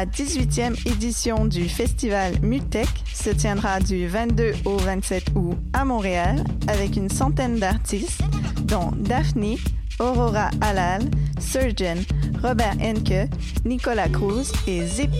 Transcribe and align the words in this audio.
La 0.00 0.06
18e 0.06 0.78
édition 0.88 1.44
du 1.44 1.68
festival 1.68 2.32
Mutech 2.40 2.88
se 3.12 3.28
tiendra 3.28 3.80
du 3.80 4.06
22 4.06 4.54
au 4.64 4.78
27 4.78 5.24
août 5.34 5.58
à 5.74 5.84
Montréal 5.84 6.42
avec 6.68 6.96
une 6.96 7.10
centaine 7.10 7.58
d'artistes, 7.58 8.22
dont 8.62 8.92
Daphne, 8.96 9.56
Aurora 9.98 10.48
Halal, 10.62 11.02
Surgeon, 11.38 11.98
Robert 12.42 12.76
Henke, 12.80 13.28
Nicolas 13.66 14.08
Cruz 14.08 14.50
et 14.66 14.86
Zip. 14.86 15.10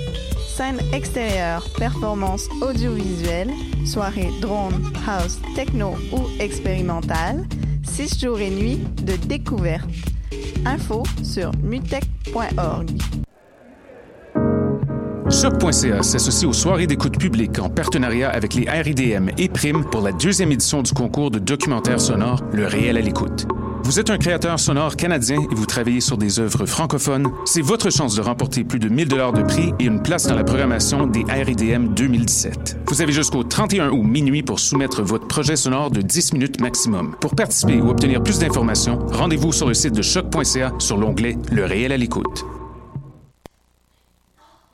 Scène 0.48 0.80
extérieure, 0.94 1.62
performance 1.76 2.48
audiovisuelle, 2.62 3.50
soirée 3.84 4.30
drone, 4.40 4.90
house, 5.06 5.40
techno 5.54 5.90
ou 6.10 6.22
expérimentale, 6.42 7.46
6 7.82 8.18
jours 8.18 8.40
et 8.40 8.48
nuits 8.48 8.80
de 9.02 9.16
découverte. 9.26 9.90
Info 10.64 11.02
sur 11.22 11.52
mutech.org. 11.62 12.88
Choc.ca 15.30 16.02
s'associe 16.02 16.48
aux 16.48 16.52
soirées 16.52 16.88
d'écoute 16.88 17.16
publique 17.16 17.60
en 17.60 17.68
partenariat 17.68 18.30
avec 18.30 18.54
les 18.54 18.68
RIDM 18.68 19.28
et 19.38 19.48
Prime 19.48 19.84
pour 19.84 20.00
la 20.00 20.10
deuxième 20.10 20.50
édition 20.50 20.82
du 20.82 20.92
concours 20.92 21.30
de 21.30 21.38
documentaire 21.38 22.00
sonore 22.00 22.40
Le 22.52 22.66
réel 22.66 22.96
à 22.96 23.00
l'écoute. 23.00 23.46
Vous 23.84 24.00
êtes 24.00 24.10
un 24.10 24.18
créateur 24.18 24.58
sonore 24.58 24.96
canadien 24.96 25.40
et 25.40 25.54
vous 25.54 25.66
travaillez 25.66 26.00
sur 26.00 26.18
des 26.18 26.40
œuvres 26.40 26.66
francophones, 26.66 27.30
c'est 27.44 27.62
votre 27.62 27.90
chance 27.90 28.16
de 28.16 28.22
remporter 28.22 28.64
plus 28.64 28.80
de 28.80 28.88
1000 28.88 29.08
dollars 29.08 29.32
de 29.32 29.42
prix 29.42 29.72
et 29.78 29.84
une 29.84 30.02
place 30.02 30.26
dans 30.26 30.34
la 30.34 30.44
programmation 30.44 31.06
des 31.06 31.24
RIDM 31.28 31.94
2017. 31.94 32.80
Vous 32.88 33.00
avez 33.00 33.12
jusqu'au 33.12 33.44
31 33.44 33.90
août 33.90 34.02
minuit 34.02 34.42
pour 34.42 34.58
soumettre 34.58 35.02
votre 35.02 35.28
projet 35.28 35.54
sonore 35.54 35.92
de 35.92 36.02
10 36.02 36.32
minutes 36.32 36.60
maximum. 36.60 37.14
Pour 37.20 37.36
participer 37.36 37.80
ou 37.80 37.88
obtenir 37.88 38.20
plus 38.22 38.40
d'informations, 38.40 38.98
rendez-vous 39.12 39.52
sur 39.52 39.68
le 39.68 39.74
site 39.74 39.94
de 39.94 40.02
choc.ca 40.02 40.72
sur 40.80 40.96
l'onglet 40.96 41.38
Le 41.52 41.64
réel 41.64 41.92
à 41.92 41.96
l'écoute. 41.96 42.44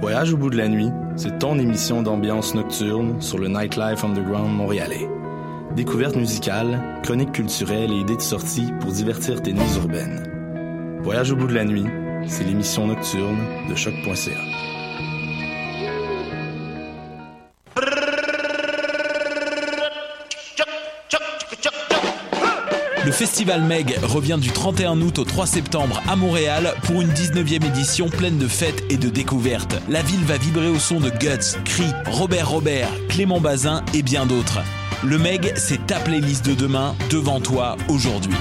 Voyage 0.00 0.32
au 0.32 0.38
bout 0.38 0.48
de 0.48 0.56
la 0.56 0.68
nuit, 0.68 0.90
c'est 1.14 1.38
ton 1.38 1.58
émission 1.58 2.02
d'ambiance 2.02 2.54
nocturne 2.54 3.20
sur 3.20 3.36
le 3.36 3.48
Nightlife 3.48 4.02
Underground 4.02 4.50
montréalais. 4.50 5.06
Découvertes 5.76 6.16
musicales, 6.16 6.98
chroniques 7.02 7.32
culturelles 7.32 7.92
et 7.92 8.00
idées 8.00 8.16
de 8.16 8.22
sortie 8.22 8.72
pour 8.80 8.92
divertir 8.92 9.42
tes 9.42 9.52
nuits 9.52 9.76
urbaines. 9.76 10.98
Voyage 11.02 11.32
au 11.32 11.36
bout 11.36 11.46
de 11.48 11.54
la 11.54 11.66
nuit, 11.66 11.84
c'est 12.26 12.44
l'émission 12.44 12.86
nocturne 12.86 13.40
de 13.68 13.74
choc.ca. 13.74 14.79
Le 23.02 23.12
festival 23.12 23.62
Meg 23.62 23.98
revient 24.02 24.36
du 24.38 24.50
31 24.50 25.00
août 25.00 25.18
au 25.18 25.24
3 25.24 25.46
septembre 25.46 26.02
à 26.06 26.16
Montréal 26.16 26.74
pour 26.82 27.00
une 27.00 27.10
19e 27.10 27.64
édition 27.66 28.10
pleine 28.10 28.36
de 28.36 28.46
fêtes 28.46 28.84
et 28.90 28.98
de 28.98 29.08
découvertes. 29.08 29.76
La 29.88 30.02
ville 30.02 30.24
va 30.24 30.36
vibrer 30.36 30.68
au 30.68 30.78
son 30.78 31.00
de 31.00 31.08
Guts, 31.08 31.58
Cri, 31.64 31.86
Robert 32.06 32.50
Robert, 32.50 32.90
Clément 33.08 33.40
Bazin 33.40 33.82
et 33.94 34.02
bien 34.02 34.26
d'autres. 34.26 34.60
Le 35.02 35.18
Meg, 35.18 35.54
c'est 35.56 35.86
ta 35.86 35.98
playlist 35.98 36.44
de 36.44 36.54
demain 36.54 36.94
devant 37.10 37.40
toi 37.40 37.78
aujourd'hui. 37.88 38.36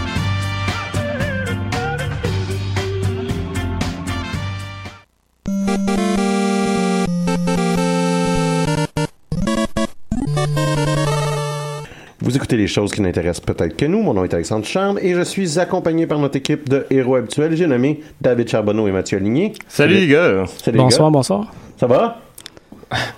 Les 12.51 12.67
choses 12.67 12.91
qui 12.91 13.01
n'intéressent 13.01 13.41
peut-être 13.45 13.77
que 13.77 13.85
nous. 13.85 14.01
Mon 14.01 14.13
nom 14.13 14.23
est 14.23 14.33
Alexandre 14.33 14.65
Charme 14.65 14.97
et 15.01 15.13
je 15.13 15.21
suis 15.21 15.59
accompagné 15.59 16.07
par 16.07 16.17
notre 16.19 16.35
équipe 16.37 16.67
de 16.67 16.85
héros 16.89 17.15
habituels. 17.15 17.55
J'ai 17.55 17.67
nommé 17.67 18.01
David 18.21 18.49
Charbonneau 18.49 18.87
et 18.87 18.91
Mathieu 18.91 19.17
Aligné. 19.17 19.53
Salut 19.67 19.93
les 19.95 20.07
gars. 20.07 20.45
Salut 20.63 20.77
les 20.77 20.83
Bonsoir, 20.83 21.09
gars. 21.09 21.13
bonsoir. 21.13 21.53
Ça 21.77 21.85
va? 21.87 22.19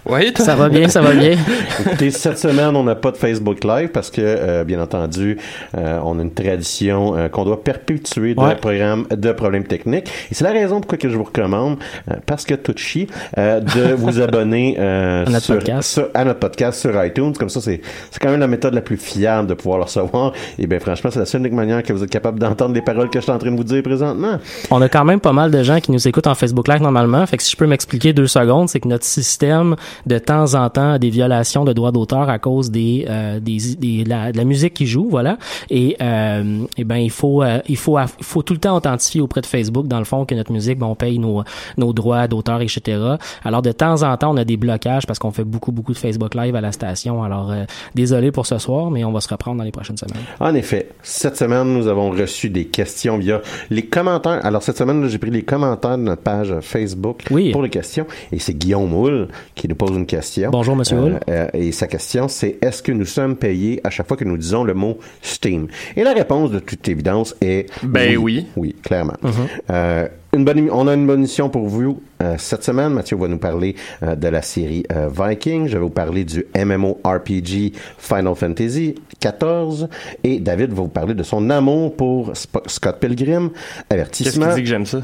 Oui, 0.05 0.33
Ça 0.37 0.55
va 0.55 0.67
bien, 0.67 0.89
ça 0.89 1.01
va 1.01 1.13
bien. 1.13 1.37
Écoutez, 1.79 2.11
cette 2.11 2.37
semaine, 2.37 2.75
on 2.75 2.83
n'a 2.83 2.95
pas 2.95 3.11
de 3.11 3.17
Facebook 3.17 3.63
Live 3.63 3.89
parce 3.89 4.11
que, 4.11 4.19
euh, 4.21 4.63
bien 4.65 4.81
entendu, 4.81 5.37
euh, 5.77 5.99
on 6.03 6.19
a 6.19 6.21
une 6.23 6.33
tradition 6.33 7.15
euh, 7.15 7.29
qu'on 7.29 7.45
doit 7.45 7.63
perpétuer 7.63 8.35
de 8.35 8.39
Ouais. 8.41 8.55
programme 8.55 9.05
de 9.09 9.31
problèmes 9.31 9.63
techniques. 9.63 10.09
Et 10.29 10.33
c'est 10.35 10.43
la 10.43 10.51
raison 10.51 10.79
pourquoi 10.81 10.97
que 10.97 11.07
je 11.09 11.15
vous 11.15 11.23
recommande, 11.23 11.77
euh, 12.09 12.15
parce 12.25 12.43
que 12.45 12.55
tout 12.55 12.73
chie, 12.75 13.07
euh, 13.37 13.59
de 13.61 13.93
vous 13.93 14.19
abonner 14.21 14.75
euh, 14.79 15.25
À 15.25 15.29
notre 15.29 15.45
sur, 15.45 15.55
podcast. 15.55 15.89
sur- 15.93 16.07
à 16.13 16.25
notre 16.25 16.39
podcast 16.39 16.79
sur 16.81 17.05
iTunes. 17.05 17.33
Comme 17.39 17.49
ça, 17.49 17.61
c'est 17.61 17.79
c'est 18.09 18.19
quand 18.21 18.29
même 18.31 18.39
la 18.41 18.47
méthode 18.47 18.73
la 18.73 18.81
plus 18.81 18.97
fiable 18.97 19.47
de 19.47 19.53
pouvoir 19.53 19.77
le 19.77 19.83
recevoir. 19.85 20.33
Et 20.59 20.67
bien, 20.67 20.79
franchement, 20.79 21.11
c'est 21.11 21.19
la 21.19 21.25
seule 21.25 21.41
unique 21.41 21.53
manière 21.53 21.81
que 21.83 21.93
vous 21.93 22.03
êtes 22.03 22.09
capable 22.09 22.39
d'entendre 22.39 22.73
les 22.73 22.81
paroles 22.81 23.09
que 23.09 23.19
je 23.19 23.23
suis 23.23 23.31
en 23.31 23.37
train 23.37 23.51
de 23.51 23.55
vous 23.55 23.63
dire 23.63 23.83
présentement. 23.83 24.37
On 24.69 24.81
a 24.81 24.89
quand 24.89 25.05
même 25.05 25.19
pas 25.21 25.31
mal 25.33 25.49
de 25.51 25.63
gens 25.63 25.79
qui 25.79 25.91
nous 25.91 26.07
écoutent 26.07 26.27
en 26.27 26.35
Facebook 26.35 26.67
Live 26.67 26.81
normalement. 26.81 27.25
Fait 27.25 27.37
que 27.37 27.43
si 27.43 27.51
je 27.51 27.57
peux 27.57 27.67
m'expliquer 27.67 28.11
deux 28.11 28.27
secondes, 28.27 28.67
c'est 28.67 28.79
que 28.81 28.87
notre 28.87 29.05
système, 29.05 29.60
de 30.05 30.17
temps 30.17 30.53
en 30.55 30.69
temps, 30.69 30.97
des 30.97 31.09
violations 31.09 31.63
de 31.65 31.73
droits 31.73 31.91
d'auteur 31.91 32.29
à 32.29 32.39
cause 32.39 32.71
des, 32.71 33.05
euh, 33.09 33.39
des, 33.39 33.57
des- 33.77 34.03
de 34.03 34.09
la, 34.09 34.31
de 34.31 34.37
la 34.37 34.43
musique 34.43 34.73
qui 34.73 34.85
joue, 34.87 35.07
voilà. 35.09 35.37
Et, 35.69 35.95
euh, 36.01 36.63
et 36.77 36.83
ben, 36.83 36.97
il 36.97 37.09
faut, 37.11 37.43
euh, 37.43 37.59
il 37.67 37.77
faut, 37.77 37.97
il 37.99 38.23
faut 38.25 38.41
tout 38.41 38.53
le 38.53 38.59
temps 38.59 38.75
authentifier 38.75 39.21
auprès 39.21 39.41
de 39.41 39.45
Facebook, 39.45 39.87
dans 39.87 39.99
le 39.99 40.05
fond, 40.05 40.25
que 40.25 40.35
notre 40.35 40.51
musique, 40.51 40.79
ben, 40.79 40.87
on 40.87 40.95
paye 40.95 41.19
nos, 41.19 41.43
nos 41.77 41.93
droits 41.93 42.27
d'auteur, 42.27 42.61
etc. 42.61 42.97
Alors, 43.43 43.61
de 43.61 43.71
temps 43.71 44.03
en 44.03 44.15
temps, 44.17 44.31
on 44.33 44.37
a 44.37 44.45
des 44.45 44.57
blocages 44.57 45.05
parce 45.05 45.19
qu'on 45.19 45.31
fait 45.31 45.43
beaucoup, 45.43 45.71
beaucoup 45.71 45.93
de 45.93 45.97
Facebook 45.97 46.35
Live 46.35 46.55
à 46.55 46.61
la 46.61 46.71
station. 46.71 47.23
Alors, 47.23 47.51
euh, 47.51 47.63
désolé 47.95 48.31
pour 48.31 48.45
ce 48.45 48.57
soir, 48.57 48.91
mais 48.91 49.03
on 49.03 49.11
va 49.11 49.21
se 49.21 49.29
reprendre 49.29 49.57
dans 49.57 49.63
les 49.63 49.71
prochaines 49.71 49.97
semaines. 49.97 50.23
En 50.39 50.53
effet, 50.55 50.89
cette 51.01 51.37
semaine, 51.37 51.73
nous 51.73 51.87
avons 51.87 52.11
reçu 52.11 52.49
des 52.49 52.65
questions 52.65 53.17
via 53.17 53.41
les 53.69 53.83
commentaires. 53.85 54.39
Alors, 54.45 54.63
cette 54.63 54.77
semaine, 54.77 55.07
j'ai 55.07 55.17
pris 55.17 55.31
les 55.31 55.43
commentaires 55.43 55.97
de 55.97 56.03
notre 56.03 56.21
page 56.21 56.53
Facebook 56.61 57.23
Oui. 57.31 57.51
pour 57.51 57.61
les 57.63 57.69
questions. 57.69 58.05
Et 58.31 58.39
c'est 58.39 58.53
Guillaume 58.53 58.93
Houle 58.93 59.27
qui 59.55 59.67
nous 59.67 59.75
pose 59.75 59.91
une 59.91 60.05
question. 60.05 60.49
Bonjour, 60.51 60.75
Monsieur 60.75 60.97
Euh, 60.97 61.19
euh, 61.29 61.47
et 61.53 61.71
sa 61.71 61.87
question, 61.87 62.27
c'est 62.27 62.57
est-ce 62.61 62.81
que 62.81 62.91
nous 62.91 63.05
sommes 63.05 63.35
payés 63.35 63.81
à 63.83 63.89
chaque 63.89 64.07
fois 64.07 64.17
que 64.17 64.23
nous 64.25 64.37
disons 64.37 64.63
le 64.63 64.73
mot 64.73 64.97
Steam? 65.21 65.67
Et 65.95 66.03
la 66.03 66.13
réponse, 66.13 66.51
de 66.51 66.59
toute 66.59 66.87
évidence, 66.87 67.35
est 67.41 67.67
Ben 67.83 68.17
oui. 68.17 68.47
Oui, 68.55 68.75
clairement. 68.83 69.15
Mhm. 69.21 69.31
Euh, 69.69 70.07
une 70.33 70.45
bonne, 70.45 70.69
on 70.71 70.87
a 70.87 70.93
une 70.93 71.05
bonne 71.05 71.19
émission 71.19 71.49
pour 71.49 71.67
vous 71.67 72.01
euh, 72.23 72.35
cette 72.37 72.63
semaine. 72.63 72.93
Mathieu 72.93 73.17
va 73.17 73.27
nous 73.27 73.37
parler 73.37 73.75
euh, 74.03 74.15
de 74.15 74.27
la 74.29 74.41
série 74.41 74.83
euh, 74.93 75.09
Viking. 75.13 75.67
Je 75.67 75.73
vais 75.73 75.83
vous 75.83 75.89
parler 75.89 76.23
du 76.23 76.45
MMORPG 76.55 77.73
Final 77.97 78.35
Fantasy 78.35 78.95
XIV. 79.21 79.87
Et 80.23 80.39
David 80.39 80.69
va 80.71 80.81
vous 80.83 80.87
parler 80.87 81.13
de 81.13 81.23
son 81.23 81.49
amour 81.49 81.95
pour 81.95 82.31
Sp- 82.31 82.67
Scott 82.67 82.99
Pilgrim. 82.99 83.49
Qu'est-ce 83.49 83.93
Avertissement. 83.93 84.49
qui 84.49 84.55
dit 84.55 84.61
que 84.61 84.67
j'aime 84.69 84.85
ça? 84.85 85.01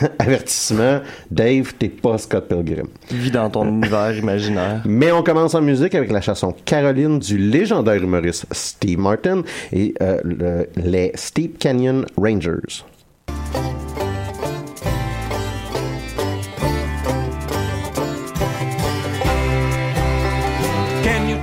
Avertissement. 0.18 1.00
Dave, 1.30 1.74
t'es 1.78 1.88
pas 1.88 2.18
Scott 2.18 2.48
Pilgrim. 2.48 2.86
Vis 3.10 3.30
dans 3.30 3.50
ton 3.50 3.66
univers 3.68 4.16
imaginaire. 4.16 4.82
Mais 4.86 5.12
on 5.12 5.22
commence 5.22 5.54
en 5.54 5.60
musique 5.62 5.94
avec 5.94 6.10
la 6.10 6.20
chanson 6.20 6.54
Caroline 6.64 7.18
du 7.18 7.38
légendaire 7.38 8.02
humoriste 8.02 8.46
Steve 8.52 8.98
Martin 8.98 9.42
et 9.72 9.94
euh, 10.02 10.18
le- 10.24 10.68
les 10.76 11.12
Steep 11.14 11.58
Canyon 11.58 12.04
Rangers. 12.16 12.84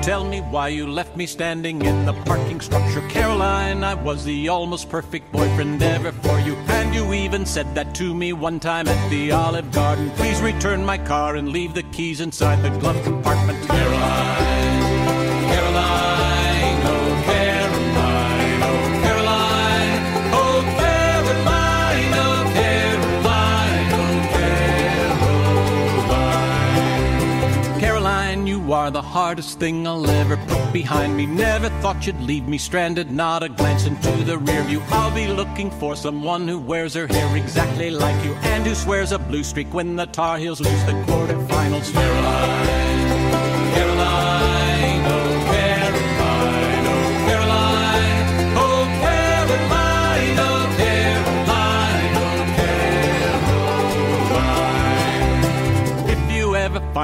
Tell 0.05 0.23
me 0.23 0.39
why 0.39 0.67
you 0.67 0.85
left 0.85 1.17
me 1.17 1.25
standing 1.25 1.83
in 1.83 2.05
the 2.05 2.13
parking 2.25 2.61
structure? 2.61 3.01
Caroline, 3.09 3.83
I 3.83 3.95
was 3.95 4.23
the 4.23 4.49
almost 4.49 4.87
perfect 4.87 5.31
boyfriend 5.31 5.81
ever 5.81 6.11
for 6.11 6.39
you. 6.41 6.55
And 6.67 6.93
you 6.93 7.11
even 7.13 7.43
said 7.43 7.73
that 7.73 7.95
to 7.95 8.13
me 8.13 8.31
one 8.31 8.59
time 8.59 8.87
at 8.87 9.09
the 9.09 9.31
Olive 9.31 9.71
Garden. 9.71 10.11
Please 10.11 10.39
return 10.41 10.85
my 10.85 10.99
car 10.99 11.37
and 11.37 11.49
leave 11.49 11.73
the 11.73 11.81
keys 11.81 12.21
inside 12.21 12.61
the 12.61 12.69
glove 12.77 13.03
compartment. 13.03 13.67
Caroline, 13.67 14.54
you 28.65 28.73
are 28.73 28.89
the 28.89 29.01
hardest 29.01 29.59
thing 29.59 29.85
I'll 29.85 30.09
ever 30.09 30.37
put 30.37 30.73
behind 30.73 31.15
me. 31.15 31.27
Never 31.27 31.69
thought 31.81 32.07
you'd 32.07 32.19
leave 32.21 32.47
me 32.47 32.57
stranded, 32.57 33.11
not 33.11 33.43
a 33.43 33.49
glance 33.49 33.85
into 33.85 34.11
the 34.23 34.39
rear 34.39 34.63
view. 34.63 34.81
I'll 34.89 35.13
be 35.13 35.27
looking 35.27 35.69
for 35.69 35.95
someone 35.95 36.47
who 36.47 36.57
wears 36.57 36.95
her 36.95 37.05
hair 37.05 37.37
exactly 37.37 37.91
like 37.91 38.25
you 38.25 38.33
and 38.33 38.65
who 38.65 38.73
swears 38.73 39.11
a 39.11 39.19
blue 39.19 39.43
streak 39.43 39.71
when 39.71 39.95
the 39.95 40.07
Tar 40.07 40.37
Heels 40.39 40.61
lose 40.61 40.85
the 40.85 40.93
quarterfinals. 40.93 41.93
Caroline, 41.93 43.04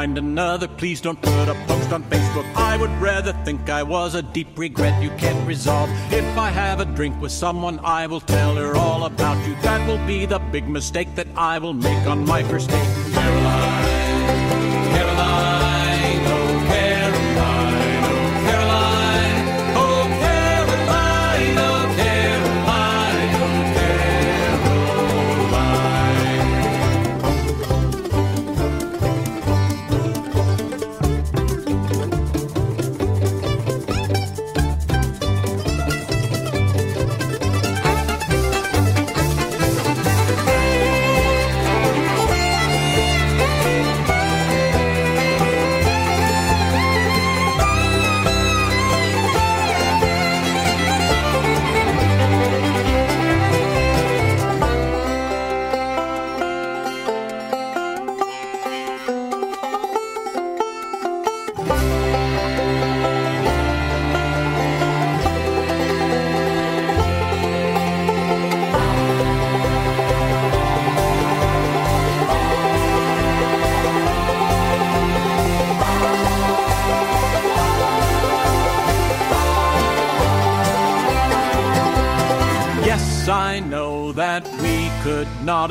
find 0.01 0.17
another, 0.17 0.67
please 0.67 0.99
don't 0.99 1.21
put 1.21 1.47
a 1.47 1.53
post 1.67 1.93
on 1.93 2.03
Facebook. 2.05 2.45
I 2.55 2.75
would 2.75 2.89
rather 2.99 3.33
think 3.45 3.69
I 3.69 3.83
was 3.83 4.15
a 4.15 4.23
deep 4.23 4.57
regret 4.57 4.99
you 5.03 5.11
can't 5.11 5.47
resolve. 5.47 5.91
If 6.11 6.25
I 6.39 6.49
have 6.49 6.79
a 6.79 6.85
drink 6.85 7.21
with 7.21 7.31
someone, 7.31 7.79
I 7.83 8.07
will 8.07 8.19
tell 8.19 8.55
her 8.55 8.75
all 8.75 9.05
about 9.05 9.37
you. 9.47 9.53
That 9.61 9.87
will 9.87 10.03
be 10.07 10.25
the 10.25 10.39
big 10.39 10.67
mistake 10.67 11.13
that 11.13 11.27
I 11.35 11.59
will 11.59 11.75
make 11.75 12.07
on 12.07 12.25
my 12.25 12.41
first 12.41 12.69
date. 12.69 12.91
Caroline, 13.13 13.70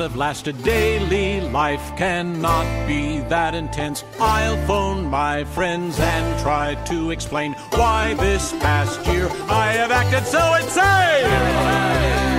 have 0.01 0.15
lasted. 0.15 0.61
Daily 0.63 1.41
life 1.41 1.95
cannot 1.95 2.65
be 2.87 3.19
that 3.29 3.53
intense. 3.53 4.03
I'll 4.19 4.57
phone 4.65 5.05
my 5.05 5.43
friends 5.43 5.99
and 5.99 6.39
try 6.41 6.75
to 6.85 7.11
explain 7.11 7.53
why 7.71 8.15
this 8.15 8.51
past 8.53 9.05
year 9.07 9.29
I 9.47 9.73
have 9.73 9.91
acted 9.91 10.25
so 10.25 10.53
insane. 10.55 12.30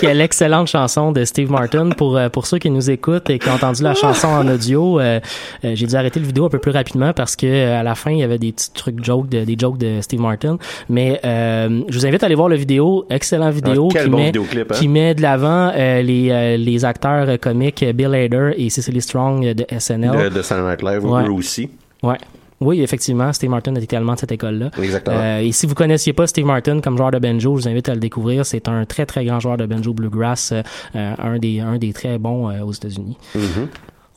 Quelle... 0.00 0.20
Excellente 0.20 0.68
chanson 0.68 1.12
de 1.12 1.24
Steve 1.24 1.50
Martin. 1.50 1.90
Pour, 1.90 2.16
euh, 2.16 2.28
pour 2.28 2.46
ceux 2.46 2.58
qui 2.58 2.70
nous 2.70 2.90
écoutent 2.90 3.30
et 3.30 3.38
qui 3.38 3.48
ont 3.48 3.52
entendu 3.52 3.82
la 3.82 3.94
chanson 3.94 4.28
en 4.28 4.46
audio, 4.48 4.98
euh, 5.00 5.20
euh, 5.64 5.72
j'ai 5.74 5.86
dû 5.86 5.94
arrêter 5.94 6.20
le 6.20 6.26
vidéo 6.26 6.46
un 6.46 6.48
peu 6.48 6.58
plus 6.58 6.70
rapidement 6.72 7.12
parce 7.12 7.36
que 7.36 7.46
euh, 7.46 7.80
à 7.80 7.82
la 7.82 7.94
fin, 7.94 8.10
il 8.10 8.18
y 8.18 8.22
avait 8.22 8.38
des 8.38 8.52
petits 8.52 8.72
trucs 8.72 9.02
jokes, 9.04 9.28
de, 9.28 9.44
des 9.44 9.56
jokes 9.58 9.78
de 9.78 10.00
Steve 10.00 10.20
Martin. 10.20 10.58
Mais 10.88 11.20
je 11.22 11.92
vous 11.98 12.06
invite 12.06 12.22
à 12.22 12.26
aller 12.26 12.34
voir 12.34 12.48
la 12.48 12.56
vidéo. 12.56 13.06
Excellent 13.10 13.50
vidéo 13.50 13.88
Ah, 13.90 13.94
quel 13.94 14.04
qui, 14.04 14.10
bon 14.10 14.16
met, 14.18 14.32
hein? 14.36 14.64
qui 14.72 14.88
met 14.88 15.14
de 15.14 15.22
l'avant 15.22 15.72
les, 15.76 16.56
les 16.58 16.84
acteurs 16.84 17.38
comiques 17.40 17.84
Bill 17.94 18.14
Hader 18.14 18.52
et 18.56 18.70
Cecily 18.70 19.00
Strong 19.00 19.54
de 19.54 19.64
SNL. 19.78 20.10
De, 20.24 20.28
de 20.30 20.42
Saturday 20.42 20.70
Night 20.70 20.82
Live, 20.82 21.04
Ouais. 21.04 21.24
eux 21.26 21.32
aussi. 21.32 21.70
Ouais. 22.02 22.16
Oui, 22.60 22.80
effectivement, 22.80 23.32
Steve 23.32 23.50
Martin 23.50 23.74
est 23.74 23.82
également 23.82 24.14
de 24.14 24.18
cette 24.18 24.32
école-là. 24.32 24.70
Exactement. 24.78 25.16
Euh, 25.18 25.40
et 25.40 25.52
si 25.52 25.66
vous 25.66 25.74
connaissiez 25.74 26.12
pas 26.12 26.26
Steve 26.26 26.46
Martin 26.46 26.80
comme 26.80 26.96
joueur 26.96 27.10
de 27.10 27.18
banjo, 27.18 27.56
je 27.56 27.62
vous 27.62 27.68
invite 27.68 27.88
à 27.88 27.94
le 27.94 28.00
découvrir. 28.00 28.46
C'est 28.46 28.68
un 28.68 28.84
très 28.86 29.04
très 29.04 29.24
grand 29.24 29.40
joueur 29.40 29.56
de 29.56 29.66
banjo 29.66 29.92
bluegrass, 29.92 30.52
euh, 30.52 30.62
euh, 30.94 31.14
un 31.18 31.38
des 31.38 31.60
un 31.60 31.76
des 31.76 31.92
très 31.92 32.18
bons 32.18 32.48
euh, 32.48 32.62
aux 32.62 32.72
États-Unis. 32.72 33.16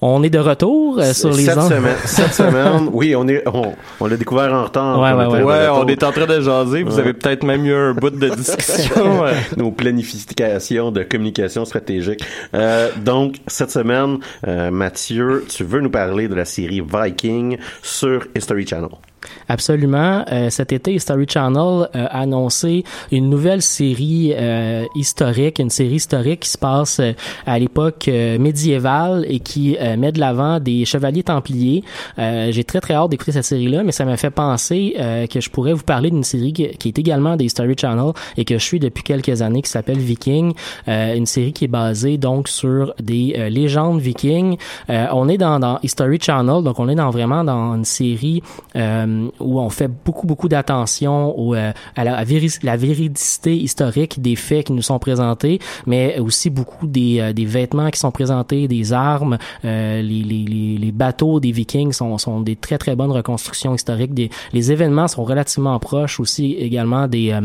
On 0.02 0.24
est 0.24 0.30
de 0.30 0.40
retour 0.40 0.98
euh, 1.00 1.12
sur 1.12 1.30
les 1.32 1.44
cette 1.44 1.58
ondes. 1.58 1.70
semaine, 1.70 1.96
cette 2.06 2.34
semaine, 2.44 2.90
oui, 2.94 3.16
on 3.18 3.28
est, 3.28 3.44
on, 3.48 3.74
on 4.00 4.08
l'a 4.08 4.16
découvert 4.16 4.54
en 4.54 4.64
retard. 4.64 4.98
Ouais, 5.02 5.12
on 5.12 5.32
ouais, 5.32 5.44
ouais. 5.44 5.68
on 5.72 5.86
est 5.88 6.02
en 6.04 6.12
train 6.14 6.26
de 6.26 6.40
jaser. 6.40 6.84
Vous 6.84 6.94
Ouais. 6.96 7.02
avez 7.02 7.14
peut-être 7.14 7.44
même 7.44 7.66
eu 7.66 7.74
un 7.74 7.94
bout 7.94 8.10
de 8.10 8.30
discussion. 8.36 9.22
ouais. 9.22 9.34
nos 9.58 9.72
planifications 9.72 10.92
de 10.92 11.04
communication 11.04 11.66
stratégique. 11.66 12.24
Euh, 12.54 12.90
donc, 13.04 13.36
cette 13.48 13.72
semaine, 13.72 14.20
euh, 14.48 14.72
Mathieu, 14.72 15.46
tu 15.50 15.66
veux 15.66 15.82
nous 15.82 15.90
parler 15.90 16.30
de 16.30 16.36
la 16.36 16.46
série 16.46 16.82
Viking 16.82 17.58
sur 17.82 18.26
History 18.38 18.66
Channel. 18.66 18.90
Absolument. 19.48 20.24
Euh, 20.32 20.50
cet 20.50 20.72
été, 20.72 20.94
History 20.94 21.26
Channel 21.28 21.58
euh, 21.96 22.06
a 22.10 22.22
annoncé 22.22 22.84
une 23.12 23.30
nouvelle 23.30 23.62
série 23.62 24.34
euh, 24.36 24.86
historique, 24.96 25.60
une 25.60 25.70
série 25.70 25.96
historique 25.96 26.42
qui 26.42 26.50
se 26.50 26.58
passe 26.58 27.00
euh, 27.00 27.14
à 27.46 27.58
l'époque 27.60 28.08
euh, 28.08 28.38
médiévale 28.38 29.26
et 29.28 29.40
qui 29.40 29.78
euh, 29.80 29.98
met 29.98 30.12
de 30.12 30.20
l'avant 30.20 30.60
des 30.60 30.86
chevaliers 30.86 31.24
templiers. 31.24 31.84
J'ai 32.18 32.64
très 32.64 32.80
très 32.80 32.94
hâte 32.94 33.12
d'écouter 33.12 33.32
cette 33.32 33.46
série-là, 33.46 33.84
mais 33.84 33.92
ça 33.92 34.06
m'a 34.06 34.18
fait 34.18 34.30
penser 34.30 34.96
que 35.30 35.40
je 35.40 35.50
pourrais 35.50 35.74
vous 35.74 35.84
parler 35.84 36.10
d'une 36.10 36.24
série 36.24 36.54
qui, 36.54 36.64
est 36.64 37.00
également 37.00 37.36
des 37.36 37.46
History 37.46 37.76
Channel 37.78 38.12
et 38.38 38.46
que 38.46 38.58
je 38.58 38.64
suis 38.64 38.80
depuis 38.80 39.04
quelques 39.04 39.42
années, 39.42 39.62
qui 39.62 39.70
s'appelle 39.70 40.00
Viking, 40.00 40.54
une 40.88 41.26
série 41.26 41.54
qui 41.54 41.66
est 41.66 41.70
basée 41.70 42.18
donc 42.18 42.48
sur 42.48 42.94
des 43.02 43.50
légendes 43.50 44.00
vikings. 44.00 44.58
On 44.90 45.30
est 45.30 45.38
dans, 45.38 45.60
dans 45.60 45.80
History 45.82 46.20
Channel, 46.22 46.64
donc 46.64 46.80
on 46.80 46.90
est 46.90 46.96
dans 46.96 47.10
vraiment 47.10 47.44
dans 47.44 47.76
une 47.76 47.86
série 47.86 48.42
euh, 49.10 49.30
où 49.40 49.60
on 49.60 49.70
fait 49.70 49.88
beaucoup 49.88 50.28
beaucoup 50.28 50.50
d'attention 50.50 51.38
au, 51.38 51.56
euh, 51.56 51.72
à 51.96 52.04
la, 52.04 52.18
à 52.18 52.24
véridicité 52.24 53.56
historique 53.56 54.22
des 54.22 54.36
faits 54.36 54.68
qui 54.68 54.74
nous 54.74 54.82
sont 54.82 55.00
présentés, 55.00 55.60
mais 55.86 56.20
aussi 56.20 56.50
beaucoup 56.50 56.88
des, 56.88 57.20
euh, 57.20 57.34
des 57.34 57.46
vêtements 57.46 57.90
qui 57.90 58.00
sont 58.00 58.12
présentés, 58.12 58.68
des 58.68 58.94
armes, 58.94 59.38
euh, 59.66 60.02
les, 60.02 60.24
les, 60.24 60.78
les, 60.78 60.92
bateaux 60.92 61.40
des 61.40 61.52
Vikings 61.52 61.94
sont, 61.94 62.18
sont 62.18 62.42
des 62.42 62.56
très 62.56 62.78
très 62.78 62.96
bonnes 62.96 63.12
reconstructions 63.12 63.74
historiques. 63.74 64.12
Les 64.54 64.72
événements 64.72 65.08
sont 65.08 65.24
relativement 65.24 65.78
proches 65.80 66.20
aussi 66.20 66.54
également 66.56 67.08
des 67.08 67.38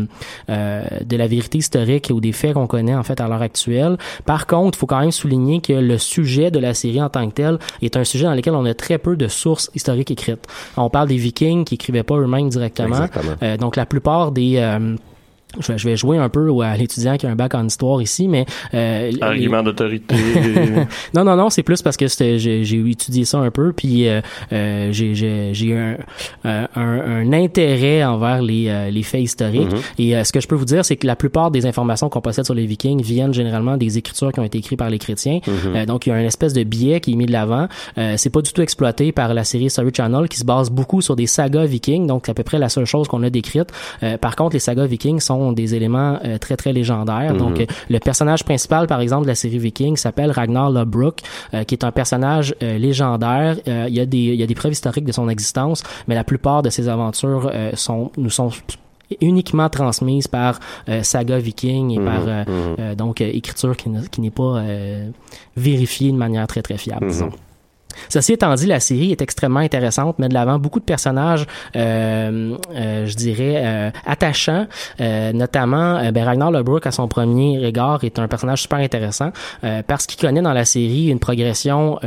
de 0.47 1.17
la 1.17 1.27
vérité 1.27 1.59
historique 1.59 2.11
ou 2.13 2.19
des 2.19 2.31
faits 2.31 2.53
qu'on 2.53 2.67
connaît 2.67 2.95
en 2.95 3.03
fait 3.03 3.21
à 3.21 3.27
l'heure 3.27 3.41
actuelle. 3.41 3.97
Par 4.25 4.47
contre, 4.47 4.77
il 4.77 4.79
faut 4.79 4.85
quand 4.85 4.99
même 4.99 5.11
souligner 5.11 5.61
que 5.61 5.73
le 5.73 5.97
sujet 5.97 6.51
de 6.51 6.59
la 6.59 6.73
série 6.73 7.01
en 7.01 7.09
tant 7.09 7.27
que 7.29 7.33
tel 7.33 7.59
est 7.81 7.95
un 7.97 8.03
sujet 8.03 8.25
dans 8.25 8.33
lequel 8.33 8.53
on 8.55 8.65
a 8.65 8.73
très 8.73 8.97
peu 8.97 9.15
de 9.15 9.27
sources 9.27 9.69
historiques 9.75 10.11
écrites. 10.11 10.45
On 10.77 10.89
parle 10.89 11.07
des 11.07 11.17
Vikings 11.17 11.54
qui 11.63 11.75
écrivaient 11.75 12.03
pas 12.03 12.17
eux-mêmes 12.17 12.49
directement. 12.49 13.07
Euh, 13.41 13.57
donc 13.57 13.75
la 13.75 13.85
plupart 13.85 14.31
des 14.31 14.57
euh, 14.57 14.95
je 15.59 15.71
vais, 15.71 15.77
je 15.77 15.87
vais 15.87 15.95
jouer 15.95 16.17
un 16.17 16.27
peu 16.29 16.49
à 16.63 16.75
l'étudiant 16.75 17.15
qui 17.17 17.25
a 17.25 17.29
un 17.29 17.35
bac 17.35 17.55
en 17.55 17.65
histoire 17.65 18.01
ici, 18.01 18.27
mais 18.27 18.45
euh, 18.73 19.09
les- 19.11 19.21
Argument 19.23 19.63
d'autorité. 19.63 20.15
non, 21.13 21.23
non, 21.23 21.35
non, 21.35 21.49
c'est 21.49 21.63
plus 21.63 21.81
parce 21.81 21.97
que 21.97 22.07
j'ai 22.07 22.89
étudié 22.89 23.25
ça 23.25 23.37
un 23.39 23.51
peu, 23.51 23.71
puis 23.73 24.07
euh, 24.07 24.21
euh, 24.51 24.89
j'ai 24.91 25.73
un, 25.73 25.97
euh, 26.45 26.67
un, 26.75 26.99
un 26.99 27.33
intérêt 27.33 28.03
envers 28.03 28.41
les, 28.41 28.67
euh, 28.67 28.89
les 28.89 29.03
faits 29.03 29.21
historiques. 29.21 29.69
Et 29.97 30.15
euh, 30.15 30.23
ce 30.23 30.31
que 30.31 30.39
je 30.39 30.47
peux 30.47 30.55
vous 30.55 30.65
dire, 30.65 30.83
c'est 30.83 30.95
que 30.97 31.07
la 31.07 31.15
plupart 31.15 31.51
des 31.51 31.65
informations 31.65 32.09
qu'on 32.09 32.21
possède 32.21 32.45
sur 32.45 32.53
les 32.53 32.65
Vikings 32.65 33.01
viennent 33.01 33.33
généralement 33.33 33.77
des 33.77 33.97
écritures 33.97 34.31
qui 34.31 34.39
ont 34.39 34.43
été 34.43 34.57
écrites 34.57 34.79
par 34.79 34.89
les 34.89 34.99
chrétiens. 34.99 35.39
Euh, 35.47 35.85
donc, 35.85 36.05
il 36.05 36.09
y 36.09 36.11
a 36.11 36.19
une 36.19 36.25
espèce 36.27 36.53
de 36.53 36.63
biais 36.63 36.99
qui 36.99 37.13
est 37.13 37.15
mis 37.15 37.25
de 37.25 37.31
l'avant. 37.31 37.67
Euh, 37.97 38.15
c'est 38.17 38.29
pas 38.29 38.41
du 38.41 38.51
tout 38.51 38.61
exploité 38.61 39.11
par 39.11 39.33
la 39.33 39.43
série 39.43 39.69
Story 39.69 39.91
Channel, 39.95 40.27
qui 40.27 40.37
se 40.37 40.45
base 40.45 40.69
beaucoup 40.69 41.01
sur 41.01 41.15
des 41.15 41.27
sagas 41.27 41.65
vikings. 41.65 42.07
Donc, 42.07 42.23
c'est 42.25 42.31
à 42.31 42.35
peu 42.35 42.43
près 42.43 42.59
la 42.59 42.69
seule 42.69 42.85
chose 42.85 43.07
qu'on 43.07 43.23
a 43.23 43.29
décrite. 43.29 43.69
Euh, 44.03 44.17
par 44.17 44.35
contre, 44.35 44.53
les 44.53 44.59
sagas 44.59 44.85
vikings 44.85 45.19
sont 45.19 45.34
des 45.53 45.75
éléments 45.75 46.19
euh, 46.23 46.37
très, 46.37 46.55
très 46.55 46.73
légendaires. 46.73 47.33
Donc, 47.37 47.59
euh, 47.59 47.65
le 47.89 47.99
personnage 47.99 48.43
principal, 48.43 48.87
par 48.87 48.99
exemple, 49.01 49.23
de 49.23 49.27
la 49.29 49.35
série 49.35 49.59
Viking 49.59 49.95
s'appelle 49.97 50.31
Ragnar 50.31 50.69
Lodbrok, 50.69 51.19
euh, 51.53 51.63
qui 51.63 51.75
est 51.75 51.83
un 51.83 51.91
personnage 51.91 52.55
légendaire. 52.61 53.57
Il, 53.65 53.93
y 53.93 53.99
a 53.99 54.05
des, 54.05 54.17
il 54.17 54.35
y 54.35 54.43
a 54.43 54.47
des 54.47 54.55
preuves 54.55 54.71
historiques 54.73 55.05
de 55.05 55.11
son 55.11 55.29
existence, 55.29 55.83
mais 56.07 56.15
la 56.15 56.23
plupart 56.23 56.61
de 56.63 56.69
ses 56.69 56.87
aventures 56.89 57.51
sont, 57.73 58.11
nous 58.17 58.29
sont 58.29 58.49
uniquement 59.21 59.69
transmises 59.69 60.27
par 60.27 60.59
euh, 60.89 61.03
saga 61.03 61.37
viking 61.37 61.91
et 61.91 62.03
par 62.03 62.21
euh, 62.27 62.43
euh, 62.79 62.95
donc 62.95 63.21
écriture 63.21 63.77
qui, 63.77 63.89
ne- 63.89 64.01
qui 64.07 64.19
n'est 64.19 64.31
pas 64.31 64.59
vérifiée 65.55 66.11
de 66.11 66.17
manière 66.17 66.47
très 66.47 66.61
très 66.61 66.77
fiable 66.77 67.07
disons. 67.07 67.29
Ceci 68.09 68.33
étant 68.33 68.53
dit, 68.55 68.65
la 68.65 68.79
série 68.79 69.11
est 69.11 69.21
extrêmement 69.21 69.59
intéressante, 69.59 70.19
met 70.19 70.29
de 70.29 70.33
l'avant 70.33 70.59
beaucoup 70.59 70.79
de 70.79 70.85
personnages, 70.85 71.45
euh, 71.75 72.55
euh, 72.75 73.05
je 73.05 73.15
dirais, 73.15 73.61
euh, 73.63 73.91
attachants. 74.05 74.67
Euh, 74.99 75.31
notamment, 75.33 75.97
euh, 75.97 76.11
ben, 76.11 76.23
Ragnar 76.23 76.51
Lodbrok, 76.51 76.85
à 76.87 76.91
son 76.91 77.07
premier 77.07 77.63
regard, 77.65 78.03
est 78.03 78.19
un 78.19 78.27
personnage 78.27 78.61
super 78.61 78.79
intéressant 78.79 79.31
euh, 79.63 79.81
parce 79.85 80.05
qu'il 80.05 80.19
connaît 80.19 80.41
dans 80.41 80.53
la 80.53 80.65
série 80.65 81.07
une 81.07 81.19
progression 81.19 81.99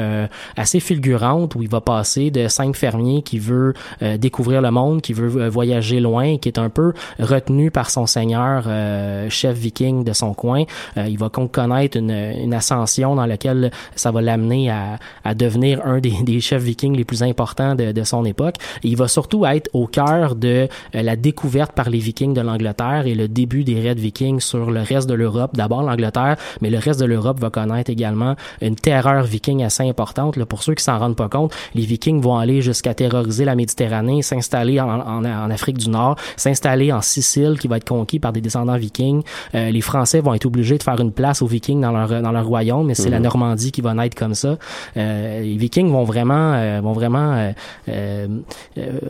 assez 0.57 0.81
fulgurante 0.81 1.55
où 1.55 1.63
il 1.63 1.69
va 1.69 1.81
passer 1.81 2.31
de 2.31 2.49
simple 2.49 2.77
fermier 2.77 3.23
qui 3.23 3.39
veut 3.39 3.75
découvrir 4.19 4.63
le 4.63 4.71
monde, 4.71 5.01
qui 5.03 5.13
veut 5.13 5.49
voyager 5.49 6.01
loin, 6.01 6.39
qui 6.39 6.49
est 6.49 6.59
un 6.59 6.69
peu 6.69 6.93
retenu 7.19 7.71
par 7.71 7.91
son 7.91 8.07
seigneur, 8.07 8.65
chef 9.31 9.57
viking 9.57 10.05
de 10.05 10.13
son 10.13 10.35
coin. 10.35 10.65
Il 10.97 11.19
va 11.19 11.29
con- 11.29 11.49
connaître 11.49 11.97
une, 11.97 12.11
une 12.11 12.55
ascension 12.55 13.15
dans 13.15 13.27
laquelle 13.27 13.71
ça 13.95 14.11
va 14.11 14.21
l'amener 14.21 14.71
à, 14.71 14.99
à 15.25 15.35
devenir 15.35 15.78
un 15.85 16.01
des, 16.01 16.13
des 16.23 16.41
chefs 16.41 16.63
vikings 16.63 16.97
les 16.97 17.05
plus 17.05 17.23
importants 17.23 17.75
de, 17.75 17.93
de 17.93 18.03
son 18.05 18.25
époque. 18.25 18.57
Et 18.83 18.89
il 18.89 18.97
va 18.97 19.09
surtout 19.09 19.45
être 19.47 19.69
au 19.73 19.87
cœur 19.87 20.35
de 20.35 20.69
euh, 20.95 21.03
la 21.03 21.17
découverte 21.17 21.73
par 21.73 21.91
les 21.91 21.99
vikings 21.99 22.35
de 22.35 22.41
l'Angleterre 22.41 23.07
et 23.07 23.15
le 23.15 23.29
début 23.29 23.65
des 23.65 23.81
raids 23.81 23.95
vikings 23.95 24.41
sur 24.41 24.71
le 24.71 24.81
reste 24.81 25.09
de 25.09 25.15
l'Europe. 25.15 25.53
D'abord 25.55 25.83
l'Angleterre, 25.83 26.37
mais 26.61 26.71
le 26.71 26.79
reste 26.79 27.01
de 27.01 27.05
l'Europe 27.05 27.41
va 27.41 27.51
connaître 27.51 27.91
également 27.91 28.37
une 28.61 28.77
terreur 28.77 29.25
viking 29.25 29.63
assez 29.63 29.83
importante. 29.83 30.37
Là, 30.37 30.47
pour 30.47 30.63
ceux 30.63 30.75
qui 30.75 30.85
s'en 30.85 30.99
rendent 30.99 31.17
pas 31.17 31.29
compte, 31.29 31.55
les 31.75 31.85
vikings 31.85 32.21
vont 32.21 32.37
aller 32.37 32.63
jusqu'à 32.63 32.95
terroriser 32.95 33.45
la 33.45 33.55
Méditerranée, 33.55 34.23
s'installer 34.23 34.81
en, 34.81 34.89
en, 34.89 35.25
en 35.25 35.51
Afrique 35.51 35.79
du 35.79 35.89
Nord, 35.89 36.17
s'installer 36.37 36.93
en 36.93 37.01
Sicile 37.01 37.57
qui 37.61 37.69
va 37.69 37.77
être 37.77 37.89
conquis 37.89 38.19
par 38.19 38.33
des 38.33 38.41
descendants 38.41 38.77
vikings. 38.77 39.23
Euh, 39.55 39.71
les 39.71 39.81
Français 39.81 40.21
vont 40.21 40.35
être 40.35 40.47
obligés 40.47 40.79
de 40.79 40.83
faire 40.83 41.01
une 41.01 41.13
place 41.13 41.43
aux 41.43 41.47
vikings 41.47 41.81
dans 41.81 41.93
leur, 41.93 42.23
dans 42.23 42.33
leur 42.33 42.47
royaume, 42.47 42.87
mais 42.87 42.95
c'est 42.95 43.11
la 43.11 43.21
Normandie 43.21 43.73
qui 43.73 43.81
va 43.81 43.95
naître 43.95 44.17
comme 44.17 44.35
ça. 44.35 44.59
Euh, 44.97 45.41
les 45.43 45.57
Vikings 45.69 45.91
vont 45.91 46.05
vraiment, 46.05 46.55
euh, 46.55 46.81
vont 46.83 46.93
vraiment 46.95 47.35
euh, 47.35 47.53
euh, 47.91 48.27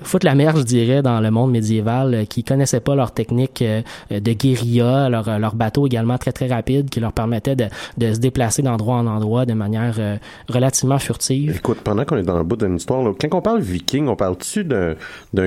foutre 0.03 0.27
la 0.27 0.35
merde, 0.35 0.59
je 0.59 0.63
dirais, 0.65 1.03
dans 1.03 1.21
le 1.21 1.31
monde 1.31 1.53
médiéval, 1.53 2.15
euh, 2.15 2.25
qui 2.25 2.43
connaissaient 2.43 2.81
pas 2.81 2.97
leur 2.97 3.13
technique 3.13 3.63
euh, 3.63 3.83
de 4.11 4.33
guérilla, 4.33 5.09
leur, 5.09 5.39
leur 5.39 5.55
bateau 5.55 5.87
également 5.87 6.19
très 6.19 6.33
très 6.33 6.49
rapide, 6.49 6.91
qui 6.91 6.99
leur 6.99 7.13
permettait 7.13 7.55
de, 7.55 7.67
de 7.97 8.13
se 8.13 8.19
déplacer 8.19 8.63
d'endroit 8.63 8.97
en 8.97 9.07
endroit 9.07 9.47
de 9.47 9.53
manière 9.53 9.95
euh, 10.01 10.17
relativement 10.49 10.99
furtive. 10.99 11.55
Écoute, 11.57 11.79
pendant 11.85 12.05
qu'on 12.05 12.17
est 12.17 12.23
dans 12.25 12.39
le 12.39 12.43
bout 12.45 12.57
d'une 12.57 12.75
histoire, 12.77 13.03
là, 13.05 13.13
quand 13.21 13.39
on 13.39 13.41
parle 13.43 13.61
viking, 13.61 14.09
on 14.09 14.17
parle-tu 14.17 14.65
d'un, 14.65 14.95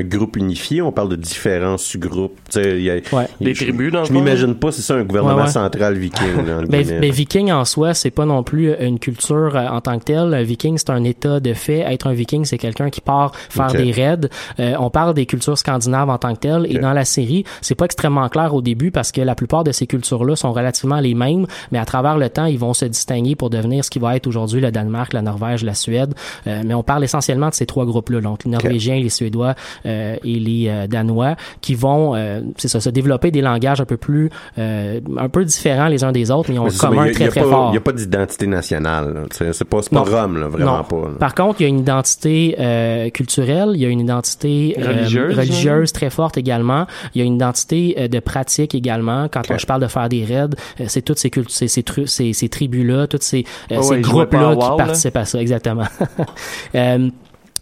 groupe 0.04 0.38
unifié, 0.38 0.82
on 0.82 0.94
parle 0.94 1.10
de 1.10 1.18
différents 1.18 1.78
sous-groupes? 1.78 2.36
Tu 2.50 2.62
sais, 2.64 2.78
il 2.78 2.84
y 2.84 2.90
a- 2.90 2.94
Ouais. 2.94 3.02
il 3.42 3.48
y 3.48 3.50
a- 3.50 3.52
Des 3.52 3.54
je- 3.54 3.64
tribus, 3.66 3.92
dans 3.92 4.00
le 4.02 4.06
Je 4.06 4.14
m'imagine 4.14 4.56
pas 4.56 4.72
si 4.72 4.82
c'est 4.82 4.94
un 4.94 5.04
gouvernement 5.04 5.36
Ouais, 5.36 5.44
ouais. 5.44 5.50
central 5.50 5.96
viking. 5.98 6.46
là, 6.46 6.62
Ben, 6.70 6.86
ben, 6.88 7.12
viking 7.12 7.52
en 7.52 7.66
soi, 7.66 7.94
c'est 7.94 8.12
pas 8.12 8.26
non 8.26 8.44
plus 8.44 8.74
une 8.80 9.00
culture 9.00 9.56
euh, 9.56 9.68
en 9.68 9.82
tant 9.82 9.98
que 10.00 10.06
telle. 10.06 10.44
Viking, 10.44 10.78
c'est 10.78 10.90
un 10.92 11.01
état 11.04 11.40
de 11.40 11.54
fait. 11.54 11.80
Être 11.80 12.08
un 12.08 12.14
viking, 12.14 12.46
c'est 12.46 12.58
quelqu'un 12.58 12.90
qui 12.90 13.02
part 13.02 13.34
faire 13.50 13.72
des 13.72 13.92
raids. 13.92 14.30
Euh, 14.60 14.74
on 14.80 14.90
parle 14.90 15.14
des 15.14 15.26
cultures 15.26 15.58
scandinaves 15.58 16.10
en 16.10 16.18
tant 16.18 16.34
que 16.34 16.40
telles. 16.40 16.66
Et 16.70 16.78
dans 16.80 16.94
la 16.94 17.06
série, 17.06 17.44
c'est 17.62 17.76
pas 17.76 17.86
extrêmement 17.86 18.28
clair 18.30 18.54
au 18.54 18.62
début 18.62 18.92
parce 18.92 19.12
que 19.12 19.22
la 19.22 19.36
plupart 19.36 19.64
de 19.64 19.72
ces 19.72 19.88
cultures-là 19.88 20.36
sont 20.36 20.52
relativement 20.54 21.00
les 21.00 21.14
mêmes, 21.14 21.46
mais 21.72 21.80
à 21.80 21.86
travers 21.86 22.18
le 22.18 22.30
temps, 22.30 22.46
ils 22.46 22.60
vont 22.60 22.74
se 22.74 22.86
distinguer 22.86 23.36
pour 23.36 23.50
devenir 23.50 23.84
ce 23.86 23.90
qui 23.90 24.00
va 24.00 24.16
être 24.16 24.28
aujourd'hui 24.28 24.62
le 24.62 24.72
Danemark, 24.72 25.14
la 25.14 25.22
Norvège, 25.22 25.64
la 25.64 25.74
Suède. 25.74 26.14
Euh, 26.48 26.62
mais 26.66 26.74
on 26.74 26.84
parle 26.84 27.04
essentiellement 27.04 27.50
de 27.50 27.54
ces 27.54 27.66
trois 27.66 27.86
groupes-là, 27.86 28.22
donc 28.22 28.44
les 28.46 28.52
Norvégiens, 28.52 28.96
les 29.00 29.10
Suédois 29.10 29.56
euh, 29.86 30.16
et 30.24 30.40
les 30.40 30.88
Danois, 30.90 31.36
qui 31.62 31.76
vont, 31.76 32.16
euh, 32.16 32.42
c'est 32.58 32.68
ça, 32.68 32.80
se 32.80 32.90
développer 32.90 33.32
des 33.32 33.42
langages 33.42 33.82
un 33.82 33.86
peu 33.86 33.98
plus, 33.98 34.30
euh, 34.58 35.00
un 35.18 35.30
peu 35.30 35.44
différents 35.46 35.88
les 35.88 36.04
uns 36.04 36.12
des 36.12 36.32
autres, 36.32 36.50
mais 36.50 36.56
ils 36.56 36.60
ont 36.60 36.64
Mais 36.64 36.70
un 36.70 36.74
ça, 36.74 36.88
commun 36.88 37.04
mais 37.06 37.12
il 37.12 37.12
y 37.12 37.12
a- 37.12 37.14
très 37.16 37.24
il 37.24 37.26
y 37.26 37.30
a 37.30 37.32
très 37.32 37.42
pas- 37.42 37.50
fort. 37.50 37.68
Il 37.70 37.72
n'y 37.72 37.78
a 37.78 37.82
pas 37.82 37.92
d'identité 37.92 38.48
nationale. 38.48 39.26
C'est 39.32 39.64
pas, 39.66 39.80
pas. 39.92 40.02
Rome, 40.02 40.38
là, 40.40 40.48
vraiment 40.48 40.78
Non. 40.78 40.84
Pas. 41.02 41.08
là. 41.10 41.16
Par 41.20 41.34
contre, 41.36 41.62
il 41.62 41.64
y 41.64 41.66
a 41.66 41.70
une 41.70 41.80
identité 41.80 42.56
euh, 42.60 43.10
culturelle, 43.10 43.72
il 43.76 43.82
y 43.82 43.86
a 43.86 43.90
une 43.90 44.00
identité 44.02 44.76
euh, 44.78 44.88
Religieuse, 44.88 45.38
religieuse 45.38 45.92
très 45.94 46.10
forte 46.10 46.38
également. 46.38 46.86
Il 47.16 47.20
y 47.20 47.22
a 47.24 47.26
une 47.26 47.36
identité 47.36 47.96
euh, 47.98 48.08
de 48.08 48.20
pratique 48.20 48.76
également. 48.76 49.28
Quand 49.32 49.42
on- 49.50 49.58
je 49.58 49.66
parle 49.66 49.82
de 49.82 49.88
faire 49.88 50.10
des 50.10 50.24
raids, 50.26 50.48
euh, 50.80 50.86
c'est 50.88 51.02
toutes 51.02 51.20
ces 51.20 51.30
cultes, 51.30 51.50
ces, 51.50 51.68
ces, 51.68 51.82
tru- 51.82 52.08
ces, 52.08 52.34
ces 52.34 52.50
tribus-là, 52.50 53.08
tous 53.08 53.20
ces, 53.22 53.46
euh, 53.72 53.78
Oh 53.80 53.82
ces 53.84 53.90
ouais, 53.96 54.02
groupes-là 54.02 54.56
qui 54.56 54.66
WoW, 54.66 54.78
là. 54.78 54.86
participent 54.86 55.18
à 55.18 55.26
ça, 55.26 55.40
exactement. 55.42 55.86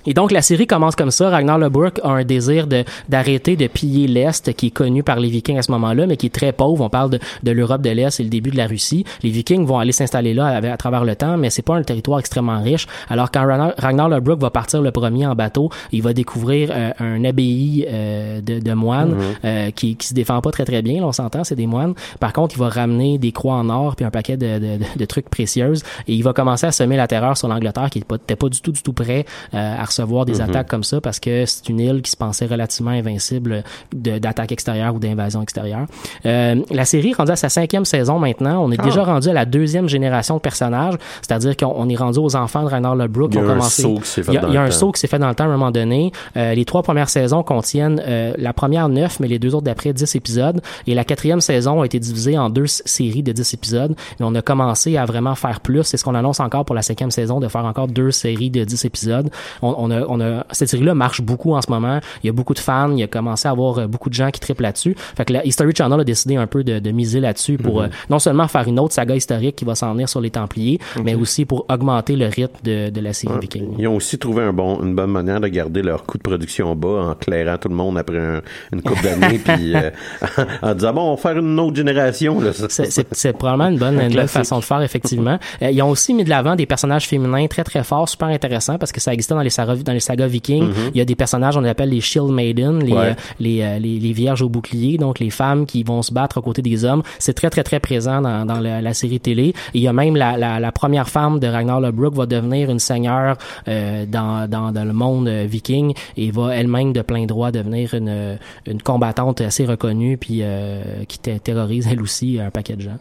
Et 0.06 0.14
donc 0.14 0.32
la 0.32 0.42
série 0.42 0.66
commence 0.66 0.96
comme 0.96 1.12
ça. 1.12 1.30
Ragnar 1.30 1.58
Lodbrok 1.60 2.00
a 2.04 2.10
un 2.10 2.24
désir 2.24 2.68
de 2.68 2.84
d'arrêter 3.10 3.56
de 3.56 3.68
piller 3.68 4.08
l'est, 4.08 4.54
qui 4.54 4.68
est 4.68 4.72
connu 4.72 5.04
par 5.04 5.20
les 5.20 5.30
Vikings 5.30 5.58
à 5.58 5.62
ce 5.62 5.72
moment-là, 5.72 6.08
mais 6.08 6.16
qui 6.18 6.28
est 6.28 6.34
très 6.34 6.52
pauvre. 6.54 6.84
On 6.84 6.90
parle 6.90 7.10
de, 7.12 7.20
de 7.44 7.52
l'Europe 7.52 7.82
de 7.82 7.90
l'est 7.90 8.18
et 8.20 8.24
le 8.24 8.30
début 8.30 8.50
de 8.50 8.58
la 8.58 8.66
Russie. 8.68 9.04
Les 9.24 9.30
Vikings 9.30 9.66
vont 9.66 9.78
aller 9.78 9.92
s'installer 9.92 10.34
là 10.34 10.48
à, 10.48 10.72
à 10.74 10.78
travers 10.78 11.04
le 11.04 11.16
temps, 11.16 11.38
mais 11.38 11.50
c'est 11.50 11.62
pas 11.64 11.76
un 11.76 11.84
territoire 11.84 12.20
extrêmement 12.20 12.62
riche. 12.62 12.88
Alors 13.10 13.30
quand 13.30 13.46
Ragnar, 13.46 13.74
Ragnar 13.78 14.10
Lodbrok 14.10 14.40
va 14.40 14.50
partir 14.50 14.82
le 14.82 14.92
premier 14.92 15.26
en 15.28 15.36
bateau, 15.36 15.70
il 15.92 16.02
va 16.02 16.14
découvrir 16.14 16.70
euh, 16.72 16.92
un 17.00 17.24
abbaye 17.26 17.86
euh, 17.90 18.40
de, 18.42 18.60
de 18.60 18.74
moines 18.74 19.16
euh, 19.44 19.70
qui 19.72 19.96
qui 19.98 20.08
se 20.08 20.14
défend 20.14 20.40
pas 20.40 20.52
très 20.52 20.66
très 20.66 20.82
bien. 20.82 21.02
là, 21.02 21.08
on 21.08 21.12
s'entend, 21.12 21.44
c'est 21.44 21.56
des 21.56 21.68
moines. 21.68 21.94
Par 22.20 22.32
contre, 22.32 22.56
il 22.56 22.60
va 22.60 22.70
ramener 22.70 23.18
des 23.18 23.32
croix 23.34 23.56
en 23.56 23.70
or 23.70 23.96
puis 23.98 24.06
un 24.06 24.12
paquet 24.12 24.38
de, 24.38 24.60
de, 24.60 24.78
de- 24.98 25.06
trucs 25.06 25.30
précieuses 25.30 25.84
et 26.08 26.14
il 26.14 26.24
va 26.24 26.32
commencer 26.34 26.68
à 26.68 26.72
semer 26.72 26.96
la 26.96 27.08
terreur 27.08 27.36
sur 27.36 27.48
l'Angleterre 27.48 27.90
qui 27.90 27.98
n'était 28.00 28.08
pas, 28.08 28.16
était 28.16 28.36
pas 28.36 28.48
du 28.50 28.62
tout 28.62 28.72
du 28.72 28.82
tout 28.82 28.94
prêt 28.94 29.26
euh, 29.54 29.76
à 29.78 29.86
recevoir 29.90 30.26
des 30.26 30.42
attaques 30.42 30.68
comme 30.68 30.84
ça 30.84 31.02
parce 31.02 31.20
que 31.20 31.46
c'est 31.46 31.70
une 31.70 31.80
île 31.80 32.02
qui 32.02 32.12
se 32.12 32.18
pensait 32.18 32.46
relativement 32.46 32.92
invincible 32.92 33.64
d'attaques 33.94 34.52
extérieures 34.52 34.96
ou 34.96 35.00
d'invasions 35.00 35.42
extérieures. 35.42 35.86
Euh, 36.26 36.56
la 36.72 36.86
série 36.86 37.10
est 37.10 37.14
rendue 37.14 37.32
à 37.32 37.36
sa 37.36 37.50
cinquième 37.50 37.86
saison 37.86 38.20
maintenant. 38.20 38.64
On 38.64 38.72
est 38.72 38.82
déjà 38.82 39.04
rendu 39.04 39.30
à 39.30 39.34
la 39.34 39.46
deuxième 39.46 39.90
génération 39.90 40.36
de 40.36 40.42
personnages, 40.42 40.96
c'est-à-dire 41.22 41.56
qu'on 41.58 41.74
on 41.76 41.90
est 41.90 41.96
rendu 41.96 42.20
aux 42.20 42.36
enfants 42.36 42.64
de 42.64 42.70
Ragnar 42.70 42.96
Lodbrok 42.96 43.34
Il 43.34 43.42
y 43.42 43.44
a 43.44 43.52
un 43.52 43.62
saut 43.62 44.00
qui 44.00 44.08
s'est 44.08 44.24
fait 44.24 44.34
dans 44.34 44.48
le 44.48 44.58
un 44.58 44.66
temps. 44.66 44.72
saut 44.72 44.92
qui 44.92 45.00
s'est 45.00 45.08
fait 45.08 45.20
dans 45.20 45.30
le 45.30 45.36
temps 45.36 45.46
à 45.46 45.48
un 45.48 45.52
moment 45.52 45.72
donné. 45.72 46.12
Euh, 46.38 46.54
les 46.54 46.66
trois 46.66 46.84
premières 46.84 47.10
saisons 47.10 47.44
contiennent 47.44 48.02
euh, 48.06 48.34
la 48.38 48.54
première 48.54 48.90
neuf, 48.90 49.20
mais 49.20 49.28
les 49.28 49.40
deux 49.40 49.56
autres 49.56 49.66
d'après 49.66 49.94
10 49.94 50.16
épisodes. 50.16 50.62
Et 50.88 50.96
la 50.96 51.04
quatrième 51.04 51.42
saison 51.42 51.82
a 51.82 51.86
été 51.86 52.00
divisée 52.00 52.38
en 52.38 52.50
deux 52.50 52.68
séries 52.68 53.24
de 53.24 53.32
10 53.32 53.54
épisodes. 53.54 53.96
Et 54.20 54.24
on 54.24 54.36
a 54.36 54.42
commencé 54.42 54.98
à 54.98 55.06
vraiment 55.06 55.36
faire 55.36 55.60
plus. 55.62 55.84
C'est 55.84 55.98
ce 55.98 56.04
qu'on 56.04 56.16
annonce 56.16 56.40
encore 56.40 56.66
pour 56.66 56.76
la 56.76 56.82
cinquième 56.82 57.12
saison, 57.12 57.40
de 57.40 57.48
faire 57.48 57.66
encore 57.66 57.88
deux 57.88 58.12
séries 58.12 58.50
de 58.50 58.64
10 58.64 58.86
épisodes. 58.86 59.30
On, 59.62 59.79
on 59.80 59.92
a, 59.92 60.02
on 60.08 60.20
a, 60.22 60.46
cette 60.52 60.70
série-là 60.70 60.94
marche 60.96 61.22
beaucoup 61.22 61.54
en 61.56 61.62
ce 61.62 61.70
moment. 61.72 62.00
Il 62.24 62.28
y 62.28 62.30
a 62.30 62.34
beaucoup 62.34 62.54
de 62.54 62.60
fans. 62.60 62.92
Il 62.92 63.00
y 63.00 63.04
a 63.04 63.08
commencé 63.08 63.48
à 63.48 63.52
avoir 63.52 63.80
euh, 63.80 63.88
beaucoup 63.88 64.10
de 64.10 64.14
gens 64.14 64.30
qui 64.32 64.40
triplent 64.40 64.64
là-dessus. 64.64 64.96
Fait 65.16 65.26
que 65.26 65.34
la 65.34 65.46
History 65.46 65.74
Channel 65.76 66.00
a 66.00 66.04
décidé 66.04 66.36
un 66.36 66.48
peu 66.48 66.64
de, 66.64 66.80
de 66.80 66.92
miser 66.92 67.20
là-dessus 67.20 67.58
pour 67.58 67.82
euh, 67.82 67.88
non 68.10 68.20
seulement 68.20 68.48
faire 68.48 68.68
une 68.68 68.80
autre 68.80 68.94
saga 68.94 69.16
historique 69.16 69.56
qui 69.56 69.66
va 69.66 69.76
s'en 69.76 69.94
venir 69.94 70.08
sur 70.10 70.22
les 70.22 70.30
Templiers, 70.30 70.80
mais 71.04 71.16
aussi 71.16 71.46
pour 71.46 71.66
augmenter 71.70 72.16
le 72.16 72.28
rythme 72.28 72.58
de, 72.64 72.90
de 72.90 73.02
la 73.02 73.14
série 73.14 73.34
Viking. 73.40 73.76
Ils 73.78 73.88
ont 73.88 73.96
aussi 73.96 74.18
trouvé 74.18 74.44
un 74.44 74.54
bon, 74.54 74.82
une 74.84 74.96
bonne 74.96 75.12
manière 75.12 75.40
de 75.40 75.48
garder 75.48 75.82
leur 75.82 76.06
coût 76.06 76.18
de 76.18 76.24
production 76.24 76.76
bas 76.76 77.10
en 77.12 77.16
clairant 77.16 77.58
tout 77.58 77.70
le 77.70 77.76
monde 77.76 77.98
après 77.98 78.18
un- 78.20 78.42
une 78.74 78.82
couple 78.82 79.04
d'années 79.04 79.40
puis 79.44 79.76
euh, 79.76 79.90
en 80.62 80.74
disant 80.74 80.94
bon 80.94 81.02
on 81.12 81.16
va 81.16 81.22
faire 81.22 81.38
une 81.38 81.60
autre 81.60 81.76
génération. 81.76 82.40
C'est- 82.70 83.34
probablement 83.34 83.70
une 83.70 83.78
bonne, 83.78 84.00
une 84.02 84.14
bonne 84.14 84.28
façon 84.28 84.60
de 84.60 84.64
faire, 84.64 84.82
effectivement. 84.82 85.40
Ils 85.62 85.82
ont 85.82 85.90
aussi 85.90 86.14
mis 86.14 86.24
de 86.24 86.30
l'avant 86.30 86.56
des 86.56 86.66
personnages 86.66 87.08
féminins 87.08 87.48
très, 87.48 87.64
très 87.64 87.84
forts, 87.84 88.10
super 88.10 88.28
intéressants, 88.30 88.78
parce 88.78 88.92
que 88.92 89.00
ça 89.00 89.14
existait 89.14 89.34
dans 89.36 89.42
les, 89.42 89.50
sagas, 89.76 89.84
dans 89.84 89.94
les 89.94 90.00
sagas 90.00 90.28
vikings, 90.28 90.70
il 90.94 90.98
y 90.98 91.02
a 91.02 91.06
des 91.06 91.16
personnages, 91.16 91.58
on 91.58 91.62
les 91.62 91.70
appelle 91.70 91.90
les 91.90 92.02
Shield 92.02 92.30
Maiden, 92.30 92.80
les. 92.84 92.94
Ouais. 92.94 93.00
euh, 93.00 93.14
les, 93.40 93.62
euh, 93.62 93.80
les, 93.80 94.00
les 94.00 94.14
vierges 94.14 94.42
au 94.42 94.50
bouclier, 94.50 94.98
donc 94.98 95.20
les 95.20 95.30
femmes 95.30 95.66
qui 95.66 95.84
vont 95.84 96.02
se 96.02 96.14
battre 96.14 96.38
aux 96.38 96.42
côtés 96.42 96.62
des 96.62 96.84
hommes. 96.86 97.04
C'est 97.20 97.34
très, 97.34 97.50
très, 97.50 97.64
très 97.64 97.80
présent 97.80 98.22
dans, 98.22 98.46
dans 98.46 98.60
la, 98.60 98.82
la 98.82 98.94
série 98.94 99.20
télé. 99.20 99.48
Et 99.50 99.54
il 99.76 99.82
y 99.82 99.88
a 99.88 99.94
même 99.94 100.16
la, 100.16 100.38
la, 100.38 100.60
la 100.60 100.72
première 100.72 101.08
femme 101.10 101.40
de 101.40 101.48
Ragnar 101.48 101.80
Lodbrok 101.82 102.14
va 102.16 102.26
devenir 102.26 102.70
une 102.70 102.80
seigneur 102.80 103.38
euh, 103.68 104.06
dans, 104.06 104.48
dans, 104.50 104.72
dans 104.72 104.84
le 104.86 104.94
monde 104.94 105.28
viking 105.30 105.94
et 106.18 106.32
va 106.32 106.56
elle-même 106.56 106.94
de 106.94 107.02
plein 107.02 107.26
droit 107.26 107.52
devenir 107.52 107.94
une, 107.94 108.38
une 108.66 108.82
combattante 108.82 109.42
assez 109.42 109.66
reconnue 109.66 110.18
puis 110.18 110.40
euh, 110.42 111.04
qui 111.08 111.20
te- 111.20 111.38
terrorise 111.38 111.88
elle 111.92 112.02
aussi 112.02 112.40
un 112.40 112.50
paquet 112.52 112.76
de 112.76 112.82
gens. 112.82 112.98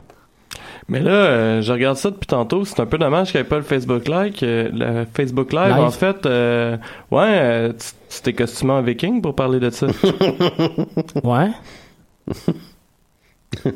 Mais 0.90 1.00
là, 1.00 1.10
euh, 1.10 1.60
je 1.62 1.70
regarde 1.72 1.96
ça 1.98 2.10
depuis 2.10 2.26
tantôt. 2.26 2.64
C'est 2.64 2.80
un 2.80 2.86
peu 2.86 2.96
dommage 2.96 3.30
qu'il 3.30 3.38
n'y 3.40 3.46
ait 3.46 3.48
pas 3.48 3.56
le 3.56 3.62
Facebook 3.62 4.08
Live. 4.08 4.34
euh, 4.42 4.68
le 4.72 5.06
Facebook 5.14 5.52
Live, 5.52 5.68
Live. 5.74 5.78
en 5.84 5.90
fait, 5.90 6.24
euh, 6.24 6.76
ouais, 7.10 7.26
euh, 7.28 7.72
tu 8.08 8.22
t'es 8.22 8.32
costumé 8.32 8.72
en 8.72 8.80
viking 8.82 9.20
pour 9.20 9.34
parler 9.34 9.60
de 9.60 9.68
ça. 9.70 9.86
Ouais. 11.24 11.50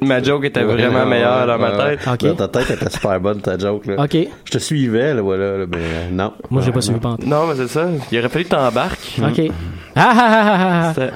Ma 0.02 0.22
joke 0.22 0.44
était 0.44 0.60
Ouais, 0.64 0.66
vraiment 0.74 1.00
ouais, 1.00 1.06
meilleure 1.06 1.46
dans 1.46 1.58
ma 1.58 1.72
tête. 1.72 2.00
OK. 2.06 2.22
Là, 2.22 2.32
ta 2.34 2.48
tête 2.48 2.70
était 2.70 2.90
super 2.90 3.18
bonne, 3.20 3.40
ta 3.40 3.56
joke. 3.58 3.86
Là. 3.86 4.04
OK. 4.04 4.16
Je 4.44 4.50
te 4.50 4.58
suivais, 4.58 5.14
là, 5.14 5.22
voilà, 5.22 5.56
là, 5.58 5.64
mais 5.66 5.78
euh, 5.78 6.10
non. 6.12 6.34
Moi, 6.50 6.60
j'ai 6.62 6.72
pas 6.72 6.82
suivi 6.82 7.00
pantoute. 7.00 7.26
Non, 7.26 7.46
mais 7.46 7.54
c'est 7.56 7.68
ça. 7.68 7.88
Il 8.10 8.18
aurait 8.18 8.28
fallu 8.28 8.44
que 8.44 8.50
t'embarques. 8.50 9.18
OK. 9.22 9.50
Ah, 9.94 10.10
ah, 10.10 10.14
ah, 10.16 10.42
ah, 10.44 10.82
ah. 10.88 10.92
C'était- 10.94 11.12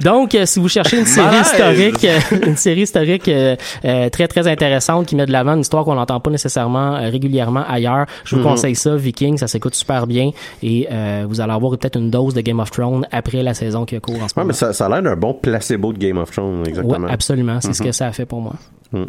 Donc, 0.00 0.34
euh, 0.34 0.44
si 0.46 0.60
vous 0.60 0.68
cherchez 0.68 0.98
une 0.98 1.06
série 1.06 1.40
historique, 1.40 2.04
euh, 2.04 2.18
une 2.46 2.56
série 2.56 2.82
historique 2.82 3.28
euh, 3.28 3.56
euh, 3.84 4.08
très 4.10 4.28
très 4.28 4.46
intéressante 4.46 5.06
qui 5.06 5.16
met 5.16 5.26
de 5.26 5.32
l'avant 5.32 5.54
une 5.54 5.60
histoire 5.60 5.84
qu'on 5.84 5.94
n'entend 5.94 6.20
pas 6.20 6.30
nécessairement 6.30 6.96
euh, 6.96 7.08
régulièrement 7.10 7.64
ailleurs, 7.68 8.06
je 8.24 8.36
vous 8.36 8.42
Mhm. 8.42 8.48
conseille 8.48 8.74
ça. 8.74 8.94
Viking, 8.96 9.38
ça 9.38 9.46
s'écoute 9.46 9.74
super 9.74 10.06
bien 10.06 10.30
et 10.62 10.86
euh, 10.90 11.24
vous 11.28 11.40
allez 11.40 11.52
avoir 11.52 11.76
peut-être 11.78 11.96
une 11.98 12.10
dose 12.10 12.34
de 12.34 12.40
Game 12.42 12.60
of 12.60 12.70
Thrones 12.70 13.06
après 13.10 13.42
la 13.42 13.54
saison 13.54 13.84
qui 13.84 13.98
court 14.00 14.16
en 14.16 14.28
ce 14.28 14.34
Ouais, 14.34 14.42
moment. 14.42 14.46
mais 14.48 14.52
ça, 14.52 14.72
ça 14.72 14.86
a 14.86 14.88
l'air 14.88 15.02
d'un 15.02 15.16
bon 15.16 15.32
placebo 15.34 15.92
de 15.92 15.98
Game 15.98 16.18
of 16.18 16.30
Thrones, 16.30 16.62
Ouais, 16.62 16.68
exactement. 16.68 17.08
absolument, 17.08 17.58
c'est 17.60 17.72
ce 17.72 17.82
Mhm. 17.82 17.88
que 17.88 17.92
ça 17.92 18.06
a 18.08 18.12
fait 18.12 18.26
pour 18.26 18.40
moi. 18.40 18.52
Mhm. 18.92 19.06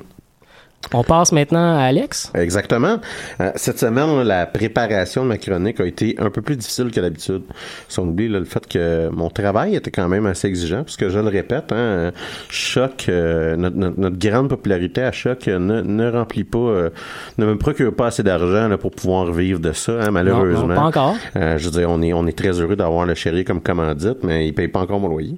On 0.94 1.04
passe 1.04 1.32
maintenant 1.32 1.78
à 1.78 1.82
Alex. 1.84 2.32
Exactement. 2.36 2.98
Euh, 3.42 3.52
cette 3.56 3.80
semaine, 3.80 4.22
la 4.24 4.46
préparation 4.46 5.24
de 5.24 5.28
ma 5.30 5.38
chronique 5.38 5.80
a 5.80 5.86
été 5.86 6.16
un 6.20 6.30
peu 6.30 6.42
plus 6.42 6.56
difficile 6.56 6.92
que 6.92 7.00
d'habitude. 7.00 7.44
Si 7.90 8.00
on 8.00 8.04
oublie 8.04 8.30
là, 8.30 8.40
le 8.40 8.46
fait 8.46 8.66
que 8.68 9.10
mon 9.10 9.30
travail 9.30 9.76
était 9.76 9.92
quand 9.92 10.08
même 10.08 10.26
assez 10.26 10.48
exigeant, 10.48 10.84
parce 10.84 10.98
que 10.98 11.10
je 11.10 11.20
le 11.20 11.28
répète, 11.28 11.72
hein, 11.72 12.12
Choc, 12.50 13.06
euh, 13.10 13.56
notre, 13.58 13.76
notre- 13.76 14.00
notre 14.00 14.18
grande 14.18 14.50
popularité 14.50 15.02
à 15.04 15.12
Choc 15.12 15.48
euh, 15.48 15.60
ne, 15.60 15.82
ne 15.82 16.10
remplit 16.12 16.44
pas, 16.44 16.58
euh, 16.58 16.90
ne 17.38 17.46
me 17.46 17.58
procure 17.58 17.94
pas 17.94 18.08
assez 18.08 18.24
d'argent 18.24 18.70
pour 18.80 18.92
pouvoir 18.92 19.32
vivre 19.32 19.60
de 19.60 19.72
ça, 19.74 19.94
hein, 20.02 20.12
malheureusement. 20.12 20.62
Non, 20.62 20.68
non, 20.68 20.76
pas 20.76 20.82
encore. 20.88 21.16
Euh, 21.36 21.58
je 21.58 21.66
veux 21.66 21.72
dire, 21.80 21.90
on 21.90 22.02
est, 22.02 22.14
on 22.14 22.26
est 22.28 22.38
très 22.38 22.60
heureux 22.62 22.76
d'avoir 22.76 23.06
le 23.06 23.14
chéri 23.16 23.44
comme 23.44 23.62
commandite, 23.62 24.24
mais 24.24 24.48
il 24.48 24.54
paye 24.54 24.68
pas 24.70 24.80
encore 24.80 25.00
mon 25.00 25.10
loyer. 25.10 25.38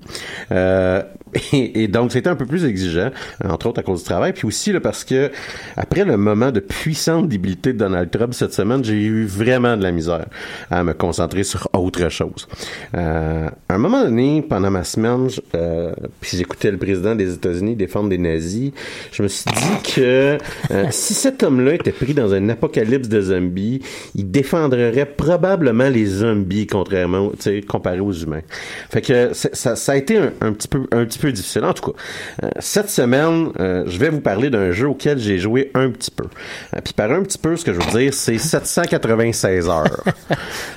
Et, 1.53 1.83
et 1.83 1.87
donc, 1.87 2.11
c'était 2.11 2.29
un 2.29 2.35
peu 2.35 2.45
plus 2.45 2.65
exigeant, 2.65 3.11
entre 3.43 3.67
autres 3.67 3.79
à 3.79 3.83
cause 3.83 3.99
du 3.99 4.05
travail, 4.05 4.33
puis 4.33 4.45
aussi 4.47 4.71
là, 4.71 4.79
parce 4.79 5.03
que 5.03 5.31
après 5.77 6.05
le 6.05 6.17
moment 6.17 6.51
de 6.51 6.59
puissante 6.59 7.27
débilité 7.27 7.73
de 7.73 7.77
Donald 7.79 8.09
Trump 8.09 8.33
cette 8.33 8.53
semaine, 8.53 8.83
j'ai 8.83 8.95
eu 9.01 9.25
vraiment 9.25 9.77
de 9.77 9.83
la 9.83 9.91
misère 9.91 10.25
à 10.71 10.83
me 10.83 10.93
concentrer 10.93 11.43
sur 11.43 11.67
autre 11.73 12.09
chose. 12.09 12.47
Euh, 12.95 13.47
à 13.69 13.75
un 13.75 13.77
moment 13.77 14.03
donné, 14.03 14.41
pendant 14.47 14.71
ma 14.71 14.83
semaine, 14.83 15.29
je- 15.29 15.41
euh, 15.55 15.91
puis 16.21 16.37
j'écoutais 16.37 16.71
le 16.71 16.77
président 16.77 17.15
des 17.15 17.33
États-Unis 17.33 17.75
défendre 17.75 18.09
des 18.09 18.17
nazis, 18.17 18.71
je 19.11 19.23
me 19.23 19.27
suis 19.27 19.45
dit 19.45 19.91
que 19.95 20.37
euh, 20.71 20.85
si 20.91 21.13
cet 21.13 21.43
homme-là 21.43 21.73
était 21.75 21.91
pris 21.91 22.13
dans 22.13 22.33
un 22.33 22.49
apocalypse 22.49 23.07
de 23.09 23.21
zombies, 23.21 23.81
il 24.15 24.29
défendrait 24.31 25.05
probablement 25.05 25.89
les 25.89 26.05
zombies 26.05 26.67
contrairement, 26.67 27.29
tu 27.31 27.35
sais, 27.41 27.61
comparé 27.61 27.99
aux 27.99 28.11
humains. 28.13 28.41
Fait 28.89 29.01
que 29.01 29.33
ça, 29.33 29.75
ça 29.75 29.91
a 29.91 29.95
été 29.95 30.17
un, 30.17 30.31
un 30.41 30.53
petit 30.53 30.67
peu, 30.67 30.81
un 30.91 31.05
petit 31.05 31.18
peu 31.19 31.31
difficile. 31.31 31.63
En 31.65 31.73
tout 31.73 31.91
cas, 31.91 31.97
euh, 32.43 32.49
cette 32.59 32.89
semaine, 32.89 33.49
euh, 33.59 33.83
je 33.87 33.97
vais 33.99 34.09
vous 34.09 34.21
parler 34.21 34.49
d'un 34.49 34.71
jeu 34.71 34.87
auquel 34.87 35.19
j'ai 35.19 35.37
joué 35.37 35.71
un 35.73 35.89
petit 35.91 36.11
peu. 36.11 36.25
Euh, 36.75 36.79
Puis 36.83 36.93
par 36.93 37.11
un 37.11 37.21
petit 37.23 37.37
peu, 37.37 37.55
ce 37.55 37.65
que 37.65 37.73
je 37.73 37.79
veux 37.79 37.99
dire, 37.99 38.13
c'est 38.13 38.37
796 38.37 39.69
heures. 39.69 40.03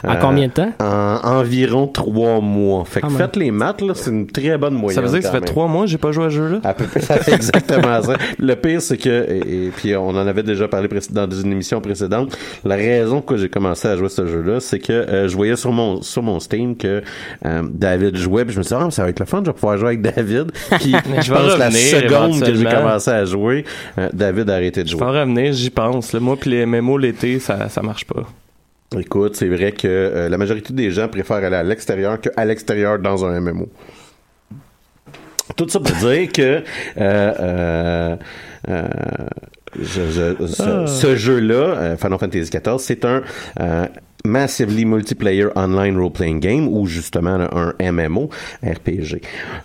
En 0.05 0.17
combien 0.17 0.49
de 0.49 0.53
temps? 0.53 0.73
En 0.81 1.21
environ 1.39 1.87
trois 1.87 2.41
mois. 2.41 2.85
Fait 2.85 3.01
que 3.01 3.07
Ah, 3.07 3.11
faites 3.17 3.37
les 3.37 3.51
maths, 3.53 3.81
là, 3.81 3.95
c'est 3.95 4.11
une 4.11 4.27
très 4.27 4.59
bonne 4.59 4.75
moyenne. 4.75 4.97
Ça 4.97 5.01
veut 5.01 5.09
dire 5.09 5.19
que 5.21 5.25
ça 5.25 5.31
fait 5.31 5.39
même. 5.41 5.45
trois 5.45 5.69
mois 5.69 5.85
que 5.85 5.91
j'ai 5.91 5.99
pas 5.99 6.11
joué 6.13 6.27
à 6.27 6.31
ce 6.31 6.35
jeu-là? 6.35 6.61
À 6.65 6.75
peu 6.75 6.85
près, 6.87 7.01
ça 7.01 7.17
fait 7.19 7.35
exactement 7.35 8.03
ça. 8.03 8.15
Le 8.39 8.57
pire, 8.57 8.83
c'est 8.83 8.97
que, 8.97 9.09
et, 9.09 9.67
et 9.67 9.71
puis 9.71 9.95
on 9.95 10.09
en 10.09 10.27
avait 10.27 10.43
déjà 10.43 10.67
parlé 10.69 10.89
dans 11.11 11.31
une 11.31 11.53
émission 11.53 11.81
précédente, 11.81 12.37
la 12.65 12.75
raison 12.77 13.21
que 13.23 13.37
j'ai 13.37 13.49
commencé 13.49 13.89
à 13.89 13.97
jouer 13.97 14.09
ce 14.09 14.27
jeu-là, 14.27 14.61
c'est 14.61 14.79
que 14.81 14.93
euh, 14.93 15.29
je 15.29 15.37
voyais 15.37 15.57
sur 15.57 15.73
mon 15.73 16.03
sur 16.03 16.23
mon 16.23 16.41
Steam 16.41 16.77
que 16.77 17.03
euh, 17.47 17.63
David 17.71 18.17
jouait, 18.17 18.45
puis 18.45 18.55
je 18.55 18.59
me 18.59 18.63
suis 18.65 18.75
dit, 18.75 18.83
ah, 18.85 18.91
ça 18.91 19.03
va 19.05 19.09
être 19.11 19.21
le 19.21 19.27
fun, 19.27 19.41
je 19.45 19.51
vais 19.51 19.55
pouvoir 19.55 19.79
jouer 19.79 19.89
avec 19.89 20.03
David. 20.03 20.32
Puis 20.81 20.95
je 21.17 21.23
je 21.23 21.33
vais 21.33 21.39
pense 21.39 21.59
la 21.59 21.71
seconde 21.71 22.41
que 22.43 22.55
j'ai 22.55 22.65
commencé 22.65 23.11
à 23.11 23.25
jouer, 23.25 23.65
euh, 23.99 24.09
David 24.12 24.51
a 24.51 24.55
arrêté 24.55 24.83
de 24.83 24.89
Je 24.89 24.93
jouer. 24.93 25.01
vais 25.01 25.07
en 25.07 25.12
revenir, 25.21 25.53
j'y 25.53 25.71
pense. 25.71 26.12
Là, 26.12 26.21
moi 26.21 26.37
pis 26.37 26.49
les 26.51 26.67
MMO 26.67 26.99
l'été, 26.99 27.39
ça, 27.39 27.69
ça 27.69 27.83
marche 27.83 28.05
pas. 28.05 28.23
Écoute, 28.99 29.37
c'est 29.37 29.49
vrai 29.49 29.73
que 29.73 29.87
euh, 29.89 30.29
la 30.29 30.37
majorité 30.37 30.73
des 30.75 30.91
gens 30.91 31.09
préfèrent 31.09 31.37
aller 31.45 31.57
à 31.57 31.62
l'extérieur 31.62 32.21
qu'à 32.21 32.45
l'extérieur 32.45 32.99
dans 32.99 33.25
un 33.25 33.41
MMO. 33.41 33.69
Tout 35.56 35.69
ça 35.69 35.80
pour 35.80 35.97
dire 35.97 36.30
que 36.33 36.63
euh, 36.99 38.17
je- 38.69 40.11
je- 40.11 40.47
ce, 40.47 40.63
Ah. 40.63 40.87
ce 40.87 41.17
jeu-là, 41.17 41.97
Final 41.97 42.19
Fantasy 42.19 42.50
XIV, 42.50 42.78
c'est 42.78 43.04
un 43.04 43.23
massively 44.25 44.85
multiplayer 44.85 45.49
online 45.56 45.97
role-playing 45.97 46.41
game 46.41 46.69
ou 46.69 46.87
justement 46.87 47.39
un 47.80 47.93
MMO 47.93 48.30
RPG. 48.65 49.21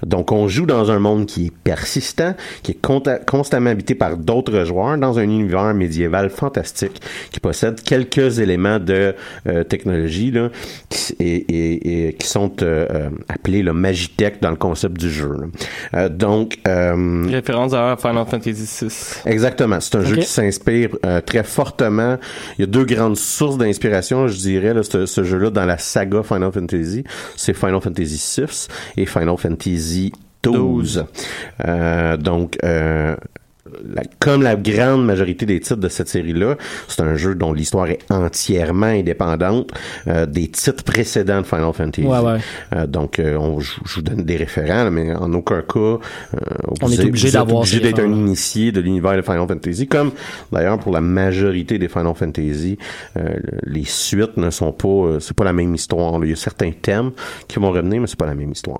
Donc 0.06 0.32
on 0.32 0.48
joue 0.48 0.66
dans 0.66 0.90
un 0.92 1.00
monde 1.00 1.26
qui 1.26 1.48
est 1.48 1.52
persistant, 1.64 2.34
qui 2.64 2.72
est 2.72 2.80
constamment 3.26 3.70
habité 3.70 3.96
par 3.96 4.18
d'autres 4.18 4.64
joueurs 4.66 4.98
dans 4.98 5.20
un 5.20 5.24
univers 5.24 5.74
médiéval 5.74 6.30
fantastique 6.30 7.02
qui 7.32 7.40
possède 7.40 7.82
quelques 7.82 8.40
éléments 8.40 8.80
de 8.80 9.14
euh, 9.48 9.64
technologie 9.64 10.32
là, 10.32 10.50
qui, 10.90 11.14
et, 11.20 11.36
et- 11.36 12.08
et 12.10 12.14
qui 12.14 12.28
sont 12.28 12.52
euh, 12.62 12.86
euh, 12.90 13.10
appelés 13.30 13.62
le 13.64 13.74
Magitech 13.74 14.42
dans 14.42 14.50
le 14.52 14.56
concept 14.56 15.00
du 15.00 15.10
jeu. 15.10 15.36
Euh, 15.94 16.10
donc 16.10 16.58
euh, 16.68 17.26
Référence 17.30 17.74
à 17.74 17.96
Final 18.00 18.26
Fantasy 18.30 18.86
VI. 18.86 18.88
Exactement. 19.26 19.80
C'est 19.80 19.96
un 19.96 20.04
jeu 20.04 20.16
qui 20.18 20.26
s'inspire 20.26 20.90
euh, 21.06 21.22
très 21.22 21.44
fortement. 21.44 22.18
Il 22.58 22.62
y 22.62 22.64
a 22.64 22.68
deux 22.68 22.86
grandes 22.86 23.18
sources 23.18 23.58
d'inspiration, 23.58 24.28
je 24.28 24.34
dirais, 24.50 24.74
ce, 24.84 25.24
jeu-là 25.24 25.50
dans 25.50 25.66
la 25.66 25.78
saga 25.78 26.24
Final 26.24 26.52
Fantasy. 26.52 27.04
C'est 27.36 27.54
Final 27.54 27.82
Fantasy 27.82 28.42
VI 28.42 28.68
et 29.02 29.06
Final 29.06 29.38
Fantasy 29.38 30.12
XII. 30.46 31.04
Euh, 31.66 32.18
donc, 32.18 32.58
euh, 32.64 33.16
la- 33.94 34.04
comme 34.20 34.42
la 34.44 34.56
grande 34.56 35.06
majorité 35.06 35.46
des 35.46 35.60
titres 35.60 35.76
de 35.80 35.90
cette 35.90 36.08
série-là, 36.10 36.56
c'est 36.88 37.02
un 37.02 37.16
jeu 37.16 37.36
dont 37.36 37.54
l'histoire 37.54 37.88
est 37.88 38.00
entièrement 38.10 38.88
indépendante 38.88 39.72
euh, 40.08 40.26
des 40.26 40.48
titres 40.50 40.84
précédents 40.84 41.42
de 41.42 41.46
Final 41.46 41.74
Fantasy. 41.74 42.08
Ouais, 42.08 42.20
ouais. 42.20 42.40
Euh, 42.76 42.88
donc, 42.88 43.20
euh, 43.20 43.36
on, 43.38 43.60
je, 43.60 43.72
vous 43.96 44.02
donne 44.02 44.24
des 44.24 44.38
référents, 44.38 44.84
là, 44.86 44.90
mais 44.92 45.14
en 45.14 45.32
aucun 45.34 45.62
cas, 45.62 45.80
On 45.80 46.00
vous 46.88 47.02
est 47.02 47.06
obligé 47.06 47.32
d'avoir 47.32 47.60
obligé 47.60 47.80
d'être 47.80 48.00
un 48.00 48.12
initié 48.12 48.72
de 48.72 48.80
l'univers 48.82 49.16
de 49.16 49.22
Final 49.22 49.48
Fantasy, 49.48 49.88
comme 49.88 50.12
d'ailleurs 50.52 50.80
pour 50.80 50.92
la 50.94 51.02
majorité 51.02 51.78
des 51.80 51.88
Final 51.88 52.14
Fantasy, 52.16 52.78
les 53.64 53.86
suites 53.86 54.38
ne 54.38 54.50
sont 54.50 54.72
pas, 54.72 55.18
c'est 55.20 55.36
pas 55.36 55.44
la 55.46 55.54
même 55.54 55.74
histoire. 55.76 56.20
là. 56.20 56.26
Il 56.26 56.30
y 56.30 56.34
a 56.34 56.36
certains 56.36 56.72
thèmes 56.72 57.12
qui 57.48 57.60
vont 57.60 57.72
revenir, 57.72 58.02
mais 58.02 58.08
c'est 58.08 58.20
pas 58.20 58.26
la 58.26 58.36
même 58.36 58.52
histoire. 58.52 58.80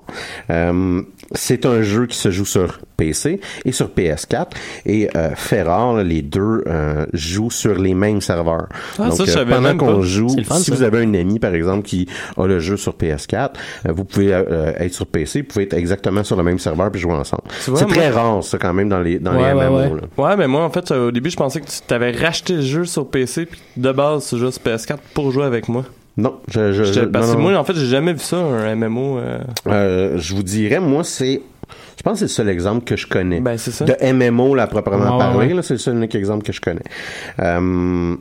C'est 1.32 1.66
un 1.66 1.82
jeu 1.82 2.06
qui 2.06 2.16
se 2.16 2.30
joue 2.30 2.44
sur 2.44 2.80
PC 2.96 3.40
et 3.64 3.72
sur 3.72 3.88
PS4 3.88 4.46
et 4.86 5.08
euh, 5.16 6.02
les 6.02 6.22
deux 6.22 6.64
euh, 6.66 7.06
jouent 7.12 7.50
sur 7.50 7.78
les 7.78 7.94
mêmes 7.94 8.20
serveurs. 8.20 8.68
Ah, 8.98 9.10
ça, 9.10 9.24
je 9.24 9.38
euh, 9.38 9.44
pendant 9.44 9.76
qu'on 9.76 10.02
joue, 10.02 10.28
fun, 10.44 10.56
si 10.56 10.64
ça. 10.64 10.74
vous 10.74 10.82
avez 10.82 10.98
un 11.04 11.14
ami 11.14 11.38
par 11.38 11.54
exemple 11.54 11.82
qui 11.86 12.08
a 12.36 12.46
le 12.46 12.58
jeu 12.60 12.76
sur 12.76 12.94
PS4, 12.94 13.50
euh, 13.86 13.92
vous 13.92 14.04
pouvez 14.04 14.32
euh, 14.34 14.72
être 14.78 14.92
sur 14.94 15.06
PC, 15.06 15.42
vous 15.42 15.46
pouvez 15.48 15.64
être 15.64 15.74
exactement 15.74 16.24
sur 16.24 16.36
le 16.36 16.42
même 16.42 16.58
serveur 16.58 16.90
puis 16.90 17.00
jouer 17.00 17.12
ensemble. 17.14 17.42
C'est 17.60 17.72
très 17.86 18.10
rare 18.10 18.42
ça 18.42 18.58
quand 18.58 18.72
même 18.74 18.88
dans 18.88 19.00
les 19.00 19.18
dans 19.18 19.36
Ouais, 19.36 19.54
les 19.54 19.68
MMO. 19.68 19.76
ouais. 19.76 19.88
là. 20.16 20.24
Ouais, 20.30 20.36
mais 20.36 20.48
moi, 20.48 20.64
en 20.64 20.70
fait, 20.70 20.90
euh, 20.90 21.08
au 21.08 21.10
début, 21.10 21.30
je 21.30 21.36
pensais 21.36 21.60
que 21.60 21.66
tu 21.66 21.80
t'avais 21.86 22.10
racheté 22.10 22.54
le 22.54 22.62
jeu 22.62 22.84
sur 22.84 23.08
PC, 23.08 23.46
puis 23.46 23.60
de 23.76 23.92
base, 23.92 24.28
tu 24.28 24.38
joues 24.38 24.50
sur 24.50 24.62
PS4 24.62 24.96
pour 25.14 25.30
jouer 25.30 25.44
avec 25.44 25.68
moi. 25.68 25.84
Non, 26.18 26.40
je, 26.48 26.72
je, 26.72 26.82
je- 26.84 27.00
parce 27.02 27.28
non, 27.28 27.34
que 27.36 27.40
moi, 27.40 27.56
en 27.56 27.64
fait, 27.64 27.74
j'ai 27.74 27.86
jamais 27.86 28.12
vu 28.12 28.18
ça, 28.18 28.36
un 28.36 28.74
MMO. 28.74 29.18
euh, 29.18 29.38
Euh, 29.68 30.18
je 30.18 30.34
vous 30.34 30.42
dirais, 30.42 30.80
moi, 30.80 31.04
c'est. 31.04 31.40
Je 31.96 32.02
pense 32.02 32.14
que 32.14 32.18
c'est 32.18 32.24
le 32.24 32.28
seul 32.28 32.48
exemple 32.48 32.84
que 32.84 32.96
je 32.96 33.06
connais. 33.06 33.40
Ben, 33.40 33.56
c'est 33.56 33.70
ça. 33.70 33.84
De 33.84 33.94
MMO, 34.12 34.54
là, 34.54 34.66
proprement 34.66 35.12
ouais, 35.12 35.18
parler, 35.18 35.52
ouais. 35.54 35.62
c'est 35.62 35.74
le 35.74 35.78
seul 35.78 35.94
unique 35.96 36.14
exemple 36.16 36.44
que 36.44 36.52
je 36.52 36.60
connais. 36.60 36.82
Euh, 37.40 38.16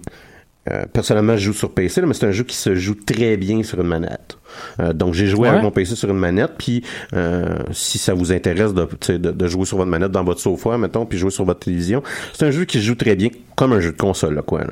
euh, 0.70 0.86
personnellement, 0.92 1.38
je 1.38 1.46
joue 1.46 1.54
sur 1.54 1.72
PC, 1.72 2.02
là, 2.02 2.08
mais 2.08 2.14
c'est 2.14 2.28
un 2.28 2.32
jeu 2.32 2.44
qui 2.44 2.56
se 2.56 2.76
joue 2.76 2.96
très 2.96 3.36
bien 3.38 3.64
sur 3.64 3.80
une 3.82 3.88
manette. 3.88 4.38
Euh, 4.80 4.94
donc 4.94 5.14
j'ai 5.14 5.28
joué 5.28 5.38
Ouais. 5.38 5.50
avec 5.50 5.64
mon 5.64 5.72
PC 5.72 5.96
sur 5.96 6.10
une 6.10 6.18
manette, 6.18 6.52
puis 6.58 6.84
euh, 7.14 7.58
si 7.72 7.98
ça 7.98 8.14
vous 8.14 8.32
intéresse 8.32 8.74
de, 8.74 8.88
de, 9.18 9.32
de 9.32 9.48
jouer 9.48 9.66
sur 9.66 9.78
votre 9.78 9.90
manette 9.90 10.12
dans 10.12 10.24
votre 10.24 10.40
sofa, 10.40 10.78
mettons, 10.78 11.06
puis 11.06 11.18
jouer 11.18 11.32
sur 11.32 11.46
votre 11.46 11.60
télévision, 11.60 12.02
c'est 12.34 12.46
un 12.46 12.52
jeu 12.52 12.66
qui 12.66 12.80
se 12.80 12.84
joue 12.84 12.96
très 12.96 13.16
bien 13.16 13.30
comme 13.56 13.74
un 13.74 13.80
jeu 13.80 13.92
de 13.92 13.98
console, 13.98 14.36
là, 14.36 14.42
quoi. 14.44 14.62
là. 14.62 14.68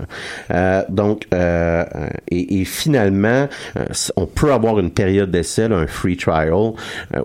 Euh, 0.52 0.84
donc 0.90 1.26
euh, 1.34 1.84
et, 2.30 2.62
et 2.62 2.66
finalement, 2.66 3.48
euh, 3.78 3.86
on 4.16 4.26
peut 4.28 4.52
avoir 4.54 4.80
une 4.80 4.92
période 4.92 5.32
d'essai, 5.32 5.68
là, 5.68 5.78
un 5.78 5.88
free 5.88 6.18
trial, 6.18 6.54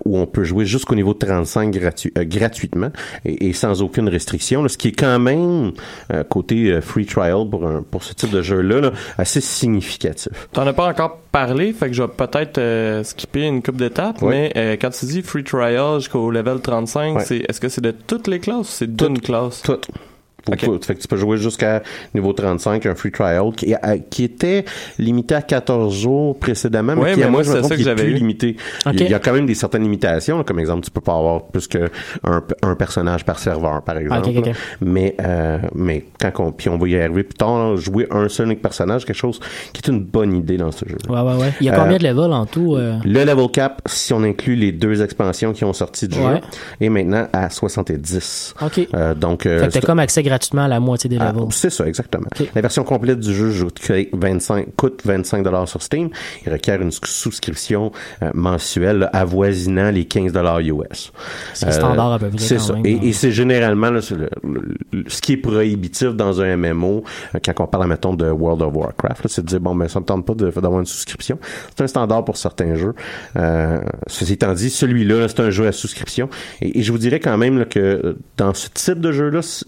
où 0.04 0.18
on 0.18 0.26
peut 0.26 0.44
jouer 0.44 0.64
jusqu'au 0.64 0.94
niveau 0.94 1.12
de 1.14 1.18
35 1.18 1.70
gratu- 1.74 2.12
euh, 2.16 2.24
gratuitement 2.24 2.90
et, 3.24 3.48
et 3.48 3.52
sans 3.52 3.82
aucune 3.82 4.08
restriction, 4.08 4.62
là, 4.62 4.68
ce 4.68 4.78
qui 4.78 4.88
est 4.88 4.92
quand 4.98 5.18
même 5.18 5.72
euh, 6.12 6.24
côté 6.24 6.80
free 6.80 7.04
trial 7.06 7.48
pour 7.50 7.66
un, 7.66 7.82
pour 7.82 8.02
ce 8.04 8.14
type 8.14 8.30
de 8.30 8.40
jeu-là 8.42 8.80
là, 8.80 8.90
assez 9.18 9.40
significatif. 9.40 10.48
T'en 10.52 10.66
as 10.66 10.72
pas 10.72 10.86
encore 10.88 11.18
parlé, 11.30 11.72
fait 11.72 11.88
que 11.88 11.92
je 11.94 12.02
vais 12.02 12.08
peut-être 12.08 12.49
euh, 12.58 13.02
skipper 13.04 13.42
une 13.46 13.62
coupe 13.62 13.76
d'étapes, 13.76 14.22
mais 14.22 14.52
euh, 14.56 14.76
quand 14.80 14.90
tu 14.90 15.06
dis 15.06 15.22
free 15.22 15.44
trial 15.44 15.98
jusqu'au 16.00 16.30
level 16.30 16.60
35, 16.60 17.16
Ouais. 17.16 17.24
c'est 17.24 17.44
est-ce 17.48 17.60
que 17.60 17.68
c'est 17.68 17.80
de 17.80 17.90
toutes 17.92 18.26
les 18.28 18.38
classes 18.40 18.60
ou 18.60 18.64
c'est 18.72 18.94
d'une 18.96 19.20
classe? 19.20 19.62
Tout. 19.62 19.78
Fait 20.48 20.94
que 20.94 21.00
tu 21.00 21.08
peux 21.08 21.16
jouer 21.16 21.36
jusqu'à 21.36 21.82
niveau 22.14 22.32
35, 22.32 22.86
un 22.86 22.94
free 22.94 23.10
trial 23.12 23.52
qui, 23.56 23.74
qui 24.10 24.24
était 24.24 24.64
limité 24.98 25.34
à 25.34 25.42
14 25.42 25.94
jours 25.94 26.38
précédemment, 26.38 26.94
mais 26.96 27.02
Ouais, 27.02 27.14
qui, 27.14 27.22
à 27.22 27.26
mais 27.26 27.30
moi, 27.30 27.42
moi, 27.42 27.42
je 27.42 27.48
me 27.50 27.54
c'est 27.54 27.58
trompe, 27.60 27.70
ça 27.72 27.76
qui 27.76 27.84
que 27.84 27.88
est 27.90 27.94
plus 27.94 28.10
eu. 28.10 28.14
limité. 28.14 28.56
Il 28.92 29.08
y 29.10 29.14
a 29.14 29.18
quand 29.18 29.32
même 29.32 29.46
des 29.46 29.54
certaines 29.54 29.82
limitations, 29.82 30.38
là, 30.38 30.44
comme 30.44 30.58
exemple, 30.58 30.84
tu 30.84 30.90
peux 30.90 31.00
pas 31.00 31.14
avoir 31.16 31.44
plus 31.44 31.66
que 31.66 31.90
un, 32.24 32.42
un 32.62 32.74
personnage 32.74 33.24
par 33.24 33.38
serveur, 33.38 33.82
par 33.82 33.96
exemple. 33.98 34.30
Mais, 34.80 35.14
euh, 35.20 35.58
mais 35.74 36.04
quand 36.20 36.32
on, 36.38 36.52
puis 36.52 36.68
on 36.68 36.78
va 36.78 36.88
y 36.88 36.96
arriver 36.98 37.22
plus 37.22 37.34
tard, 37.34 37.76
jouer 37.76 38.06
un 38.10 38.28
seul 38.28 38.46
unique 38.46 38.62
personnage, 38.62 39.04
quelque 39.04 39.16
chose 39.16 39.40
qui 39.72 39.82
est 39.84 39.88
une 39.90 40.00
bonne 40.00 40.34
idée 40.34 40.56
dans 40.56 40.72
ce 40.72 40.84
jeu. 40.88 40.96
Ouais, 41.08 41.20
ouais, 41.20 41.34
ouais. 41.36 41.52
Il 41.60 41.66
y 41.66 41.70
a 41.70 41.74
Euh, 41.74 41.76
combien 41.82 41.98
de 41.98 42.02
levels 42.04 42.32
en 42.32 42.46
tout? 42.46 42.76
euh? 42.76 42.96
Le 43.04 43.24
level 43.24 43.48
cap, 43.50 43.80
si 43.86 44.12
on 44.12 44.22
inclut 44.22 44.54
les 44.56 44.72
deux 44.72 45.02
expansions 45.02 45.52
qui 45.52 45.64
ont 45.64 45.72
sorti 45.72 46.08
du 46.08 46.18
Ouais. 46.18 46.34
jeu, 46.36 46.40
est 46.80 46.88
maintenant 46.88 47.26
à 47.32 47.48
70. 47.50 48.54
OK. 48.62 48.88
Euh, 48.94 49.14
donc, 49.14 49.46
euh, 49.46 49.68
Fait 49.70 49.80
que 49.80 49.86
comme 49.86 49.98
accès 49.98 50.22
gratuitement 50.40 50.64
à 50.64 50.68
la 50.68 50.80
moitié 50.80 51.10
des 51.10 51.18
ah, 51.20 51.32
levels. 51.32 51.48
c'est 51.50 51.68
ça, 51.70 51.86
exactement. 51.86 52.26
La 52.54 52.60
version 52.62 52.82
complète 52.82 53.20
du 53.20 53.34
jeu 53.34 53.50
je- 53.50 53.64
coûte 53.66 53.80
25, 54.12 54.74
coûte 54.76 55.02
25 55.04 55.42
dollars 55.42 55.68
sur 55.68 55.82
Steam. 55.82 56.08
Il 56.46 56.52
requiert 56.52 56.80
une 56.80 56.90
souscription 56.90 57.92
euh, 58.22 58.30
mensuelle 58.34 59.00
là, 59.00 59.06
avoisinant 59.12 59.90
les 59.90 60.06
15 60.06 60.32
dollars 60.32 60.60
US. 60.60 61.12
C'est 61.54 61.70
standard 61.72 62.12
à 62.14 62.18
peu 62.18 62.28
près, 62.28 62.38
C'est 62.38 62.56
quand 62.56 62.62
ça. 62.62 62.72
même, 62.74 62.86
et, 62.86 62.94
hein. 62.94 63.00
et 63.02 63.12
c'est 63.12 63.32
généralement 63.32 63.90
là, 63.90 64.00
c'est 64.00 64.14
le- 64.16 64.30
le- 64.92 65.04
ce 65.08 65.20
qui 65.20 65.32
est 65.34 65.36
prohibitif 65.36 66.10
dans 66.14 66.40
un 66.40 66.56
MMO 66.56 67.04
euh, 67.34 67.38
quand 67.44 67.60
on 67.60 67.66
parle, 67.66 67.86
mettons, 67.88 68.14
de 68.14 68.30
World 68.30 68.62
of 68.62 68.74
Warcraft. 68.74 69.28
C'est 69.28 69.42
de 69.42 69.46
dire, 69.46 69.60
bon, 69.60 69.74
ben, 69.74 69.88
ça 69.88 70.00
me 70.00 70.04
tente 70.06 70.24
pas 70.24 70.34
d'avoir 70.34 70.80
une 70.80 70.86
souscription. 70.86 71.38
C'est 71.76 71.84
un 71.84 71.86
standard 71.86 72.24
pour 72.24 72.36
certains 72.36 72.74
jeux. 72.76 72.94
Euh, 73.36 73.80
ceci 74.06 74.32
étant 74.34 74.52
dit, 74.54 74.70
celui-là, 74.70 75.28
c'est 75.28 75.40
un 75.40 75.50
jeu 75.50 75.66
à 75.66 75.72
souscription. 75.72 76.28
Et, 76.62 76.78
et 76.78 76.82
je 76.82 76.92
vous 76.92 76.98
dirais 76.98 77.20
quand 77.20 77.36
même 77.36 77.58
là, 77.58 77.64
que 77.66 77.78
euh, 77.80 78.18
dans 78.36 78.54
ce 78.54 78.68
type 78.72 79.00
de 79.00 79.12
jeu-là, 79.12 79.42
c'est- 79.42 79.66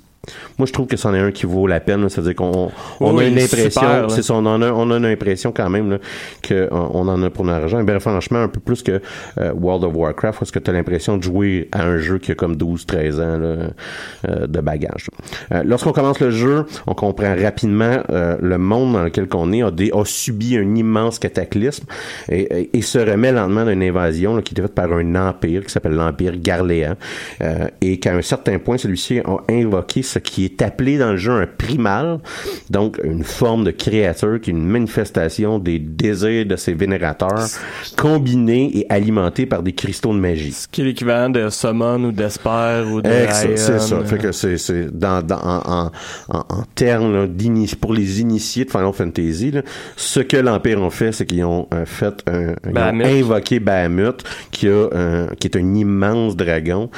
moi, 0.58 0.66
je 0.66 0.72
trouve 0.72 0.86
que 0.86 0.96
c'en 0.96 1.12
est 1.14 1.18
un 1.18 1.32
qui 1.32 1.46
vaut 1.46 1.66
la 1.66 1.80
peine. 1.80 2.08
C'est-à-dire 2.08 2.36
qu'on 2.36 2.70
on 3.00 3.14
Oui, 3.16 3.24
a 3.24 3.28
une 3.28 3.38
impression, 3.38 4.08
c'est 4.08 4.22
ça, 4.22 4.34
on 4.34 4.46
en 4.46 4.62
a, 4.62 4.70
on 4.70 4.90
a 4.92 4.96
une 4.98 5.06
impression 5.06 5.50
quand 5.52 5.68
même 5.68 5.98
que 6.42 6.68
on, 6.70 7.08
en 7.08 7.22
a 7.22 7.30
pour 7.30 7.44
notre 7.44 7.62
argent. 7.62 7.80
Et 7.80 7.84
bien, 7.84 7.98
franchement, 7.98 8.38
un 8.42 8.48
peu 8.48 8.60
plus 8.60 8.82
que 8.82 9.00
euh, 9.38 9.52
World 9.52 9.84
of 9.84 9.94
Warcraft, 9.96 10.38
parce 10.38 10.50
que 10.52 10.58
tu 10.60 10.70
as 10.70 10.72
l'impression 10.74 11.16
de 11.16 11.22
jouer 11.24 11.68
à 11.72 11.82
un 11.84 11.98
jeu 11.98 12.18
qui 12.18 12.30
a 12.30 12.34
comme 12.36 12.54
12-13 12.54 13.14
ans 13.16 13.38
là, 13.38 13.56
euh, 14.28 14.46
de 14.46 14.60
bagage. 14.60 15.08
Euh, 15.52 15.62
Lorsqu'on 15.64 15.92
commence 15.92 16.20
le 16.20 16.30
jeu, 16.30 16.66
on 16.86 16.94
comprend 16.94 17.34
rapidement 17.34 17.96
le 18.08 18.58
monde 18.58 18.92
dans 18.92 19.02
lequel 19.02 19.26
on 19.34 19.52
est 19.52 19.62
a, 19.62 19.70
des- 19.70 19.90
a 19.92 20.04
subi 20.04 20.56
un 20.56 20.74
immense 20.76 21.18
cataclysme 21.18 21.84
et, 22.28 22.40
et- 22.42 22.76
et 22.78 22.82
se 22.82 22.98
remet 22.98 23.32
lentement 23.32 23.64
d'une 23.64 23.82
invasion 23.82 24.36
là, 24.36 24.42
qui 24.42 24.54
était 24.54 24.62
faite 24.62 24.74
par 24.74 24.92
un 24.92 25.14
empire 25.16 25.64
qui 25.64 25.70
s'appelle 25.72 25.92
l'Empire 25.94 26.34
Garléan. 26.36 26.94
Et 27.80 27.98
qu'à 27.98 28.14
un 28.14 28.22
certain 28.22 28.58
point, 28.58 28.78
celui-ci 28.78 29.18
a 29.20 29.36
invoqué 29.50 30.02
ce 30.12 30.18
qui 30.18 30.44
est 30.44 30.60
appelé 30.62 30.98
dans 30.98 31.12
le 31.12 31.16
jeu 31.16 31.32
un 31.32 31.46
primal, 31.46 32.18
donc 32.70 32.98
une 33.02 33.24
forme 33.24 33.64
de 33.64 33.70
créature 33.70 34.40
qui 34.40 34.50
est 34.50 34.52
une 34.52 34.66
manifestation 34.66 35.58
des 35.58 35.78
désirs 35.78 36.46
de 36.46 36.56
ses 36.56 36.74
vénérateurs, 36.74 37.46
combinés 37.96 38.70
et 38.78 38.86
alimentés 38.90 39.46
par 39.46 39.62
des 39.62 39.72
cristaux 39.72 40.12
de 40.12 40.18
magie. 40.18 40.52
Ce 40.52 40.68
qui 40.68 40.82
est 40.82 40.84
l'équivalent 40.84 41.30
de 41.30 41.48
Summon 41.48 42.04
ou 42.04 42.12
d'Esper 42.12 42.84
ou 42.92 43.00
de 43.02 43.08
C'est 43.32 43.56
ça. 43.56 43.94
euh, 43.96 44.04
Fait 44.04 44.18
que 44.18 44.32
c'est, 44.32 44.58
c'est 44.58 44.96
dans, 44.96 45.22
dans, 45.22 45.36
en, 45.42 45.90
en, 46.28 46.38
en, 46.38 46.62
termes 46.74 47.28
pour 47.80 47.92
les 47.92 48.20
initiés 48.20 48.64
de 48.64 48.70
Final 48.70 48.92
Fantasy, 48.92 49.50
là, 49.50 49.62
ce 49.96 50.20
que 50.20 50.36
l'Empire 50.36 50.80
ont 50.80 50.90
fait, 50.90 51.12
c'est 51.12 51.26
qu'ils 51.26 51.44
ont 51.44 51.68
euh, 51.74 51.84
fait 51.86 52.14
un, 52.26 52.54
ils 52.66 52.78
ont 52.78 53.04
invoqué 53.20 53.60
Bahamut, 53.60 54.22
qui 54.50 54.68
a 54.68 54.88
un- 54.92 55.26
qui 55.38 55.48
est 55.48 55.56
un 55.56 55.74
immense 55.74 56.36
dragon 56.36 56.90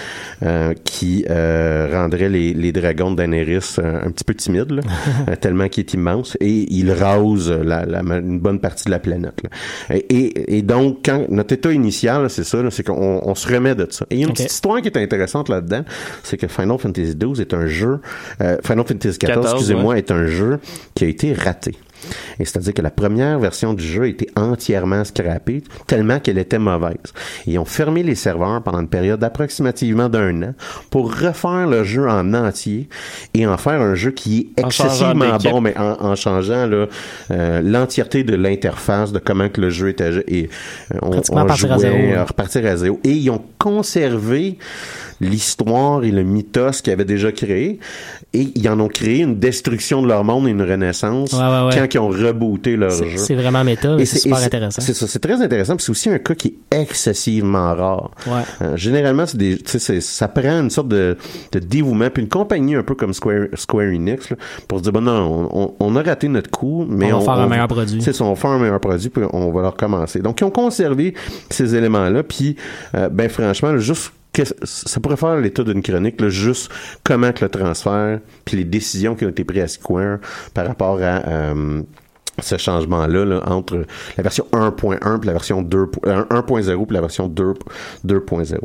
euh, 0.43 0.75
qui 0.85 1.25
euh, 1.31 1.89
rendrait 1.93 2.29
les, 2.29 2.55
les 2.55 2.73
dragons 2.73 3.04
de 3.11 3.17
Daenerys 3.17 3.77
euh, 3.79 4.07
un 4.07 4.11
petit 4.11 4.25
peu 4.25 4.35
timides, 4.35 4.71
là, 4.71 4.83
euh, 5.29 5.37
tellement 5.37 5.69
qu'il 5.69 5.85
est 5.85 5.95
immense, 5.95 6.37
et 6.41 6.67
il 6.73 6.93
rase 6.93 7.51
la, 7.51 7.85
la, 7.85 8.01
une 8.01 8.41
bonne 8.41 8.61
partie 8.61 8.85
de 8.85 8.91
la 8.91 8.99
planète. 8.99 9.43
là. 9.43 9.97
Et, 10.11 10.63
donc, 10.63 11.01
quand 11.05 11.27
notre 11.29 11.55
état 11.55 11.73
initial, 11.73 12.31
c'est 12.31 12.45
ça, 12.45 12.59
c'est 12.71 12.85
qu'on 12.85 13.21
on 13.23 13.35
se 13.35 13.53
remet 13.53 13.75
de 13.75 13.87
ça. 13.91 14.07
Et 14.11 14.17
il 14.17 14.21
y 14.21 14.25
a 14.25 14.27
une 14.27 14.33
petite 14.33 14.51
histoire 14.51 14.81
qui 14.81 14.89
est 14.89 14.97
intéressante 14.97 15.49
là-dedans, 15.49 15.85
c'est 16.23 16.37
que 16.37 16.49
Final 16.49 16.79
Fantasy 16.79 17.15
XII 17.15 17.41
est 17.41 17.55
un 17.55 17.67
jeu, 17.67 18.01
euh, 18.41 18.57
Final 18.65 18.85
Fantasy 18.87 19.19
XIV, 19.19 19.35
14, 19.35 19.53
excusez-moi, 19.53 19.99
est 19.99 20.11
un 20.11 20.27
jeu 20.27 20.59
qui 20.95 21.05
a 21.05 21.09
été 21.09 21.33
raté. 21.33 21.75
Et 22.39 22.45
c'est-à-dire 22.45 22.75
que 22.75 22.83
la 22.83 22.91
première 22.91 23.39
version 23.39 23.75
du 23.75 23.85
jeu 23.85 24.09
été 24.09 24.29
entièrement 24.37 25.05
scrappée, 25.05 25.63
tellement 25.87 26.19
qu'elle 26.19 26.39
était 26.39 26.59
mauvaise. 26.59 26.95
Ils 27.47 27.59
ont 27.59 27.65
fermé 27.65 28.03
les 28.03 28.15
serveurs 28.15 28.63
pendant 28.63 28.81
une 28.81 28.89
période 28.89 29.21
d'approximativement 29.21 30.09
d'un 30.09 30.43
an 30.43 30.55
pour 30.91 31.15
refaire 31.15 31.67
le 31.67 31.85
jeu 31.85 32.09
en 32.09 32.35
entier 32.35 32.89
et 33.33 33.47
en 33.47 33.57
faire 33.57 33.81
un 33.81 33.95
jeu 33.95 34.11
qui 34.11 34.53
est 34.57 34.61
excessivement 34.61 35.37
bon, 35.39 35.61
mais 35.61 35.77
en, 35.77 35.97
en 36.01 36.15
changeant 36.17 36.69
euh, 37.31 37.61
l'entièreté 37.63 38.25
de 38.25 38.35
l'interface, 38.35 39.13
de 39.13 39.19
comment 39.19 39.49
que 39.49 39.61
le 39.61 39.71
jeu 39.71 39.89
était 39.89 40.25
et 40.29 40.49
euh, 40.93 40.99
on, 41.03 41.21
on 41.31 41.49
à 41.49 41.55
jouait, 41.55 41.79
zéro, 41.79 41.97
ouais. 41.97 42.17
euh, 42.17 42.25
repartir 42.25 42.67
à 42.67 42.77
zéro. 42.77 43.01
Et 43.05 43.11
ils 43.11 43.31
ont 43.31 43.43
conservé 43.59 44.59
l'histoire 45.25 46.05
et 46.05 46.11
le 46.11 46.23
mythos 46.23 46.81
qu'ils 46.83 46.93
avaient 46.93 47.05
déjà 47.05 47.33
créé 47.33 47.79
et 48.33 48.49
ils 48.55 48.69
en 48.69 48.79
ont 48.81 48.89
créé 48.89 49.21
une 49.21 49.39
destruction 49.39 50.03
de 50.03 50.09
leur 50.09 50.25
monde 50.25 50.47
et 50.49 50.51
une 50.51 50.63
renaissance 50.63 51.33
Ouais, 51.33 51.39
ouais, 51.41 51.67
ouais. 51.67 51.75
quand 51.75 51.95
ils 51.95 51.99
ont 51.99 52.09
rebooté 52.09 52.77
leur 52.77 52.91
jeu. 52.91 53.17
c'est 53.17 53.35
vraiment 53.35 53.65
méta, 53.65 53.97
c'est 54.05 54.19
super 54.19 54.39
intéressant. 54.39 54.81
C'est 54.83 54.95
ça, 54.95 55.07
c'est 55.07 55.19
très 55.21 55.41
intéressant. 55.43 55.77
puis 55.77 55.85
C'est 55.85 55.91
aussi 55.91 56.11
un 56.11 56.19
cas 56.19 56.35
qui 56.35 56.49
est 56.71 56.81
excessivement 56.81 57.75
rare. 57.75 58.11
Euh, 58.63 58.77
généralement, 58.77 59.27
c'est 59.27 59.37
des, 59.39 59.59
ça 60.01 60.29
prend 60.29 60.61
une 60.61 60.71
sorte 60.71 60.89
de, 60.89 61.17
de 61.53 61.59
dévouement, 61.59 62.09
puis 62.11 62.23
une 62.23 62.29
compagnie 62.29 62.75
un 62.75 62.83
peu 62.83 62.95
comme 62.95 63.13
Square, 63.15 63.47
Square 63.55 63.87
Enix, 63.89 64.31
là, 64.31 64.37
pour 64.69 64.79
se 64.79 64.83
dire, 64.85 64.93
bon, 64.93 65.01
non, 65.03 65.49
on, 65.53 65.65
on- 65.65 65.75
on 65.81 65.97
a 65.97 66.03
raté 66.03 66.29
notre 66.29 66.51
coup, 66.51 66.87
mais 66.89 67.13
On 67.13 67.17
on, 67.17 67.19
va 67.21 67.25
faire 67.35 67.43
un 67.43 67.49
meilleur 67.49 67.69
produit. 67.69 68.03
C'est 68.03 68.13
ça, 68.13 68.25
on 68.25 68.31
va 68.31 68.37
faire 68.37 68.51
un 68.51 68.59
meilleur 68.59 68.81
produit, 68.81 69.09
puis 69.11 69.23
on 69.33 69.51
va 69.53 69.61
le 69.63 69.69
recommencer. 69.69 70.21
Donc, 70.21 70.41
ils 70.41 70.45
ont 70.45 70.51
conservé 70.51 71.15
ces 71.51 71.75
éléments-là, 71.75 72.23
puis, 72.23 72.57
euh, 72.95 73.09
ben, 73.09 73.29
franchement, 73.29 73.73
là, 73.73 73.79
juste 73.79 74.13
ça 74.43 75.01
pourrait 75.01 75.17
faire 75.17 75.37
l'état 75.37 75.63
d'une 75.63 75.83
chronique, 75.83 76.21
là, 76.21 76.29
juste 76.29 76.71
comment 77.05 77.33
que 77.33 77.45
le 77.45 77.51
transfert, 77.51 78.21
puis 78.45 78.57
les 78.57 78.65
décisions 78.65 79.15
qui 79.15 79.25
ont 79.25 79.31
été 79.31 79.45
prises 79.45 79.63
à 79.63 79.69
Square 79.69 80.19
par 80.55 80.67
rapport 80.67 80.97
à 80.97 81.27
euh, 81.29 81.83
ce 82.43 82.57
changement-là 82.57 83.25
là, 83.25 83.43
entre 83.47 83.85
la 84.17 84.23
version 84.23 84.45
1.1 84.53 85.19
puis 85.19 85.27
la 85.27 85.33
version 85.33 85.63
2, 85.63 85.79
euh, 86.07 86.25
1.0 86.31 86.87
puis 86.87 86.95
la 86.95 87.01
version 87.01 87.29
2, 87.29 87.55
2.0. 88.07 88.59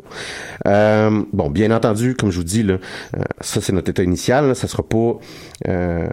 Euh, 0.67 1.23
bon, 1.33 1.49
bien 1.49 1.71
entendu, 1.71 2.15
comme 2.15 2.31
je 2.31 2.37
vous 2.37 2.43
dis, 2.43 2.63
là, 2.63 2.77
euh, 3.15 3.21
ça 3.41 3.61
c'est 3.61 3.73
notre 3.73 3.89
état 3.89 4.03
initial, 4.03 4.47
là, 4.47 4.55
ça 4.55 4.67
sera 4.67 4.83
pas... 4.83 5.17
euh, 5.67 6.07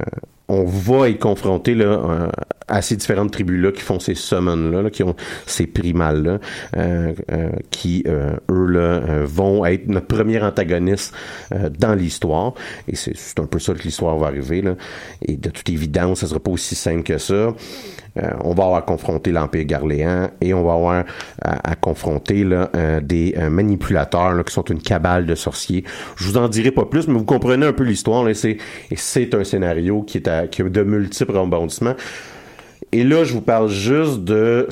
on 0.48 0.64
va 0.64 1.08
être 1.08 1.18
confronté 1.18 1.74
là, 1.74 1.84
euh, 1.86 2.28
à 2.68 2.82
ces 2.82 2.96
différentes 2.96 3.30
tribus-là 3.32 3.72
qui 3.72 3.80
font 3.82 4.00
ces 4.00 4.14
summons-là, 4.14 4.82
là, 4.82 4.90
qui 4.90 5.02
ont 5.02 5.14
ces 5.46 5.66
primals-là, 5.66 6.38
euh, 6.76 7.12
euh, 7.30 7.50
qui, 7.70 8.02
euh, 8.08 8.32
eux, 8.50 8.66
là, 8.66 8.80
euh, 8.80 9.24
vont 9.26 9.64
être 9.64 9.86
notre 9.88 10.06
premier 10.08 10.40
antagoniste 10.42 11.14
euh, 11.52 11.70
dans 11.70 11.94
l'histoire. 11.94 12.54
Et 12.88 12.96
c'est 12.96 13.16
c'est 13.16 13.38
un 13.40 13.46
peu 13.46 13.58
ça 13.58 13.72
que 13.74 13.82
l'histoire 13.82 14.16
va 14.18 14.26
arriver. 14.26 14.62
Là. 14.62 14.74
Et 15.22 15.36
de 15.36 15.50
toute 15.50 15.68
évidence, 15.68 16.20
ça 16.20 16.26
sera 16.26 16.40
pas 16.40 16.50
aussi 16.50 16.74
simple 16.74 17.02
que 17.04 17.18
ça. 17.18 17.34
Euh, 17.34 18.30
on 18.42 18.54
va 18.54 18.64
avoir 18.64 18.84
confronté 18.84 19.30
l'Empire 19.30 19.64
Garléan 19.64 20.30
et 20.40 20.54
on 20.54 20.64
va 20.64 20.72
avoir 20.72 21.04
à, 21.42 21.70
à 21.70 21.74
confronter 21.76 22.44
là, 22.44 22.70
des 23.02 23.34
manipulateurs 23.50 24.32
là, 24.32 24.42
qui 24.42 24.52
sont 24.54 24.64
une 24.64 24.80
cabale 24.80 25.26
de 25.26 25.34
sorciers. 25.34 25.84
Je 26.16 26.24
vous 26.24 26.36
en 26.38 26.48
dirai 26.48 26.70
pas 26.70 26.86
plus, 26.86 27.06
mais 27.08 27.14
vous 27.14 27.24
comprenez 27.24 27.66
un 27.66 27.72
peu 27.74 27.84
l'histoire. 27.84 28.24
là, 28.24 28.32
c'est- 28.34 28.56
Et 28.90 28.96
c'est 28.96 29.34
un 29.34 29.44
scénario 29.44 30.02
qui, 30.02 30.18
est 30.18 30.28
à, 30.28 30.46
qui 30.48 30.62
a 30.62 30.68
de 30.68 30.82
multiples 30.82 31.36
rebondissements. 31.36 31.94
Et 32.98 33.04
là, 33.04 33.24
je 33.24 33.32
vous 33.32 33.40
parle 33.42 33.68
juste 33.68 34.24
de 34.24 34.68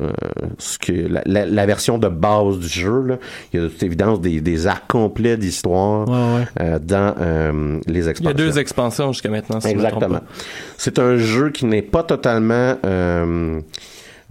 euh, 0.00 0.10
ce 0.58 0.78
que 0.78 0.92
la, 0.92 1.22
la- 1.26 1.44
la 1.46 1.66
version 1.66 1.98
de 1.98 2.08
base 2.08 2.58
du 2.58 2.68
jeu. 2.68 3.02
Là. 3.02 3.18
Il 3.52 3.56
y 3.56 3.60
a 3.60 3.64
de 3.64 3.68
toute 3.68 3.82
évidence 3.82 4.20
des, 4.20 4.40
des 4.40 4.66
arcs 4.66 4.86
complets 4.88 5.36
d'histoire 5.36 6.08
Ouais, 6.08 6.14
ouais. 6.40 6.44
euh, 6.60 6.78
dans 6.78 7.14
euh, 7.20 7.78
les 7.86 8.00
Il 8.00 8.04
y 8.04 8.06
a 8.06 8.10
expansions. 8.10 8.36
deux 8.36 8.58
expansions 8.58 9.12
jusqu'à 9.12 9.28
maintenant. 9.28 9.60
si 9.60 9.68
Exactement. 9.68 10.20
C'est 10.78 10.98
un 10.98 11.16
jeu 11.18 11.50
qui 11.50 11.66
n'est 11.66 11.82
pas 11.82 12.02
totalement 12.04 12.76
euh, 12.86 13.60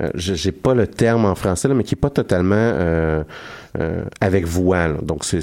euh, 0.01 0.09
je- 0.15 0.33
j'ai 0.33 0.51
pas 0.53 0.73
le 0.73 0.87
terme 0.87 1.25
en 1.25 1.35
français, 1.35 1.67
là, 1.67 1.73
mais 1.75 1.83
qui 1.83 1.93
est 1.95 1.99
pas 2.01 2.09
totalement 2.09 2.55
euh, 2.55 3.23
euh, 3.79 4.03
avec 4.19 4.45
voix. 4.47 4.87
là. 4.87 4.95
Donc, 5.03 5.23
c'est, 5.25 5.39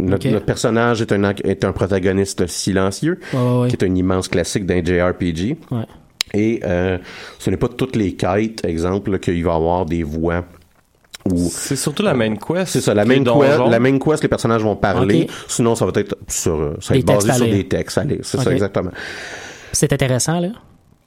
notre, 0.00 0.38
personnage 0.44 1.02
est 1.02 1.12
un, 1.12 1.22
est 1.44 1.64
un 1.64 1.72
protagoniste 1.72 2.46
silencieux, 2.48 3.20
qui 3.30 3.76
est 3.76 3.82
un 3.84 3.94
immense 3.94 4.28
classique 4.28 4.66
d'un 4.66 4.82
JRPG. 4.82 5.56
Ouais. 5.70 5.84
Et 6.34 6.60
euh, 6.64 6.98
ce 7.38 7.50
n'est 7.50 7.56
pas 7.56 7.68
toutes 7.68 7.96
les 7.96 8.14
quêtes, 8.14 8.64
exemple, 8.64 9.12
là, 9.12 9.18
qu'il 9.18 9.44
va 9.44 9.52
y 9.52 9.56
avoir 9.56 9.86
des 9.86 10.02
voix. 10.02 10.44
C'est 11.50 11.76
surtout 11.76 12.04
la 12.04 12.14
main 12.14 12.36
quest. 12.36 12.66
c'est 12.68 12.80
ça, 12.80 12.94
la 12.94 13.04
main, 13.04 13.22
quest, 13.24 13.58
la 13.68 13.80
main 13.80 13.98
quest, 13.98 14.22
les 14.22 14.28
personnages 14.28 14.62
vont 14.62 14.76
parler. 14.76 15.26
Sinon, 15.48 15.74
ça 15.74 15.84
va 15.84 15.92
être 15.94 16.16
sur, 16.28 16.76
ça 16.80 16.94
va 16.94 16.98
être 17.00 17.06
basé 17.06 17.32
sur 17.32 17.46
des 17.46 17.66
textes. 17.66 17.98
Allez, 17.98 18.20
c'est 18.22 18.40
ça 18.40 18.52
exactement. 18.52 18.90
C'est 19.72 19.92
intéressant, 19.92 20.40
là. 20.40 20.48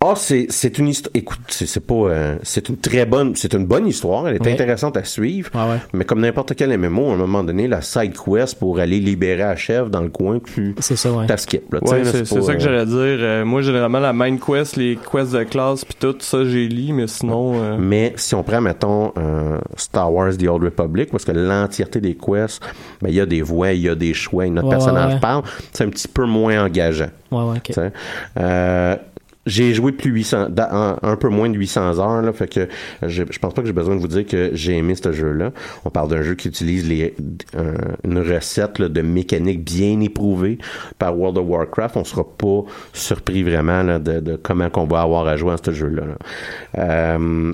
Ah, 0.02 0.14
c'est 0.16 0.48
c'est 0.50 0.78
une 0.80 0.88
histoire. 0.88 1.12
Écoute, 1.14 1.40
c'est 1.50 1.66
c'est 1.66 1.82
pas. 1.86 1.94
euh, 1.94 2.38
c'est 2.44 2.70
une 2.70 2.78
très 2.78 3.06
bonne. 3.06 3.36
C'est 3.36 3.54
une 3.54 3.66
bonne 3.66 3.86
histoire. 3.86 4.30
Elle 4.30 4.38
est 4.38 4.46
Ouais. 4.46 4.54
intéressante 4.54 4.96
à 4.96 5.04
suivre. 5.04 5.50
Ouais, 5.54 5.74
ouais. 5.74 5.80
Mais 5.92 6.06
comme 6.06 6.22
n'importe 6.22 6.56
quel 6.56 6.70
MMO, 6.78 7.10
à 7.12 7.14
un 7.16 7.18
moment 7.18 7.44
donné, 7.44 7.68
la 7.68 7.82
side 7.82 8.14
quest 8.18 8.58
pour 8.58 8.80
aller 8.80 9.02
libérer 9.02 9.40
la 9.40 9.58
chef 9.58 9.90
dans 9.90 10.00
le 10.00 10.08
coin, 10.08 10.40
tu 10.40 10.74
C'est 10.80 10.96
ça, 10.96 11.12
ouais. 11.12 11.26
t'as 11.28 11.36
skip. 11.36 11.74
Là, 11.74 11.82
tu 11.82 11.88
sais, 11.88 11.94
Ouais, 11.96 12.04
là, 12.06 12.12
c'est 12.14 12.26
c'est 12.26 12.36
pas, 12.40 12.42
ça 12.46 12.54
que 12.56 12.58
euh, 12.60 12.64
j'allais 12.64 12.86
dire. 12.86 12.96
Euh, 13.26 13.44
moi, 13.44 13.62
généralement, 13.62 14.00
la 14.00 14.14
main 14.14 14.38
quest, 14.38 14.78
les 14.78 14.96
quests 15.12 15.34
de 15.34 15.44
classe, 15.44 15.84
puis 15.84 15.96
tout 16.00 16.16
ça, 16.20 16.46
j'ai 16.46 16.70
lu, 16.70 16.94
mais 16.94 17.08
sinon... 17.08 17.62
euh, 17.62 17.76
Mais 17.78 18.14
si 18.16 18.36
on 18.36 18.44
prend, 18.44 18.62
mettons, 18.62 19.12
euh, 19.18 19.58
Star 19.76 20.14
Wars 20.14 20.32
The 20.38 20.48
Old 20.48 20.64
Republic, 20.64 21.12
parce 21.12 21.26
que 21.26 21.34
l'entièreté 21.34 22.00
des 22.00 22.16
quests, 22.16 22.62
ben, 23.02 23.10
il 23.10 23.16
y 23.16 23.20
a 23.20 23.26
des 23.26 23.42
voix, 23.42 23.74
il 23.74 23.82
y 23.82 23.90
a 23.90 23.96
des 23.96 24.14
choix, 24.14 24.46
et 24.46 24.50
notre 24.50 24.68
Ouais, 24.70 24.76
personnage 24.76 25.08
ouais, 25.10 25.14
ouais. 25.16 25.20
parle, 25.20 25.44
c'est 25.74 25.84
un 25.84 25.90
petit 25.90 26.08
peu 26.08 26.24
moins 26.26 26.64
engageant. 26.64 27.10
Ouais, 27.32 27.44
ouais, 27.44 27.58
ok. 27.58 27.76
J'ai 29.50 29.74
joué 29.74 29.92
plus 29.92 30.12
800, 30.12 30.50
da- 30.50 30.98
un, 31.02 31.16
peu 31.16 31.30
moins 31.30 31.50
de 31.50 31.58
800 31.58 32.00
heures, 32.00 32.22
là, 32.22 32.32
fait 32.34 32.48
que 32.48 32.68
je, 33.02 33.24
pense 33.24 33.54
pas 33.54 33.62
que 33.62 33.68
j'ai 33.68 33.74
besoin 33.74 33.96
de 33.96 34.02
vous 34.02 34.08
dire 34.08 34.26
que 34.26 34.52
j'ai 34.54 34.78
aimé 34.78 34.96
ce 34.96 35.12
jeu-là. 35.12 35.52
On 35.86 35.90
parle 35.90 36.10
d'un 36.10 36.22
jeu 36.22 36.36
qui 36.36 36.48
utilise 36.48 36.88
les, 36.88 37.16
une 38.04 38.20
recette 38.20 38.82
de 38.82 39.02
mécanique 39.02 39.64
bien 39.64 40.00
éprouvée 40.00 40.58
par 40.98 41.18
World 41.18 41.38
of 41.38 41.46
Warcraft. 41.48 41.98
On 41.98 42.04
sera 42.04 42.24
pas 42.24 42.64
surpris 42.94 43.44
vraiment 43.44 44.00
de, 44.00 44.40
comment 44.42 44.70
qu'on 44.70 44.86
va 44.86 45.02
avoir 45.02 45.28
à 45.28 45.36
jouer 45.36 45.54
à 45.54 45.58
ce 45.64 45.72
jeu-là. 45.72 46.04
là. 46.06 46.18
Euh, 46.78 47.54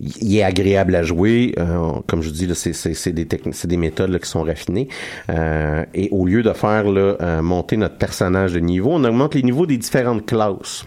il 0.00 0.36
est 0.36 0.42
agréable 0.42 0.94
à 0.94 1.02
jouer. 1.02 1.54
Euh, 1.58 1.92
comme 2.06 2.22
je 2.22 2.28
vous 2.28 2.34
dis, 2.34 2.46
là, 2.46 2.54
c'est, 2.54 2.72
c'est, 2.72 2.94
c'est 2.94 3.12
des 3.12 3.26
techniques, 3.26 3.54
c'est 3.54 3.68
des 3.68 3.76
méthodes 3.76 4.10
là, 4.10 4.18
qui 4.18 4.28
sont 4.28 4.42
raffinées. 4.42 4.88
Euh, 5.30 5.84
et 5.94 6.08
au 6.12 6.26
lieu 6.26 6.42
de 6.42 6.52
faire 6.52 6.84
là, 6.84 7.16
euh, 7.20 7.42
monter 7.42 7.76
notre 7.76 7.96
personnage 7.96 8.52
de 8.52 8.60
niveau, 8.60 8.90
on 8.92 9.04
augmente 9.04 9.34
les 9.34 9.42
niveaux 9.42 9.66
des 9.66 9.76
différentes 9.78 10.26
classes 10.26 10.84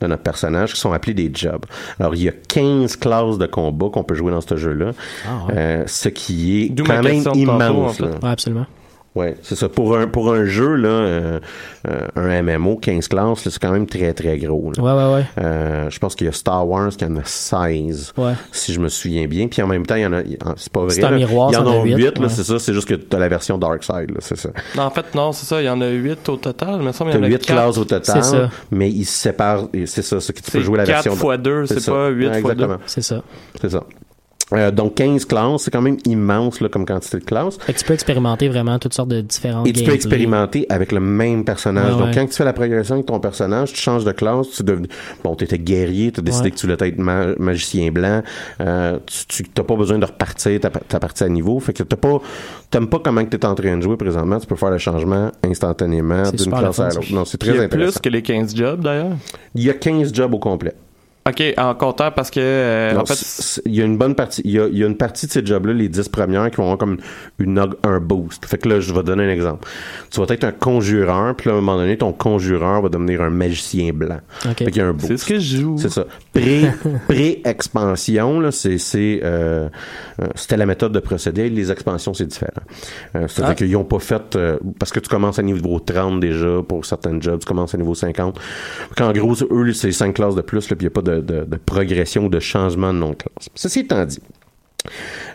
de 0.00 0.06
notre 0.08 0.22
personnage 0.22 0.74
qui 0.74 0.80
sont 0.80 0.92
appelés 0.92 1.14
des 1.14 1.30
jobs. 1.32 1.64
Alors, 2.00 2.14
il 2.14 2.22
y 2.24 2.28
a 2.28 2.32
15 2.32 2.96
classes 2.96 3.38
de 3.38 3.46
combat 3.46 3.88
qu'on 3.92 4.02
peut 4.02 4.14
jouer 4.16 4.32
dans 4.32 4.40
ce 4.40 4.56
jeu-là, 4.56 4.90
Ah, 5.26 5.46
ouais. 5.48 5.54
euh, 5.56 5.84
ce 5.86 6.08
qui 6.08 6.64
est 6.64 6.82
quand 6.82 7.02
même 7.02 7.22
tantôt, 7.22 7.38
immense. 7.38 7.62
en 7.62 7.88
fait. 7.90 8.04
Ouais, 8.24 8.30
absolument. 8.30 8.66
Ouais, 9.14 9.36
c'est 9.42 9.54
ça. 9.54 9.68
Pour 9.68 9.96
un, 9.96 10.08
pour 10.08 10.32
un 10.32 10.44
jeu, 10.44 10.74
là, 10.74 10.88
euh, 10.88 11.40
euh, 11.88 12.08
un 12.16 12.42
MMO, 12.42 12.76
15 12.76 13.06
classes, 13.06 13.48
c'est 13.48 13.58
quand 13.60 13.70
même 13.70 13.86
très, 13.86 14.12
très 14.12 14.38
gros. 14.38 14.72
là. 14.76 14.82
Ouais, 14.82 14.92
ouais, 15.04 15.14
ouais. 15.14 15.24
Euh, 15.40 15.88
je 15.88 15.98
pense 16.00 16.16
qu'il 16.16 16.26
y 16.26 16.30
a 16.30 16.32
Star 16.32 16.66
Wars 16.68 16.88
qui 16.90 17.04
en 17.04 17.14
a 17.18 17.24
16, 17.24 18.12
Ouais. 18.16 18.32
si 18.50 18.72
je 18.72 18.80
me 18.80 18.88
souviens 18.88 19.26
bien. 19.28 19.46
Puis 19.46 19.62
en 19.62 19.68
même 19.68 19.86
temps, 19.86 19.94
il 19.94 20.02
y 20.02 20.06
en 20.06 20.12
a, 20.14 20.22
il- 20.22 20.36
c'est 20.56 20.72
pas 20.72 20.80
vrai. 20.80 20.90
C'est 20.90 21.04
un 21.04 21.10
là. 21.12 21.16
miroir, 21.18 21.50
il 21.50 21.54
y 21.54 21.56
en 21.58 21.64
ça 21.64 21.70
a 21.70 21.74
a 21.80 21.82
huit, 21.84 21.94
8, 21.94 22.18
là, 22.18 22.22
ouais. 22.24 22.28
c'est 22.28 22.42
ça. 22.42 22.58
C'est 22.58 22.74
juste 22.74 22.88
que 22.88 22.94
tu 22.94 23.14
as 23.14 23.18
la 23.20 23.28
version 23.28 23.56
Dark 23.56 23.84
Side, 23.84 24.10
là, 24.10 24.16
c'est 24.18 24.36
ça. 24.36 24.48
Non, 24.76 24.82
en 24.82 24.90
fait, 24.90 25.14
non, 25.14 25.30
c'est 25.30 25.46
ça. 25.46 25.62
Il 25.62 25.66
y 25.66 25.68
en 25.70 25.80
a 25.80 25.88
8 25.90 26.28
au 26.28 26.36
total. 26.36 26.80
Il 26.82 26.90
Tu 26.90 26.98
qu'il 26.98 27.06
as 27.08 27.14
y 27.14 27.18
en 27.18 27.22
a 27.22 27.26
8 27.28 27.32
quatre. 27.38 27.46
classes 27.46 27.78
au 27.78 27.84
total, 27.84 28.02
C'est 28.16 28.22
ça. 28.30 28.50
mais 28.72 28.90
ils 28.90 29.04
se 29.04 29.16
séparent. 29.16 29.68
C'est 29.86 30.02
ça, 30.02 30.18
c'est 30.20 30.32
que 30.32 30.40
tu 30.42 30.50
peux 30.50 30.60
jouer 30.60 30.78
la 30.78 30.86
4 30.86 31.04
version. 31.04 31.14
fois 31.14 31.36
2, 31.36 31.66
c'est 31.66 31.78
ça. 31.78 31.92
pas 31.92 32.08
8 32.08 32.26
Ouais, 32.26 32.40
fois 32.40 32.54
2. 32.54 32.64
Exactement, 32.64 32.78
C'est 32.86 33.02
ça. 33.02 33.22
c'est 33.60 33.70
ça. 33.70 33.84
Euh, 34.52 34.70
donc 34.70 34.94
15 34.96 35.24
classes, 35.24 35.62
c'est 35.62 35.70
quand 35.70 35.80
même 35.80 35.96
immense 36.04 36.60
là, 36.60 36.68
comme 36.68 36.84
quantité 36.84 37.18
de 37.18 37.24
classes. 37.24 37.56
Fait 37.58 37.72
que 37.72 37.78
tu 37.78 37.84
peux 37.86 37.94
expérimenter 37.94 38.48
vraiment 38.48 38.78
toutes 38.78 38.92
sortes 38.92 39.08
de 39.08 39.22
différentes 39.22 39.66
Et 39.66 39.72
tu 39.72 39.82
peux 39.84 39.92
expérimenter 39.94 40.66
avec 40.68 40.92
le 40.92 41.00
même 41.00 41.44
personnage. 41.44 41.92
Ouais, 41.94 41.98
Donc, 41.98 42.08
ouais. 42.08 42.14
quand 42.14 42.26
tu 42.26 42.34
fais 42.34 42.44
la 42.44 42.52
progression 42.52 42.96
avec 42.96 43.06
ton 43.06 43.18
personnage, 43.20 43.72
tu 43.72 43.80
changes 43.80 44.04
de 44.04 44.12
classe, 44.12 44.50
tu 44.50 44.62
deviens, 44.62 44.86
bon, 45.24 45.34
t'étais 45.34 45.58
guerrier, 45.58 46.12
t'as 46.12 46.20
décidé 46.20 46.44
Ouais. 46.44 46.50
que 46.50 46.56
tu 46.56 46.66
voulais 46.66 46.88
être 46.88 46.98
ma- 46.98 47.34
magicien 47.38 47.90
blanc, 47.90 48.22
euh, 48.60 48.98
tu, 49.28 49.44
t'as 49.44 49.62
pas 49.62 49.76
besoin 49.76 49.98
de 49.98 50.04
repartir 50.04 50.60
ta, 50.60 50.68
ta 50.70 51.00
partie 51.00 51.24
à 51.24 51.28
niveau. 51.30 51.58
Fait 51.58 51.72
que 51.72 51.82
t'as 51.82 51.96
pas, 51.96 52.20
t'aimes 52.70 52.88
pas 52.88 53.00
comment 53.02 53.24
que 53.24 53.30
t'es 53.30 53.46
en 53.46 53.54
train 53.54 53.76
de 53.78 53.82
jouer 53.82 53.96
présentement, 53.96 54.38
tu 54.38 54.46
peux 54.46 54.56
faire 54.56 54.70
le 54.70 54.78
changement 54.78 55.32
instantanément 55.42 56.30
d'une 56.30 56.52
classe 56.52 56.80
à 56.80 56.88
l'autre. 56.90 57.12
Non, 57.12 57.24
c'est 57.24 57.42
Il 57.42 57.48
y 57.48 57.50
très 57.52 57.60
a 57.60 57.62
intéressant. 57.64 57.92
plus 57.92 58.00
que 58.00 58.08
les 58.10 58.22
15 58.22 58.54
jobs, 58.54 58.80
d'ailleurs? 58.82 59.12
Il 59.54 59.62
y 59.62 59.70
a 59.70 59.74
15 59.74 60.12
jobs 60.12 60.34
au 60.34 60.38
complet. 60.38 60.74
OK, 61.26 61.42
en 61.56 61.74
comptant 61.74 62.10
parce 62.10 62.30
que, 62.30 62.38
euh, 62.40 62.92
Non, 62.92 63.00
en 63.00 63.06
fait, 63.06 63.60
il 63.64 63.74
y 63.74 63.80
a 63.80 63.84
une 63.86 63.96
bonne 63.96 64.14
partie, 64.14 64.42
il 64.44 64.50
y 64.50 64.60
a, 64.60 64.66
il 64.68 64.76
y 64.76 64.84
a 64.84 64.86
une 64.86 64.96
partie 64.96 65.26
de 65.26 65.32
ces 65.32 65.44
jobs-là, 65.44 65.72
les 65.72 65.88
10 65.88 66.10
premières, 66.10 66.50
qui 66.50 66.56
vont 66.58 66.64
avoir 66.64 66.76
comme 66.78 66.98
une, 67.38 67.58
un 67.82 67.98
boost. 68.00 68.44
Fait 68.44 68.58
que 68.58 68.68
là, 68.68 68.80
je 68.80 68.92
vais 68.92 69.02
donner 69.02 69.24
un 69.24 69.30
exemple. 69.30 69.66
Tu 70.10 70.20
vas 70.20 70.26
être 70.28 70.44
un 70.44 70.52
conjureur, 70.52 71.34
puis 71.34 71.48
là, 71.48 71.54
à 71.54 71.58
un 71.58 71.62
moment 71.62 71.78
donné, 71.78 71.96
ton 71.96 72.12
conjureur 72.12 72.82
va 72.82 72.90
devenir 72.90 73.22
un 73.22 73.30
magicien 73.30 73.90
blanc. 73.94 74.20
Ok. 74.44 74.58
Fait 74.58 74.64
qu'il 74.66 74.76
y 74.76 74.80
a 74.80 74.86
un 74.86 74.92
boost. 74.92 75.06
c'est 75.06 75.16
ce 75.16 75.24
que 75.24 75.38
je 75.38 75.56
joue. 75.62 75.76
C'est 75.78 75.90
ça. 75.90 76.04
Pré, 76.34 76.70
pré-expansion, 77.08 78.40
là, 78.40 78.50
c'est, 78.50 78.78
c'est, 78.78 79.20
euh, 79.22 79.68
euh, 80.20 80.26
c'était 80.34 80.56
la 80.56 80.66
méthode 80.66 80.92
de 80.92 81.00
procéder. 81.00 81.48
Les 81.48 81.70
expansions, 81.72 82.14
c'est 82.14 82.26
différent. 82.26 82.52
Euh, 83.16 83.26
c'est-à-dire 83.28 83.52
Ah. 83.52 83.54
qu'ils 83.54 83.72
n'ont 83.72 83.84
pas 83.84 83.98
fait, 83.98 84.36
euh, 84.36 84.58
parce 84.78 84.92
que 84.92 85.00
tu 85.00 85.08
commences 85.08 85.38
à 85.38 85.42
niveau 85.42 85.78
30 85.80 86.20
déjà 86.20 86.60
pour 86.66 86.84
certains 86.84 87.20
jobs, 87.20 87.40
tu 87.40 87.46
commences 87.46 87.74
à 87.74 87.78
niveau 87.78 87.94
50. 87.94 88.38
Qu'en 88.96 89.12
gros, 89.12 89.34
eux, 89.50 89.72
c'est 89.72 89.92
5 89.92 90.14
classes 90.14 90.34
de 90.34 90.42
plus, 90.42 90.68
là, 90.68 90.76
puis 90.76 90.86
il 90.86 90.90
n'y 90.90 90.92
a 90.92 91.02
pas 91.02 91.02
de, 91.02 91.13
de, 91.20 91.44
de 91.44 91.56
progression 91.56 92.26
ou 92.26 92.28
de 92.28 92.40
changement 92.40 92.92
de 92.92 92.98
nom 92.98 93.10
de 93.10 93.16
classe. 93.16 93.48
Ceci 93.54 93.80
étant 93.80 94.04
dit, 94.04 94.20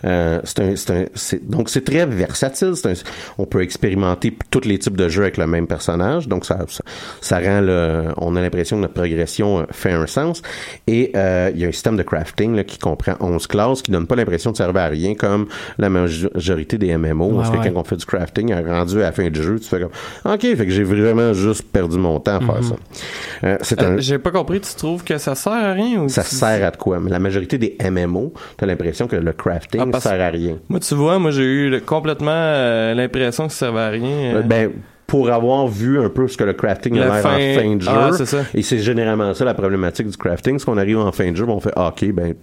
euh, 0.06 0.40
c'est 0.44 0.60
un, 0.60 0.76
c'est 0.76 0.92
un- 0.92 1.06
c'est- 1.16 1.50
donc 1.50 1.70
c'est 1.70 1.84
très 1.84 2.06
versatile. 2.06 2.74
Un- 2.86 2.94
on 3.38 3.46
peut 3.46 3.62
expérimenter 3.62 4.36
tous 4.50 4.62
les 4.66 4.78
types 4.80 4.96
de 4.98 5.10
jeux 5.10 5.24
avec 5.24 5.38
le 5.38 5.48
même 5.48 5.68
personnage. 5.68 6.28
Donc 6.28 6.46
ça, 6.46 6.60
ça, 6.68 6.84
ça 7.22 7.40
rend 7.40 7.62
le, 7.62 8.06
on 8.18 8.36
a 8.36 8.42
l'impression 8.42 8.78
que 8.78 8.82
notre 8.82 8.94
progression 8.94 9.60
euh, 9.60 9.64
fait 9.72 9.92
un 9.92 10.08
sens. 10.08 10.42
Et 10.88 11.12
euh, 11.16 11.52
il 11.54 11.60
y 11.62 11.66
a 11.66 11.68
un 11.68 11.72
système 11.72 11.98
de 11.98 12.04
crafting 12.04 12.56
là, 12.56 12.64
qui 12.64 12.78
comprend 12.78 13.16
11 13.20 13.48
classes, 13.48 13.82
qui 13.82 13.92
donne 13.92 14.08
pas 14.08 14.16
l'impression 14.16 14.52
de 14.52 14.58
servir 14.58 14.82
à 14.84 14.88
rien 14.88 15.16
comme 15.16 15.48
la 15.78 15.90
majorité 15.90 16.78
des 16.78 16.96
MMO. 16.98 17.30
parce 17.36 17.50
Ouais, 17.50 17.58
que 17.58 17.62
ouais. 17.64 17.72
quand 17.74 17.82
on 17.82 17.84
fait 17.84 17.96
du 17.98 18.06
crafting, 18.06 18.54
rendu 18.54 18.98
à 18.98 19.06
la 19.06 19.12
fin 19.12 19.30
du 19.30 19.42
jeu, 19.42 19.60
tu 19.60 19.68
fais 19.68 19.80
comme 19.80 19.90
ok, 20.34 20.42
fait 20.42 20.66
que 20.66 20.70
j'ai 20.72 20.84
vraiment 20.84 21.34
juste 21.34 21.64
perdu 21.64 21.98
mon 21.98 22.20
temps 22.20 22.38
à 22.38 22.40
faire 22.40 22.64
ça. 22.64 22.76
Un, 23.44 23.58
Euh, 23.82 23.98
J'ai 24.00 24.20
pas 24.20 24.32
compris, 24.32 24.60
tu 24.62 24.74
trouves 24.76 25.04
que 25.04 25.18
ça 25.18 25.36
sert 25.36 25.52
à 25.54 25.74
rien 25.74 26.02
ou 26.02 26.10
ça 26.10 26.24
sert 26.24 26.66
à 26.66 26.72
de 26.72 26.78
quoi? 26.78 27.00
Mais 27.00 27.10
la 27.10 27.20
majorité 27.20 27.58
des 27.58 27.78
MMO, 27.90 28.34
t'as 28.58 28.66
l'impression 28.66 29.08
que 29.08 29.16
le 29.16 29.34
crafting 29.42 29.82
Ah, 29.82 29.86
parce- 29.92 30.04
sert 30.04 30.22
à 30.22 30.30
rien. 30.30 30.58
Moi, 30.70 30.80
tu 30.80 30.94
vois, 30.96 31.18
moi, 31.20 31.32
j'ai 31.32 31.44
eu 31.44 31.70
le- 31.70 31.80
complètement 31.80 32.30
euh, 32.32 32.94
l'impression 32.94 33.48
que 33.48 33.54
ça 33.54 33.66
servait 33.68 33.80
à 33.82 33.90
rien. 33.90 34.36
euh. 34.36 34.42
Ben, 34.44 34.72
pour 35.08 35.30
avoir 35.32 35.66
vu 35.68 36.00
un 36.00 36.10
peu 36.10 36.28
ce 36.28 36.38
que 36.38 36.44
le 36.44 36.54
crafting 36.54 37.00
a 37.00 37.06
l'air 37.06 37.16
fin- 37.22 37.34
en 37.36 37.60
fin 37.60 37.76
de 37.76 37.82
jeu, 37.82 37.90
Ah, 37.92 38.10
c'est 38.14 38.28
ça. 38.28 38.44
et 38.54 38.62
c'est 38.62 38.78
généralement 38.78 39.34
ça 39.34 39.44
la 39.46 39.56
problématique 39.56 40.08
du 40.08 40.16
crafting, 40.18 40.60
c'est 40.60 40.66
qu'on 40.66 40.78
arrive 40.78 41.00
en 41.00 41.12
fin 41.12 41.32
de 41.32 41.36
jeu, 41.36 41.46
on 41.48 41.60
fait 41.60 41.74
ah, 41.76 41.88
ok, 41.88 42.12
ben, 42.12 42.36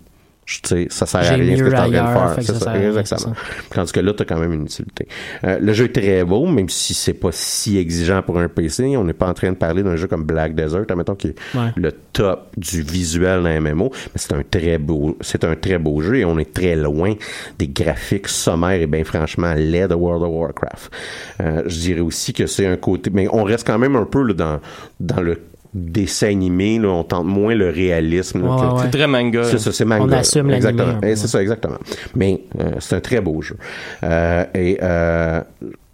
sais, 0.65 0.87
ça 0.91 1.07
sert 1.07 1.21
à 1.21 1.35
rien 1.35 1.57
ce 1.57 1.63
que 1.63 1.69
tu 1.71 1.77
en 1.77 1.89
de 1.89 1.93
faire. 1.95 2.37
ça 2.43 2.55
ça, 2.55 2.79
exactement. 2.81 3.35
Tandis 3.71 3.93
que 3.93 4.01
là, 4.01 4.13
tu 4.15 4.23
as 4.23 4.27
quand 4.27 4.39
même 4.39 4.53
une 4.53 4.63
utilité. 4.65 5.09
Euh, 5.45 5.59
le 5.61 5.73
jeu 5.73 5.87
est 5.87 6.01
très 6.01 6.25
beau, 6.25 6.47
même 6.47 6.69
si 6.69 6.95
c'est 6.95 7.15
pas 7.15 7.31
si 7.33 7.79
exigeant 7.79 8.23
pour 8.23 8.39
un 8.39 8.49
PC. 8.49 8.97
On 8.97 9.05
n'est 9.05 9.13
pas 9.13 9.27
en 9.29 9.35
train 9.35 9.51
de 9.51 9.57
parler 9.57 9.83
d'un 9.83 9.97
jeu 9.97 10.07
comme 10.07 10.23
Black 10.25 10.55
Desert, 10.55 10.85
admettons, 10.89 11.17
qui 11.17 11.29
est 11.29 11.35
Ouais. 11.57 11.71
le 11.77 11.93
top 12.13 12.49
du 12.57 12.83
visuel 12.83 13.43
d'un 13.43 13.61
MMO. 13.61 13.91
Mais 13.93 14.11
c'est 14.17 14.33
un 14.35 14.43
très 14.49 14.79
beau, 14.79 15.17
c'est 15.21 15.43
un 15.45 15.57
très 15.57 15.79
beau 15.79 16.01
jeu 16.01 16.17
et 16.19 16.25
on 16.25 16.39
est 16.39 16.53
très 16.53 16.77
loin 16.77 17.15
des 17.59 17.69
graphiques 17.69 18.29
sommaires 18.29 18.81
et 18.81 18.87
bien 18.87 19.05
franchement 19.05 19.53
laids 19.55 19.89
de 19.89 19.95
World 19.95 20.23
of 20.23 20.31
Warcraft. 20.31 20.93
Euh, 21.41 21.63
je 21.67 21.79
dirais 21.81 22.01
aussi 22.01 22.33
que 22.33 22.47
c'est 22.47 22.67
un 22.67 22.77
côté, 22.77 23.11
mais 23.13 23.27
on 23.33 23.43
reste 23.45 23.67
quand 23.67 23.79
même 23.79 23.97
un 23.97 24.05
peu 24.05 24.23
là, 24.23 24.35
dans, 24.35 24.61
dans 25.01 25.21
le 25.21 25.41
dessin 25.77 26.29
animé, 26.29 26.79
là, 26.79 26.89
on 26.89 27.05
tente 27.05 27.27
moins 27.27 27.55
le 27.55 27.71
réalisme. 27.71 28.43
là, 28.43 28.75
Ouais. 28.75 28.83
C'est 28.83 28.91
très 28.91 29.07
manga. 29.07 29.45
c'est 29.45 29.59
ça, 29.59 29.73
c'est 29.73 29.85
manga. 29.85 30.05
On 30.05 30.12
assume 30.12 30.49
l'animé 30.49 30.57
Exactement. 30.57 30.99
Eh, 31.03 31.17
c'est 31.17 31.29
ça, 31.29 31.43
exactement. 31.43 31.79
Mais 32.15 32.41
euh, 32.59 32.73
c'est 32.81 32.97
un 32.97 33.01
très 33.01 33.21
beau 33.21 33.43
jeu. 33.43 33.57
Euh, 34.03 34.45
et 34.55 34.79
euh, 34.83 35.41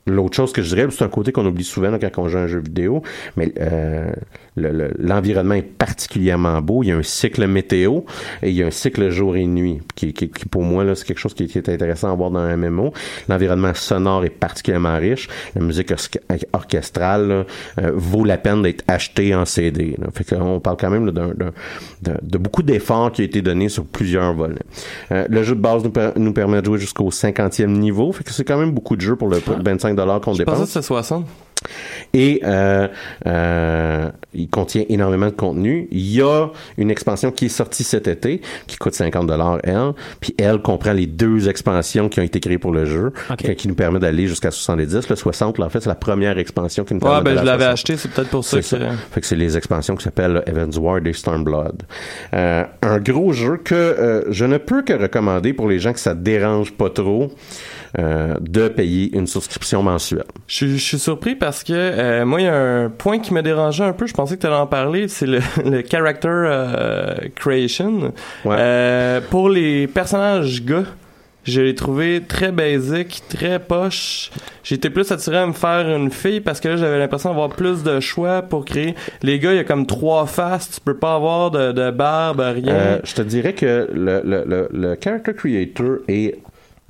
l'autre 0.06 0.34
chose 0.36 0.52
que 0.52 0.62
je 0.62 0.74
dirais, 0.74 0.88
c'est 0.90 1.04
un 1.04 1.08
côté 1.08 1.30
qu'on 1.32 1.46
oublie 1.46 1.64
souvent 1.64 1.90
là, 1.90 1.98
quand 1.98 2.10
on 2.22 2.28
joue 2.28 2.38
à 2.38 2.42
un 2.42 2.46
jeu 2.48 2.58
vidéo, 2.60 3.02
mais 3.36 3.52
euh, 3.60 4.10
le- 4.56 4.70
le- 4.72 4.90
l'environnement 4.98 5.54
est 5.54 5.62
particulièrement 5.62 6.60
beau. 6.60 6.82
Il 6.82 6.88
y 6.88 6.92
a 6.92 6.96
un 6.96 7.02
cycle 7.02 7.46
météo 7.46 8.00
et 8.42 8.50
il 8.50 8.54
y 8.56 8.62
a 8.62 8.66
un 8.66 8.70
cycle 8.70 9.10
jour 9.10 9.36
et 9.36 9.46
nuit, 9.46 9.80
qui, 9.94 10.12
qui- 10.12 10.28
qui, 10.28 10.46
pour 10.46 10.62
moi, 10.62 10.84
c'est 10.94 11.06
quelque 11.06 11.18
chose 11.18 11.34
qui, 11.34 11.46
qui 11.46 11.58
est 11.58 11.68
intéressant 11.68 12.10
à 12.12 12.14
voir 12.16 12.30
dans 12.30 12.40
un 12.40 12.56
MMO. 12.56 12.92
L'environnement 13.28 13.72
sonore 13.74 14.24
est 14.24 14.30
particulièrement 14.30 14.96
riche. 14.98 15.28
La 15.54 15.62
musique 15.62 15.92
or- 15.92 16.36
orchestrale 16.52 17.28
là, 17.28 17.44
euh, 17.80 17.92
vaut 17.94 18.24
la 18.24 18.38
peine 18.38 18.62
d'être 18.62 18.84
achetée 18.88 19.34
en 19.34 19.44
CD. 19.44 19.94
Là. 19.98 20.08
Fait 20.12 20.24
qu'on 20.24 20.60
parle 20.60 20.76
quand 20.78 20.90
même 20.90 21.10
de, 21.10 21.22
de 22.22 22.38
beaucoup 22.38 22.62
d'efforts 22.62 23.12
qui 23.12 23.22
a 23.22 23.24
été 23.24 23.40
donné 23.42 23.68
sur 23.68 23.84
plusieurs 23.84 24.34
volets. 24.34 24.56
Euh, 25.12 25.26
le 25.30 25.42
jeu 25.42 25.54
de 25.54 25.60
base 25.60 25.84
nous, 25.84 25.90
per- 25.90 26.10
nous 26.16 26.32
permet 26.32 26.60
de 26.60 26.66
jouer 26.66 26.78
jusqu'au 26.78 27.10
50e 27.10 27.66
niveau. 27.66 28.10
Fait 28.12 28.24
que 28.24 28.32
c'est 28.32 28.44
quand 28.44 28.58
même 28.58 28.72
beaucoup 28.72 28.96
de 28.96 29.00
jeux 29.00 29.16
pour 29.16 29.28
le 29.28 29.38
25 29.64 29.91
qu'on 29.96 30.34
Je 30.34 30.42
pensais 30.42 30.44
que 30.44 30.50
dépense. 30.50 30.68
c'était 30.68 30.82
60. 30.82 31.26
Et 32.12 32.40
euh, 32.44 32.88
euh, 33.26 34.10
il 34.34 34.48
contient 34.48 34.82
énormément 34.88 35.26
de 35.26 35.30
contenu. 35.30 35.86
Il 35.92 36.12
y 36.12 36.20
a 36.20 36.48
une 36.76 36.90
expansion 36.90 37.30
qui 37.30 37.46
est 37.46 37.48
sortie 37.50 37.84
cet 37.84 38.08
été, 38.08 38.42
qui 38.66 38.76
coûte 38.78 38.94
50 38.94 39.28
dollars 39.28 39.58
elle, 39.62 39.92
puis 40.20 40.34
elle 40.38 40.60
comprend 40.60 40.92
les 40.92 41.06
deux 41.06 41.48
expansions 41.48 42.08
qui 42.08 42.18
ont 42.18 42.24
été 42.24 42.40
créées 42.40 42.58
pour 42.58 42.72
le 42.72 42.84
jeu, 42.84 43.12
Ok. 43.30 43.54
qui 43.54 43.68
nous 43.68 43.76
permet 43.76 44.00
d'aller 44.00 44.26
jusqu'à 44.26 44.50
70. 44.50 45.08
Le 45.08 45.14
60, 45.14 45.58
là, 45.58 45.66
en 45.66 45.68
fait, 45.68 45.80
c'est 45.80 45.88
la 45.88 45.94
première 45.94 46.36
expansion 46.36 46.82
qui 46.84 46.94
nous 46.94 47.00
Ouais, 47.00 47.06
permet 47.22 47.34
ben 47.34 47.40
je 47.40 47.44
l'avais 47.46 47.64
60. 47.64 47.72
acheté, 47.72 47.96
c'est 47.96 48.10
peut-être 48.10 48.30
pour 48.30 48.44
ça 48.44 48.60
C'est 48.60 48.78
que. 48.78 48.84
ça. 48.84 48.90
Fait 49.12 49.20
que 49.20 49.26
c'est 49.28 49.36
les 49.36 49.56
expansions 49.56 49.94
qui 49.94 50.02
s'appellent 50.02 50.42
Evans 50.46 50.76
Ward 50.78 51.06
et 51.06 51.12
Stormblood. 51.12 51.84
Euh, 52.34 52.64
un 52.82 52.98
gros 52.98 53.32
jeu 53.32 53.56
que 53.58 53.74
euh, 53.76 54.22
je 54.32 54.44
ne 54.44 54.58
peux 54.58 54.82
que 54.82 54.94
recommander 54.94 55.52
pour 55.52 55.68
les 55.68 55.78
gens 55.78 55.92
que 55.92 56.00
ça 56.00 56.14
dérange 56.14 56.72
pas 56.72 56.90
trop 56.90 57.30
euh, 57.98 58.34
de 58.40 58.68
payer 58.68 59.14
une 59.16 59.26
souscription 59.26 59.82
mensuelle. 59.82 60.24
Je, 60.46 60.54
suis- 60.54 60.78
je 60.78 60.82
suis 60.84 60.98
surpris 60.98 61.34
parce 61.34 61.62
que 61.62 61.72
euh, 61.74 62.24
moi, 62.24 62.40
il 62.40 62.44
y 62.44 62.48
a 62.48 62.54
un 62.56 62.88
point 62.88 63.18
qui 63.18 63.34
me 63.34 63.42
dérangeait 63.42 63.84
un 63.84 63.92
peu. 63.92 64.06
Je 64.06 64.14
pensais 64.14 64.36
que 64.36 64.40
tu 64.40 64.46
allais 64.46 64.56
en 64.56 64.66
parler. 64.66 65.08
C'est 65.08 65.26
le, 65.26 65.40
le 65.64 65.82
character 65.82 66.28
euh, 66.30 67.14
creation. 67.34 68.12
Ouais. 68.44 69.20
Pour 69.30 69.48
les 69.50 69.86
personnages 69.88 70.64
gars, 70.64 70.84
je 71.44 71.60
l'ai 71.60 71.74
trouvé 71.74 72.22
très 72.26 72.52
basic, 72.52 73.22
très 73.28 73.58
poche. 73.58 74.30
J'étais 74.62 74.90
plus 74.90 75.10
attiré 75.10 75.38
à 75.38 75.46
me 75.46 75.52
faire 75.52 75.88
une 75.94 76.10
fille 76.12 76.40
parce 76.40 76.60
que 76.60 76.68
là, 76.68 76.76
j'avais 76.76 76.98
l'impression 77.00 77.30
d'avoir 77.30 77.48
plus 77.48 77.82
de 77.82 77.98
choix 78.00 78.42
pour 78.42 78.64
créer. 78.64 78.94
Les 79.22 79.38
gars, 79.40 79.50
il 79.52 79.56
y 79.56 79.58
a 79.60 79.64
comme 79.64 79.86
trois 79.86 80.26
faces. 80.26 80.70
Tu 80.70 80.80
peux 80.80 80.96
pas 80.96 81.16
avoir 81.16 81.50
de, 81.50 81.72
de 81.72 81.90
barbe, 81.90 82.40
rien. 82.40 82.72
Euh, 82.74 82.98
je 83.04 83.14
te 83.14 83.22
dirais 83.22 83.54
que 83.54 83.88
le, 83.92 84.22
le, 84.24 84.44
le, 84.46 84.68
le 84.72 84.96
character 85.02 85.34
creator 85.34 85.96
est 86.06 86.38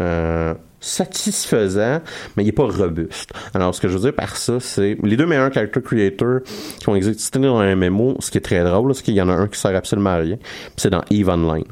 euh, 0.02 0.52
satisfaisant, 0.82 2.00
mais 2.36 2.44
il 2.44 2.48
est 2.48 2.52
pas 2.52 2.66
robuste. 2.66 3.30
Alors, 3.54 3.74
ce 3.74 3.80
que 3.80 3.88
je 3.88 3.94
veux 3.94 4.00
dire 4.00 4.14
par 4.14 4.36
ça, 4.36 4.60
c'est 4.60 4.98
les 5.02 5.16
deux 5.16 5.26
meilleurs 5.26 5.52
character 5.52 5.80
creators 5.80 6.40
qui 6.78 6.88
ont 6.88 6.94
existé 6.94 7.38
dans 7.38 7.56
un 7.56 7.74
MMO, 7.74 8.16
ce 8.20 8.30
qui 8.30 8.38
est 8.38 8.42
très 8.42 8.62
drôle, 8.62 8.94
c'est 8.94 9.04
qu'il 9.04 9.14
y 9.14 9.22
en 9.22 9.28
a 9.30 9.32
un 9.32 9.48
qui 9.48 9.58
sert 9.58 9.74
absolument 9.74 10.10
à 10.10 10.16
rien, 10.16 10.36
c'est 10.76 10.90
dans 10.90 11.02
EVE 11.10 11.28
Online. 11.30 11.64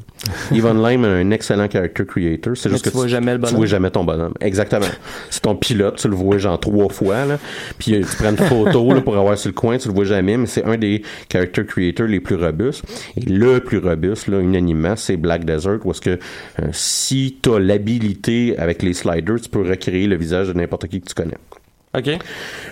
EVE 0.51 0.65
Online 0.65 1.05
a 1.05 1.07
un 1.07 1.31
excellent 1.31 1.67
character 1.69 2.05
creator, 2.05 2.55
c'est 2.55 2.69
juste 2.69 2.83
tu 2.83 2.91
que 2.91 2.95
vois 2.95 3.07
jamais 3.07 3.33
le 3.33 3.37
tu 3.39 3.41
bonhomme. 3.41 3.57
vois 3.57 3.65
jamais 3.65 3.89
ton 3.89 4.03
bonhomme. 4.03 4.33
Exactement. 4.39 4.85
c'est 5.29 5.41
ton 5.41 5.55
pilote, 5.55 5.97
tu 5.97 6.07
le 6.07 6.15
vois 6.15 6.37
genre 6.37 6.59
trois 6.59 6.89
fois, 6.89 7.25
là, 7.25 7.39
puis 7.79 7.95
euh, 7.95 8.01
tu 8.01 8.15
prends 8.17 8.29
une 8.29 8.37
photo 8.37 8.93
là, 8.93 9.01
pour 9.01 9.17
avoir 9.17 9.37
sur 9.37 9.49
le 9.49 9.53
coin, 9.55 9.77
tu 9.77 9.87
le 9.87 9.93
vois 9.93 10.05
jamais, 10.05 10.37
mais 10.37 10.45
c'est 10.45 10.63
un 10.63 10.77
des 10.77 11.01
character 11.31 11.65
creators 11.65 12.07
les 12.07 12.19
plus 12.19 12.35
robustes. 12.35 12.83
Et 13.17 13.21
le 13.21 13.59
plus 13.61 13.79
robuste, 13.79 14.27
là, 14.27 14.39
unanimement, 14.39 14.95
c'est 14.95 15.17
Black 15.17 15.43
Desert, 15.43 15.79
où 15.85 15.91
est-ce 15.91 16.01
que 16.01 16.11
euh, 16.11 16.67
si 16.71 17.37
tu 17.41 17.53
as 17.53 17.59
l'habilité 17.59 18.55
avec 18.57 18.83
les 18.83 18.93
sliders, 18.93 19.41
tu 19.41 19.49
peux 19.49 19.67
recréer 19.67 20.07
le 20.07 20.15
visage 20.17 20.47
de 20.49 20.53
n'importe 20.53 20.87
qui 20.87 21.01
que 21.01 21.07
tu 21.07 21.15
connais. 21.15 21.37
OK. 21.97 22.09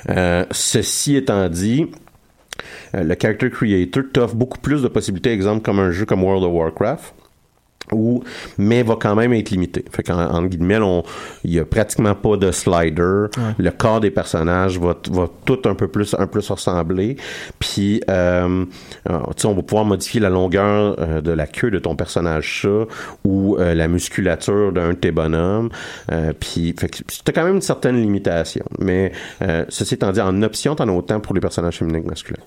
Euh, 0.10 0.46
ceci 0.52 1.16
étant 1.16 1.50
dit, 1.50 1.88
euh, 2.96 3.04
le 3.04 3.16
character 3.20 3.50
creator 3.50 4.04
t'offre 4.14 4.36
beaucoup 4.36 4.60
plus 4.60 4.82
de 4.82 4.88
possibilités, 4.88 5.32
exemple 5.32 5.62
comme 5.62 5.80
un 5.80 5.92
jeu 5.92 6.06
comme 6.06 6.24
World 6.24 6.44
of 6.44 6.54
Warcraft. 6.54 7.16
Ou, 7.92 8.24
mais 8.58 8.84
va 8.84 8.96
quand 9.00 9.16
même 9.16 9.34
être 9.34 9.50
limité. 9.50 9.84
Fait 9.92 10.04
qu'en 10.04 10.20
en 10.20 10.44
guillemets, 10.44 10.78
on- 10.78 11.04
il 11.44 11.54
y 11.54 11.60
a 11.60 11.66
pratiquement 11.66 12.16
pas 12.16 12.38
de 12.38 12.52
slider. 12.52 13.26
Le 13.58 13.70
corps 13.72 14.00
des 14.00 14.12
personnages 14.12 14.80
va, 14.80 14.96
va 15.12 15.28
tout 15.46 15.60
un 15.66 15.74
peu 15.76 15.88
plus, 15.88 16.16
un 16.18 16.28
ressembler. 16.50 17.18
Puis, 17.60 18.02
euh, 18.10 18.66
euh, 19.10 19.20
tu 19.36 19.46
on 19.46 19.54
va 19.54 19.62
pouvoir 19.62 19.86
modifier 19.86 20.20
la 20.20 20.30
longueur 20.30 20.96
euh, 21.00 21.22
de 21.22 21.32
la 21.32 21.48
queue 21.48 21.72
de 21.72 21.80
ton 21.80 21.96
personnage 21.96 22.46
chat 22.46 22.86
ou 23.26 23.58
euh, 23.58 23.74
la 23.74 23.88
musculature 23.88 24.72
d'un 24.72 24.90
de 24.90 24.94
tes 24.96 25.12
bonhommes. 25.12 25.70
Euh, 26.12 26.34
puis, 26.40 26.74
que 26.74 26.86
t'as 27.24 27.32
quand 27.32 27.44
même 27.44 27.56
une 27.56 27.62
certaine 27.62 28.00
limitation. 28.02 28.66
Mais 28.80 29.12
euh, 29.42 29.66
ceci 29.70 29.96
étant 29.96 30.12
dit, 30.12 30.22
en 30.22 30.42
option, 30.44 30.76
t'en 30.76 30.88
as 30.88 30.92
autant 30.92 31.20
pour 31.20 31.34
les 31.34 31.42
personnages 31.42 31.78
féminins 31.78 32.02
que 32.02 32.08
masculins. 32.08 32.44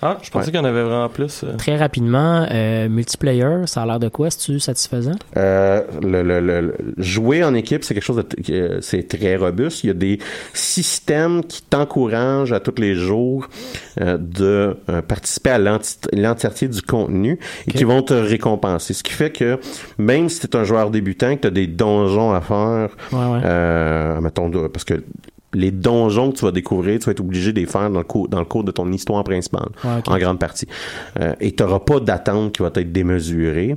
Ah, 0.00 0.18
je 0.22 0.30
pensais 0.30 0.46
Ouais. 0.46 0.50
qu'il 0.52 0.60
y 0.60 0.62
en 0.62 0.64
avait 0.64 0.82
vraiment 0.82 1.08
plus. 1.08 1.44
euh. 1.44 1.56
Très 1.56 1.76
rapidement, 1.76 2.46
euh, 2.50 2.88
multiplayer, 2.88 3.66
ça 3.66 3.82
a 3.82 3.86
l'air 3.86 4.00
de 4.00 4.08
quoi? 4.08 4.30
C'est-tu 4.30 4.58
satisfaisant? 4.58 5.14
Euh, 5.36 5.82
le, 6.02 6.22
le- 6.22 6.40
le- 6.40 6.74
jouer 6.96 7.44
en 7.44 7.54
équipe, 7.54 7.84
c'est 7.84 7.94
quelque 7.94 8.02
chose 8.02 8.16
de 8.16 8.22
que- 8.22 8.80
c'est 8.80 9.06
très 9.06 9.36
robuste. 9.36 9.84
Il 9.84 9.88
y 9.88 9.90
a 9.90 9.94
des 9.94 10.18
systèmes 10.54 11.44
qui 11.44 11.62
t'encouragent 11.62 12.52
à 12.52 12.60
tous 12.60 12.80
les 12.80 12.94
jours 12.94 13.48
euh, 14.00 14.18
de 14.18 14.76
euh, 14.88 15.02
participer 15.02 15.50
à 15.50 15.58
l'enti- 15.58 15.98
l'entièreté 16.12 16.66
du 16.68 16.82
contenu 16.82 17.38
et 17.68 17.72
qui 17.72 17.84
vont 17.84 18.02
te 18.02 18.14
récompenser. 18.14 18.94
Ce 18.94 19.02
qui 19.02 19.12
fait 19.12 19.30
que 19.30 19.58
même 19.98 20.28
si 20.28 20.40
tu 20.40 20.46
es 20.46 20.56
un 20.56 20.64
joueur 20.64 20.90
débutant, 20.90 21.36
que 21.36 21.42
tu 21.42 21.46
as 21.48 21.50
des 21.50 21.66
donjons 21.66 22.32
à 22.32 22.40
faire, 22.40 22.88
Ouais, 23.12 23.18
ouais. 23.34 23.40
euh, 23.44 24.20
mettons, 24.20 24.50
parce 24.68 24.84
que 24.84 25.02
les 25.54 25.70
donjons 25.70 26.32
que 26.32 26.38
tu 26.38 26.44
vas 26.44 26.50
découvrir, 26.52 26.98
tu 26.98 27.06
vas 27.06 27.12
être 27.12 27.20
obligé 27.20 27.52
de 27.52 27.60
les 27.60 27.66
faire 27.66 27.90
dans 27.90 27.98
le 27.98 28.04
cours, 28.04 28.28
dans 28.28 28.38
le 28.38 28.44
cours 28.44 28.64
de 28.64 28.70
ton 28.72 28.90
histoire 28.90 29.22
principale, 29.24 29.68
Ouais, 29.84 29.90
ok. 29.98 30.08
en 30.08 30.18
grande 30.18 30.38
partie. 30.38 30.66
Euh, 31.20 31.34
et 31.40 31.52
tu 31.52 31.62
n'auras 31.62 31.80
pas 31.80 32.00
d'attente 32.00 32.52
qui 32.56 32.62
va 32.62 32.70
être 32.74 32.90
démesurée 32.92 33.76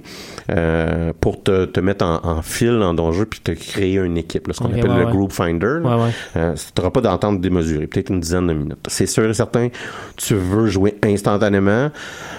euh, 0.51 1.11
pour 1.19 1.43
te, 1.43 1.65
te 1.65 1.79
mettre 1.79 2.05
en, 2.05 2.19
en 2.23 2.41
fil 2.41 2.79
ton 2.95 3.11
jeu 3.11 3.25
puis 3.25 3.39
te 3.41 3.51
créer 3.51 3.95
une 3.97 4.17
équipe, 4.17 4.47
là, 4.47 4.53
ce 4.53 4.59
qu'on 4.59 4.69
appelle 4.71 4.89
ouais, 4.91 4.99
le 4.99 5.05
ouais. 5.05 5.11
group 5.11 5.31
finder. 5.31 5.79
Euh, 6.35 6.53
tu 6.55 6.61
n'auras 6.77 6.91
pas 6.91 7.01
d'attente 7.01 7.41
démesurée, 7.41 7.87
peut-être 7.87 8.09
une 8.09 8.19
dizaine 8.19 8.47
de 8.47 8.53
minutes. 8.53 8.77
C'est 8.87 9.05
sûr 9.05 9.29
et 9.29 9.33
certain, 9.33 9.69
tu 10.17 10.35
veux 10.35 10.67
jouer 10.67 10.95
instantanément. 11.03 11.89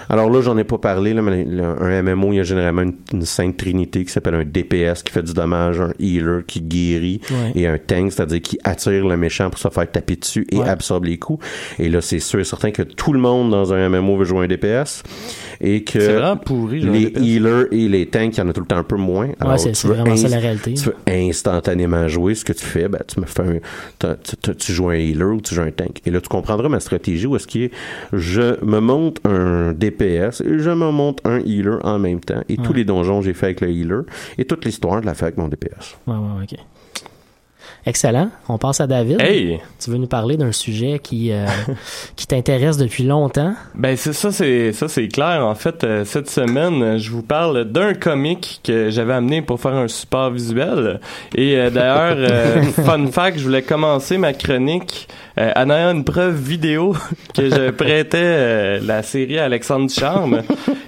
Alors 0.09 0.29
là, 0.29 0.41
j'en 0.41 0.57
ai 0.57 0.63
pas 0.63 0.77
parlé, 0.77 1.13
là, 1.13 1.21
mais 1.21 1.43
le- 1.43 1.63
un 1.83 2.01
MMO, 2.01 2.31
il 2.33 2.37
y 2.37 2.39
a 2.39 2.43
généralement 2.43 2.81
une, 2.83 2.95
une 3.13 3.25
sainte 3.25 3.57
trinité 3.57 4.03
qui 4.05 4.11
s'appelle 4.11 4.35
un 4.35 4.45
DPS 4.45 5.03
qui 5.03 5.11
fait 5.11 5.21
du 5.23 5.33
dommage, 5.33 5.79
un 5.81 5.91
healer 5.99 6.43
qui 6.47 6.61
guérit 6.61 7.21
et 7.55 7.67
un 7.67 7.77
tank, 7.77 8.11
c'est-à-dire 8.11 8.41
qui 8.41 8.57
attire 8.63 9.05
le 9.05 9.17
méchant 9.27 9.49
pour 9.49 9.59
se 9.59 9.67
faire 9.69 9.91
taper 9.91 10.15
dessus 10.15 10.45
et 10.51 10.57
Ouais. 10.57 10.69
absorbe 10.69 11.05
les 11.05 11.17
coups. 11.17 11.45
Et 11.79 11.89
là, 11.89 12.01
c'est 12.01 12.19
sûr 12.19 12.39
et 12.39 12.43
certain 12.43 12.71
que 12.71 12.81
tout 12.81 13.11
le 13.13 13.19
monde 13.19 13.51
dans 13.51 13.73
un 13.73 13.89
MMO 13.89 14.17
veut 14.17 14.25
jouer 14.25 14.45
un 14.45 14.47
DPS 14.47 15.03
et 15.61 15.83
que 15.83 16.35
pourri, 16.45 16.79
les 16.81 17.11
healers 17.21 17.65
et 17.71 17.87
les 17.89 18.05
tanks, 18.07 18.35
il 18.35 18.39
y 18.39 18.41
en 18.41 18.49
a 18.49 18.53
tout 18.53 18.61
le 18.61 18.67
temps 18.67 18.77
un 18.77 18.83
peu 18.83 18.95
moins. 18.95 19.29
Alors, 19.39 19.59
c'est- 19.59 19.69
tu 19.69 19.75
c'est 19.75 19.87
vraiment 19.87 20.15
ça 20.15 20.29
la 20.29 20.39
réalité. 20.39 20.73
Tu 20.75 20.85
veux 20.85 20.95
instantanément 21.07 22.07
jouer, 22.07 22.35
ce 22.35 22.45
que 22.45 22.53
tu 22.53 22.63
fais, 22.65 22.87
ben, 22.87 22.99
tu 23.07 23.19
me 23.19 23.25
fais 23.25 23.41
un, 23.41 23.57
t'as- 23.99 24.15
tu, 24.15 24.35
tu- 24.37 24.55
tu 24.55 24.71
joues 24.73 24.89
un 24.89 24.95
healer 24.95 25.33
ou 25.35 25.41
tu 25.41 25.53
joues 25.55 25.61
un 25.61 25.71
tank. 25.71 26.01
Et 26.05 26.11
là, 26.11 26.21
tu 26.21 26.29
comprendras 26.29 26.69
ma 26.69 26.79
stratégie 26.79 27.25
où 27.27 27.35
est-ce 27.35 27.47
qu'il 27.47 27.63
est, 27.63 27.71
je 28.13 28.63
me 28.63 28.79
monte 28.79 29.19
un 29.25 29.73
DPS 29.73 30.41
et 30.41 30.59
je 30.59 30.69
me 30.69 30.91
monte 30.91 31.19
un 31.25 31.39
healer 31.39 31.79
en 31.83 31.99
même 31.99 32.19
temps. 32.19 32.41
Et 32.49 32.57
tous 32.57 32.73
les 32.73 32.85
donjons, 32.85 33.21
j'ai 33.21 33.33
fait 33.33 33.47
avec 33.47 33.61
le 33.61 33.69
healer. 33.69 34.01
Et 34.37 34.45
toute 34.45 34.65
l'histoire, 34.65 35.01
je 35.01 35.05
la 35.07 35.13
fais 35.13 35.25
avec 35.25 35.37
mon 35.37 35.47
DPS. 35.47 35.97
Ouais, 36.07 36.13
ouais, 36.15 36.43
ok. 36.43 36.57
Excellent. 37.87 38.31
On 38.49 38.57
passe 38.57 38.81
à 38.81 38.87
David. 38.87 39.21
Hey! 39.21 39.61
Tu 39.79 39.89
veux 39.89 39.97
nous 39.97 40.07
parler 40.07 40.35
d'un 40.35 40.51
sujet 40.51 40.99
qui, 41.01 41.31
euh, 41.31 41.45
qui 42.17 42.27
t'intéresse 42.27 42.75
depuis 42.75 43.05
longtemps? 43.05 43.53
Ben 43.75 43.95
c'est 43.95 44.11
ça 44.11 44.33
c'est 44.33 44.73
ça 44.73 44.89
c'est 44.89 45.07
clair 45.07 45.45
en 45.45 45.55
fait 45.55 45.85
euh, 45.85 46.03
cette 46.03 46.29
semaine 46.29 46.97
je 46.97 47.09
vous 47.11 47.21
parle 47.21 47.63
d'un 47.63 47.93
comic 47.93 48.59
que 48.61 48.89
j'avais 48.89 49.13
amené 49.13 49.41
pour 49.41 49.61
faire 49.61 49.75
un 49.75 49.87
support 49.87 50.31
visuel 50.31 50.99
et 51.35 51.55
euh, 51.55 51.69
d'ailleurs 51.69 52.17
euh, 52.17 52.63
fun 52.85 53.07
fact 53.07 53.37
je 53.37 53.43
voulais 53.43 53.61
commencer 53.61 54.17
ma 54.17 54.33
chronique 54.33 55.07
euh, 55.37 55.51
en 55.55 55.69
ayant 55.69 55.91
une 55.91 56.03
preuve 56.03 56.35
vidéo 56.35 56.95
que 57.35 57.49
je 57.49 57.69
prêtais 57.69 58.17
euh, 58.19 58.79
la 58.83 59.03
série 59.03 59.37
à 59.37 59.45
Alexandre 59.45 59.89
Charme 59.91 60.41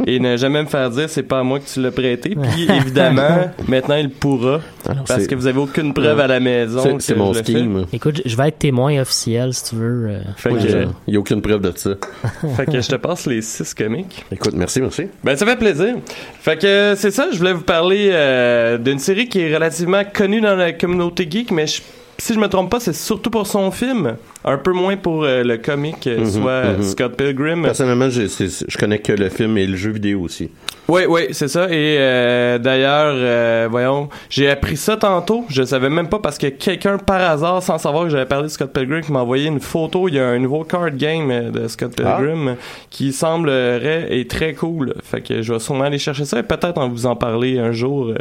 et 0.08 0.20
ne 0.20 0.36
jamais 0.36 0.64
me 0.64 0.68
faire 0.68 0.90
dire 0.90 1.10
c'est 1.10 1.24
pas 1.24 1.40
à 1.40 1.44
moi 1.44 1.60
que 1.60 1.70
tu 1.72 1.80
l'as 1.82 1.92
prêté 1.92 2.36
puis 2.36 2.68
évidemment 2.70 3.52
maintenant 3.68 3.96
il 3.96 4.10
pourra 4.10 4.62
Alors, 4.88 5.04
parce 5.08 5.28
que 5.28 5.36
vous 5.36 5.46
avez 5.46 5.60
aucune 5.60 5.94
preuve 5.94 6.20
à 6.20 6.28
la 6.28 6.40
maison 6.40 6.89
C'est 7.00 7.14
je 7.14 7.20
mon 7.20 7.34
scheme. 7.34 7.86
Écoute, 7.94 8.22
je- 8.26 8.36
vais 8.36 8.48
être 8.50 8.60
témoin 8.60 9.00
officiel 9.02 9.54
si 9.54 9.64
tu 9.70 9.76
veux. 9.76 10.08
euh. 10.10 10.20
Fait, 10.38 10.50
que, 10.52 10.60
je- 10.60 10.78
Il 11.08 11.12
n'y 11.12 11.18
a 11.18 11.20
aucune 11.20 11.42
preuve 11.42 11.62
de 11.62 11.72
ça. 11.76 11.92
fait 12.58 12.66
que 12.66 12.82
je 12.82 12.88
te 12.88 12.96
passe 12.96 13.26
les 13.26 13.42
six 13.42 13.74
comics 13.74 14.26
Écoute, 14.32 14.54
merci, 14.56 14.82
merci. 14.82 15.04
Ben 15.24 15.36
ça 15.36 15.46
fait 15.46 15.58
plaisir. 15.58 15.96
Fait 16.42 16.58
que 16.58 16.66
euh, 16.68 16.96
c'est 16.96 17.12
ça, 17.12 17.28
je 17.32 17.38
voulais 17.38 17.54
vous 17.54 17.62
parler 17.62 18.10
euh, 18.12 18.78
d'une 18.78 19.00
série 19.00 19.28
qui 19.30 19.40
est 19.42 19.54
relativement 19.54 20.04
connue 20.06 20.42
dans 20.42 20.56
la 20.56 20.72
communauté 20.74 21.28
geek, 21.30 21.52
mais 21.52 21.68
je- 21.68 21.82
si 22.18 22.34
je 22.34 22.40
me 22.40 22.48
trompe 22.50 22.70
pas, 22.70 22.80
c'est 22.82 22.94
surtout 22.94 23.30
pour 23.30 23.48
son 23.48 23.72
film, 23.72 24.16
un 24.46 24.58
peu 24.58 24.72
moins 24.72 24.96
pour 24.96 25.24
euh, 25.24 25.44
le 25.44 25.58
comic, 25.58 26.08
euh, 26.08 26.20
Mhm, 26.20 26.30
soit 26.30 26.64
mhm. 26.64 26.84
Scott 26.84 27.16
Pilgrim. 27.18 27.64
Personnellement, 27.64 28.10
je, 28.10 28.78
connais 28.78 29.00
que 29.00 29.12
le 29.12 29.30
film 29.30 29.58
et 29.58 29.68
le 29.68 29.76
jeu 29.76 29.92
vidéo 29.92 30.22
aussi. 30.22 30.50
Oui, 30.88 31.02
oui, 31.08 31.28
c'est 31.32 31.50
ça. 31.50 31.66
Et 31.66 31.98
euh, 32.00 32.58
d'ailleurs, 32.58 33.70
voyons, 33.70 34.10
j'ai 34.30 34.50
appris 34.50 34.76
ça 34.76 34.98
tantôt. 34.98 35.46
Je 35.50 35.62
savais 35.62 35.90
même 35.90 36.08
pas 36.08 36.18
parce 36.18 36.40
que 36.40 36.48
quelqu'un 36.48 36.98
par 36.98 37.22
hasard, 37.22 37.62
sans 37.62 37.78
savoir 37.78 38.06
que 38.06 38.10
j'avais 38.10 38.26
parlé 38.26 38.46
de 38.46 38.52
Scott 38.52 38.74
Pilgrim, 38.74 39.02
qui 39.02 39.12
m'a 39.12 39.20
envoyé 39.20 39.48
une 39.48 39.60
photo. 39.60 40.08
Il 40.08 40.16
y 40.16 40.20
a 40.20 40.28
un 40.28 40.40
nouveau 40.40 40.64
card 40.64 40.92
game 40.92 41.52
de 41.52 41.68
Scott 41.68 41.96
Pilgrim 41.96 42.56
qui 42.90 43.14
semblerait 43.14 44.08
être 44.20 44.30
très 44.30 44.54
cool. 44.54 44.96
Fait 45.04 45.22
que 45.22 45.44
je 45.44 45.54
vais 45.54 45.60
sûrement 45.60 45.84
aller 45.84 46.00
chercher 46.00 46.26
ça 46.26 46.40
et 46.40 46.44
peut-être 46.44 46.80
en 46.80 46.90
vous 46.90 47.06
en 47.06 47.16
parler 47.16 47.60
un 47.60 47.72
jour. 47.72 48.14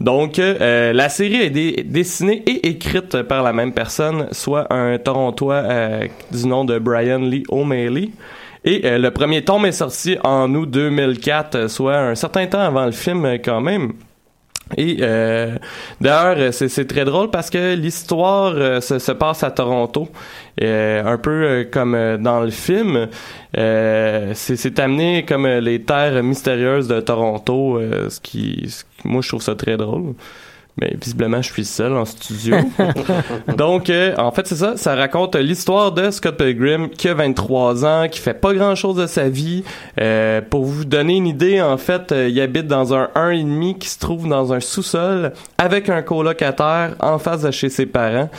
Donc, 0.00 0.38
la 0.38 1.08
série 1.10 1.42
est 1.42 1.84
dessinée 1.84 2.42
et 2.46 2.70
écrite 2.70 3.22
par 3.22 3.44
la 3.44 3.52
même 3.52 3.72
personne, 3.72 4.26
soit 4.32 4.72
un 4.72 4.98
Torontois 4.98 5.49
euh, 5.54 6.06
du 6.30 6.46
nom 6.46 6.64
de 6.64 6.78
Brian 6.78 7.18
Lee 7.18 7.44
O'Malley. 7.48 8.10
Et 8.64 8.82
euh, 8.84 8.98
le 8.98 9.10
premier 9.10 9.42
tome 9.44 9.66
est 9.66 9.72
sorti 9.72 10.18
en 10.22 10.54
août 10.54 10.70
2004, 10.70 11.54
euh, 11.54 11.68
soit 11.68 11.96
un 11.96 12.14
certain 12.14 12.46
temps 12.46 12.60
avant 12.60 12.84
le 12.84 12.92
film 12.92 13.26
quand 13.44 13.60
même. 13.60 13.92
Et 14.76 14.98
d'ailleurs, 16.00 16.52
c'est, 16.54 16.86
très 16.86 17.04
drôle 17.04 17.28
parce 17.30 17.50
que 17.50 17.74
l'histoire 17.74 18.80
se, 18.80 19.00
se 19.00 19.10
passe 19.10 19.42
à 19.42 19.50
Toronto, 19.50 20.08
un 20.62 21.18
peu 21.20 21.68
comme 21.72 22.18
dans 22.20 22.38
le 22.40 22.50
film. 22.50 23.08
C'est, 23.52 24.78
amené 24.78 25.24
comme 25.24 25.44
les 25.48 25.82
terres 25.82 26.22
mystérieuses 26.22 26.86
de 26.86 27.00
Toronto, 27.00 27.80
ce 28.08 28.20
qui- 28.20 28.72
moi 29.04 29.22
je 29.22 29.28
trouve 29.30 29.42
ça 29.42 29.56
très 29.56 29.76
drôle. 29.76 30.14
Mais 30.80 30.96
visiblement, 30.98 31.42
je 31.42 31.52
suis 31.52 31.64
seul 31.66 31.92
en 31.92 32.06
studio. 32.06 32.56
Donc, 33.56 33.90
euh, 33.90 34.14
en 34.16 34.30
fait, 34.30 34.46
c'est 34.46 34.56
ça. 34.56 34.78
Ça 34.78 34.94
raconte 34.94 35.36
l'histoire 35.36 35.92
de 35.92 36.10
Scott 36.10 36.38
Pilgrim 36.38 36.88
qui 36.88 37.08
a 37.08 37.14
23 37.14 37.84
ans, 37.84 38.08
qui 38.08 38.18
fait 38.18 38.32
pas 38.32 38.54
grand-chose 38.54 38.96
de 38.96 39.06
sa 39.06 39.28
vie. 39.28 39.62
Euh, 40.00 40.40
pour 40.40 40.64
vous 40.64 40.86
donner 40.86 41.16
une 41.16 41.26
idée, 41.26 41.60
en 41.60 41.76
fait, 41.76 42.12
euh, 42.12 42.28
il 42.30 42.40
habite 42.40 42.66
dans 42.66 42.94
un 42.94 43.10
1,5 43.14 43.76
qui 43.76 43.88
se 43.88 43.98
trouve 43.98 44.26
dans 44.26 44.54
un 44.54 44.60
sous-sol 44.60 45.32
avec 45.58 45.90
un 45.90 46.00
colocataire 46.00 46.94
en 47.00 47.18
face 47.18 47.42
de 47.42 47.50
chez 47.50 47.68
ses 47.68 47.84
parents. 47.84 48.30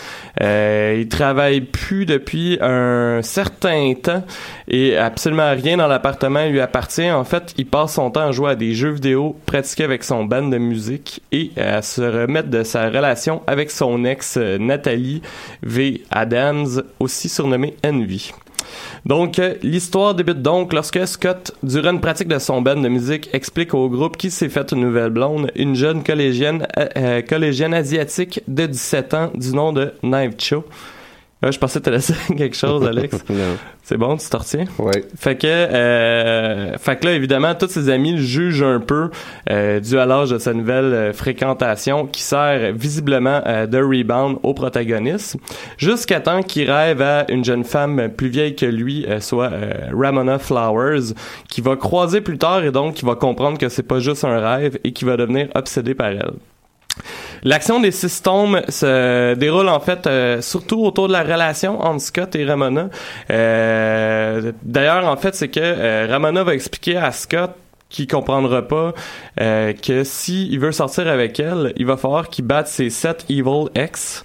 Euh, 0.41 0.97
il 0.99 1.07
travaille 1.09 1.61
plus 1.61 2.07
depuis 2.07 2.57
un 2.59 3.21
certain 3.21 3.93
temps 4.01 4.23
et 4.67 4.97
absolument 4.97 5.51
rien 5.51 5.77
dans 5.77 5.87
l'appartement 5.87 6.47
lui 6.47 6.59
appartient. 6.59 7.11
En 7.11 7.23
fait, 7.23 7.53
il 7.57 7.67
passe 7.67 7.93
son 7.93 8.09
temps 8.09 8.29
à 8.29 8.31
jouer 8.31 8.51
à 8.51 8.55
des 8.55 8.73
jeux 8.73 8.91
vidéo, 8.91 9.35
pratiquer 9.45 9.83
avec 9.83 10.03
son 10.03 10.25
band 10.25 10.47
de 10.47 10.57
musique 10.57 11.21
et 11.31 11.51
à 11.57 11.83
se 11.83 12.01
remettre 12.01 12.30
de 12.39 12.63
sa 12.63 12.89
relation 12.89 13.41
avec 13.47 13.71
son 13.71 14.05
ex 14.05 14.37
euh, 14.37 14.57
Nathalie 14.57 15.21
V. 15.63 16.03
Adams, 16.09 16.83
aussi 16.99 17.29
surnommée 17.29 17.75
Envy. 17.85 18.31
Donc, 19.05 19.39
euh, 19.39 19.55
l'histoire 19.63 20.15
débute 20.15 20.41
donc 20.41 20.73
lorsque 20.73 21.05
Scott, 21.07 21.51
durant 21.63 21.91
une 21.91 22.01
pratique 22.01 22.27
de 22.27 22.39
son 22.39 22.61
band 22.61 22.75
de 22.75 22.87
musique, 22.87 23.29
explique 23.33 23.73
au 23.73 23.89
groupe 23.89 24.17
qu'il 24.17 24.31
s'est 24.31 24.49
fait 24.49 24.71
une 24.71 24.81
nouvelle 24.81 25.09
blonde, 25.09 25.51
une 25.55 25.75
jeune 25.75 26.03
collégienne, 26.03 26.65
euh, 26.77 27.21
collégienne 27.21 27.73
asiatique 27.73 28.41
de 28.47 28.65
17 28.65 29.13
ans 29.13 29.31
du 29.35 29.53
nom 29.53 29.73
de 29.73 29.93
Knife 30.03 30.35
Cho. 30.37 30.63
Je 31.49 31.57
pensais 31.57 31.79
te 31.79 31.89
laisser 31.89 32.13
quelque 32.37 32.55
chose, 32.55 32.85
Alex. 32.85 33.17
C'est 33.83 33.97
bon, 33.97 34.15
tu 34.15 34.29
t'en 34.29 34.37
retiens? 34.37 34.65
Ouais. 34.77 35.03
Fait 35.17 35.35
que, 35.35 35.47
euh, 35.47 36.77
fait 36.77 36.97
que 36.97 37.07
là, 37.07 37.13
évidemment, 37.13 37.55
tous 37.55 37.67
ses 37.67 37.89
amis 37.89 38.11
le 38.11 38.21
jugent 38.21 38.61
un 38.61 38.79
peu 38.79 39.09
euh, 39.49 39.79
dû 39.79 39.97
à 39.97 40.05
l'âge 40.05 40.29
de 40.29 40.37
sa 40.37 40.53
nouvelle 40.53 40.93
euh, 40.93 41.13
fréquentation 41.13 42.05
qui 42.05 42.21
sert 42.21 42.73
visiblement 42.73 43.41
euh, 43.47 43.65
de 43.65 43.79
rebound 43.79 44.37
au 44.43 44.53
protagoniste, 44.53 45.37
jusqu'à 45.77 46.19
temps 46.19 46.43
qu'il 46.43 46.69
rêve 46.69 47.01
à 47.01 47.29
une 47.31 47.43
jeune 47.43 47.63
femme 47.63 48.09
plus 48.15 48.29
vieille 48.29 48.55
que 48.55 48.67
lui, 48.67 49.05
euh, 49.07 49.19
soit 49.19 49.51
Ramona 49.91 50.37
Flowers, 50.37 51.13
qui 51.49 51.61
va 51.61 51.75
croiser 51.75 52.21
plus 52.21 52.37
tard 52.37 52.63
et 52.63 52.71
donc 52.71 52.93
qui 52.93 53.05
va 53.05 53.15
comprendre 53.15 53.57
que 53.57 53.67
c'est 53.67 53.83
pas 53.83 53.99
juste 53.99 54.23
un 54.23 54.39
rêve 54.39 54.77
et 54.83 54.93
qui 54.93 55.05
va 55.05 55.17
devenir 55.17 55.47
obsédé 55.55 55.95
par 55.95 56.07
elle. 56.07 56.33
L'action 57.43 57.79
des 57.79 57.91
six 57.91 58.21
tomes 58.21 58.61
se 58.69 59.33
déroule 59.33 59.69
en 59.69 59.79
fait 59.79 60.05
euh, 60.05 60.41
surtout 60.41 60.83
autour 60.83 61.07
de 61.07 61.13
la 61.13 61.23
relation 61.23 61.81
entre 61.81 62.01
Scott 62.01 62.35
et 62.35 62.45
Ramona. 62.45 62.89
Euh, 63.31 64.51
D'ailleurs, 64.63 65.05
en 65.07 65.17
fait, 65.17 65.33
c'est 65.35 65.47
que 65.47 65.59
euh, 65.61 66.07
Ramona 66.09 66.43
va 66.43 66.53
expliquer 66.53 66.97
à 66.97 67.11
Scott 67.11 67.51
qui 67.89 68.07
comprendra 68.07 68.61
pas 68.61 68.93
que 69.37 70.03
si 70.05 70.47
il 70.49 70.59
veut 70.59 70.71
sortir 70.71 71.09
avec 71.09 71.41
elle, 71.41 71.73
il 71.75 71.85
va 71.85 71.97
falloir 71.97 72.29
qu'il 72.29 72.45
batte 72.45 72.67
ses 72.67 72.89
sept 72.89 73.25
evil 73.29 73.65
ex. 73.75 74.23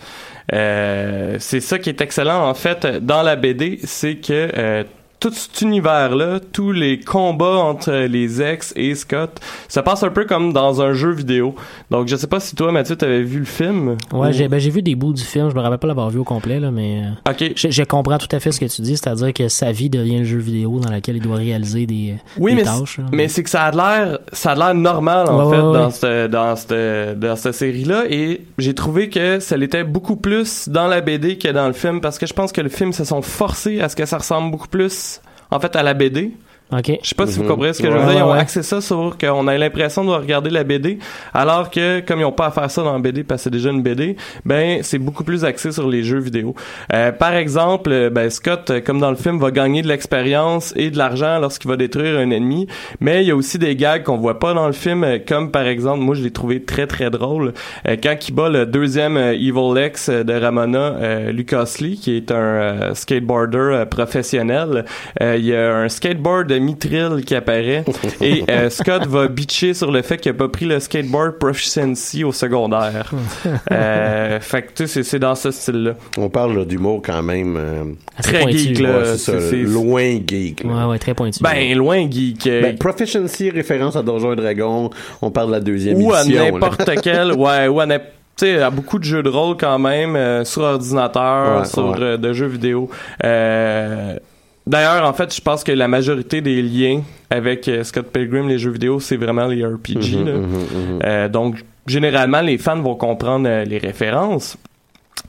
Euh, 0.53 1.37
c'est 1.41 1.61
ça 1.61 1.81
qui 1.81 1.89
est 1.89 2.01
excellent 2.01 2.49
en 2.49 2.55
fait 2.55 2.87
dans 2.87 3.23
la 3.23 3.35
BD, 3.35 3.81
c'est 3.83 4.17
que 4.17 4.85
tout 5.19 5.31
cet 5.33 5.63
univers-là, 5.63 6.41
tous 6.53 6.73
les 6.73 7.01
combats 7.01 7.57
entre 7.57 7.91
les 8.07 8.43
ex 8.43 8.73
et 8.77 8.95
Scott, 8.95 9.41
ça 9.69 9.83
passe 9.83 10.03
un 10.03 10.11
peu 10.11 10.25
comme 10.27 10.53
dans 10.53 10.83
un 10.83 10.93
jeu 10.93 11.11
vidéo. 11.11 11.55
Donc, 11.91 12.07
je 12.09 12.17
sais 12.17 12.27
pas 12.27 12.39
si 12.39 12.55
toi, 12.55 12.71
Mathieu, 12.71 12.97
t'avais 12.97 13.23
vu 13.23 13.39
le 13.39 13.45
film. 13.47 13.97
Ouais, 14.13 14.29
Ou- 14.29 14.33
j'ai 14.33 14.49
ben, 14.49 14.59
vu 14.59 14.83
des 14.83 14.95
bouts 14.95 15.15
du 15.15 15.23
film, 15.23 15.49
je 15.51 15.55
me 15.55 15.61
rappelle 15.61 15.79
pas 15.79 15.87
l'avoir 15.89 16.11
vu 16.11 16.19
au 16.19 16.25
complet, 16.25 16.61
là, 16.61 16.71
mais 16.71 17.03
euh, 17.27 17.31
Ok. 17.31 17.53
je, 17.57 17.71
je 17.71 17.83
comprends 17.85 18.19
tout 18.19 18.29
à 18.31 18.41
fait 18.41 18.53
ce 18.53 18.61
que 18.61 18.67
tu 18.67 18.83
dis, 18.83 18.97
c'est-à-dire 18.97 19.33
que 19.33 19.49
sa 19.49 19.73
vie 19.73 19.89
devient 19.89 20.19
le 20.19 20.25
jeu 20.25 20.39
vidéo 20.39 20.81
dans 20.81 20.91
lequel 20.93 21.17
il 21.17 21.23
doit 21.23 21.37
réaliser 21.37 21.87
des, 21.87 22.15
Oui, 22.39 22.53
des 22.53 22.57
mais, 22.59 22.65
tâches. 22.65 22.99
là. 22.99 23.05
mais 23.13 23.29
c'est 23.29 23.43
que 23.43 23.51
ça 23.51 23.63
a 23.65 23.71
l'air, 23.71 24.19
ça 24.33 24.53
a 24.53 24.55
l'air 24.55 24.75
normal 24.75 25.29
en 25.29 25.49
Ouais, 25.49 25.57
fait 25.57 25.63
ouais, 25.63 25.73
dans 25.73 25.87
ouais. 25.87 25.91
cette 25.93 26.31
dans 26.31 26.57
cette 26.57 27.19
dans 27.21 27.37
cette 27.37 27.55
série-là 27.55 28.05
et 28.11 28.43
j'ai 28.59 28.75
trouvé 28.75 29.09
que 29.09 29.41
ça 29.41 29.57
l'était 29.57 29.85
beaucoup 29.85 30.17
plus 30.17 30.69
dans 30.69 30.87
la 30.89 31.01
BD 31.01 31.39
que 31.39 31.49
dans 31.49 31.67
le 31.67 31.73
film 31.73 32.01
parce 32.01 32.19
que 32.19 32.27
je 32.27 32.33
pense 32.35 32.53
que 32.53 32.61
le 32.61 32.69
film 32.69 32.93
se 32.93 33.05
sont 33.05 33.23
forcés 33.23 33.81
à 33.81 33.89
ce 33.89 33.97
que 33.97 34.05
ça 34.05 34.19
ressemble 34.19 34.51
beaucoup 34.51 34.69
plus 34.69 35.16
en 35.51 35.61
fait 35.61 35.75
à 35.77 35.83
la 35.83 35.95
BD. 35.95 36.33
Ok. 36.73 36.99
Je 37.01 37.09
sais 37.09 37.15
pas 37.15 37.29
si 37.29 37.37
vous 37.37 37.45
Mhm. 37.45 37.49
comprenez 37.49 37.73
ce 37.75 37.81
que 37.81 37.89
je 37.89 37.97
veux 37.97 38.05
dire. 38.07 38.13
Ils 38.19 38.23
ont 38.25 38.33
ouais, 38.33 38.39
axé 38.41 38.61
ça 38.65 38.81
sur 38.81 39.17
qu'on 39.21 39.47
a 39.47 39.57
l'impression 39.57 40.05
de 40.05 40.11
regarder 40.11 40.51
la 40.51 40.65
BD, 40.65 40.99
alors 41.33 41.71
que 41.71 42.01
comme 42.01 42.19
ils 42.19 42.25
ont 42.25 42.33
pas 42.33 42.47
à 42.47 42.51
faire 42.51 42.69
ça 42.69 42.83
dans 42.83 42.93
la 42.93 42.99
BD 42.99 43.23
parce 43.23 43.43
que 43.43 43.45
c'est 43.45 43.51
déjà 43.51 43.71
une 43.71 43.83
BD, 43.83 44.17
ben 44.45 44.81
c'est 44.83 44.99
beaucoup 44.99 45.23
plus 45.23 45.45
axé 45.45 45.71
sur 45.71 45.89
les 45.89 46.03
jeux 46.03 46.19
vidéo. 46.19 46.57
Euh, 46.93 47.13
par 47.13 47.35
exemple, 47.35 47.91
euh, 47.93 48.11
ben 48.11 48.29
Scott, 48.31 48.71
euh, 48.71 48.81
comme 48.81 48.99
dans 48.99 49.11
le 49.11 49.17
film, 49.17 49.39
va 49.39 49.53
gagner 49.53 49.83
de 49.83 49.87
l'expérience 49.87 50.73
et 50.75 50.91
de 50.91 50.99
l'argent 50.99 51.39
lorsqu'il 51.39 51.71
va 51.71 51.77
détruire 51.77 52.19
un 52.19 52.31
ennemi, 52.33 52.67
mais 52.99 53.23
il 53.23 53.29
y 53.29 53.31
a 53.31 53.37
aussi 53.37 53.59
des 53.61 53.77
gags 53.77 54.03
qu'on 54.03 54.17
voit 54.17 54.41
pas 54.41 54.53
dans 54.53 54.67
le 54.67 54.73
film, 54.73 55.05
euh, 55.05 55.19
comme 55.25 55.53
par 55.53 55.69
exemple, 55.69 56.01
moi 56.01 56.17
je 56.17 56.23
l'ai 56.25 56.33
trouvé 56.33 56.65
très 56.65 56.89
très 56.89 57.11
drôle 57.11 57.53
euh, 57.87 57.95
quand 58.03 58.17
il 58.29 58.33
bat 58.35 58.49
le 58.49 58.67
deuxième 58.67 59.17
euh, 59.17 59.35
Evil 59.35 59.87
X 59.87 60.09
euh, 60.09 60.25
de 60.25 60.33
Ramona, 60.33 60.79
euh, 61.01 61.31
Lucas 61.31 61.77
Lee, 61.81 61.97
qui 61.97 62.17
est 62.17 62.33
un 62.33 62.35
euh, 62.35 62.95
skateboarder 62.95 63.59
euh, 63.59 63.85
professionnel. 63.87 64.85
Euh, 65.23 65.37
il 65.39 65.45
y 65.45 65.55
a 65.55 65.77
un 65.77 65.89
skateboard 65.89 66.56
de 66.59 66.65
Mitril 66.65 67.23
qui 67.25 67.35
apparaît 67.35 67.85
et 68.21 68.45
euh, 68.51 68.71
Scott 68.71 69.07
va 69.07 69.29
bitcher 69.29 69.75
sur 69.75 69.91
le 69.93 70.03
fait 70.03 70.19
qu'il 70.19 70.31
a 70.31 70.35
pas 70.35 70.49
pris 70.49 70.65
le 70.67 70.81
skateboard 70.81 71.33
proficiency 71.39 72.25
au 72.25 72.33
secondaire. 72.33 73.11
euh, 73.73 74.41
fait 74.41 74.63
que 74.63 74.73
tu 74.75 74.87
sais, 74.89 75.03
c'est- 75.03 75.19
dans 75.19 75.35
ce 75.35 75.51
style-là. 75.51 75.93
On 76.19 76.29
parle 76.29 76.59
là, 76.59 76.65
d'humour 76.65 77.03
quand 77.05 77.23
même. 77.23 77.57
euh, 77.57 77.85
Très 78.23 78.41
pointu. 78.41 78.59
geek, 78.59 78.81
là. 78.81 78.91
ouais, 78.99 79.05
c'est 79.05 79.19
ça, 79.19 79.41
c'est- 79.41 79.51
c'est- 79.51 79.57
loin 79.57 80.19
geek. 80.27 80.65
là. 80.65 80.71
Ouais, 80.71 80.85
ouais, 80.93 80.99
très 80.99 81.15
pointu. 81.15 81.43
Ben, 81.43 81.77
loin 81.77 82.11
geek. 82.11 82.47
euh, 82.47 82.63
Ben, 82.63 82.79
Proficiency, 82.79 83.51
référence 83.51 83.97
à 83.97 84.03
Donjons 84.03 84.33
et 84.33 84.37
Dragons, 84.37 84.91
on 85.23 85.31
parle 85.31 85.49
de 85.49 85.53
la 85.53 85.61
deuxième 85.61 86.01
ou 86.03 86.13
à 86.13 86.23
édition. 86.23 86.45
là. 86.45 86.51
n'importe 86.53 86.91
quel, 87.03 87.33
ouais, 87.33 87.69
ou 87.69 87.81
à 87.81 87.87
n'importe 87.87 88.13
tu 88.39 88.45
sais, 88.45 88.61
à 88.61 88.69
beaucoup 88.69 88.99
de 88.99 89.05
jeux 89.05 89.23
de 89.23 89.31
rôle 89.31 89.57
quand 89.59 89.79
même, 89.79 90.15
euh, 90.15 90.45
sur 90.45 90.61
ordinateur, 90.61 91.61
Ouais, 91.61 91.65
sur 91.65 91.89
ouais. 91.93 91.97
euh, 92.03 92.17
de 92.19 92.35
jeux 92.35 92.45
vidéo. 92.49 92.91
Euh, 93.25 94.19
D'ailleurs, 94.67 95.09
en 95.09 95.13
fait, 95.13 95.35
je 95.35 95.41
pense 95.41 95.63
que 95.63 95.71
la 95.71 95.87
majorité 95.87 96.41
des 96.41 96.61
liens 96.61 97.03
avec 97.31 97.69
euh, 97.69 97.85
Scott 97.85 98.07
Pilgrim, 98.13 98.49
les 98.49 98.59
jeux 98.59 98.73
vidéo, 98.73 98.99
c'est 98.99 99.17
vraiment 99.17 99.47
les 99.47 99.65
RPG. 99.65 100.17
Mhm, 100.17 100.27
là. 100.27 100.33
mhm, 100.33 100.49
mhm. 100.49 100.99
Euh, 101.05 101.29
donc, 101.29 101.65
généralement, 101.87 102.41
les 102.41 102.59
fans 102.59 102.81
vont 102.81 102.97
comprendre 102.97 103.47
euh, 103.49 103.65
les 103.65 103.79
références. 103.79 104.57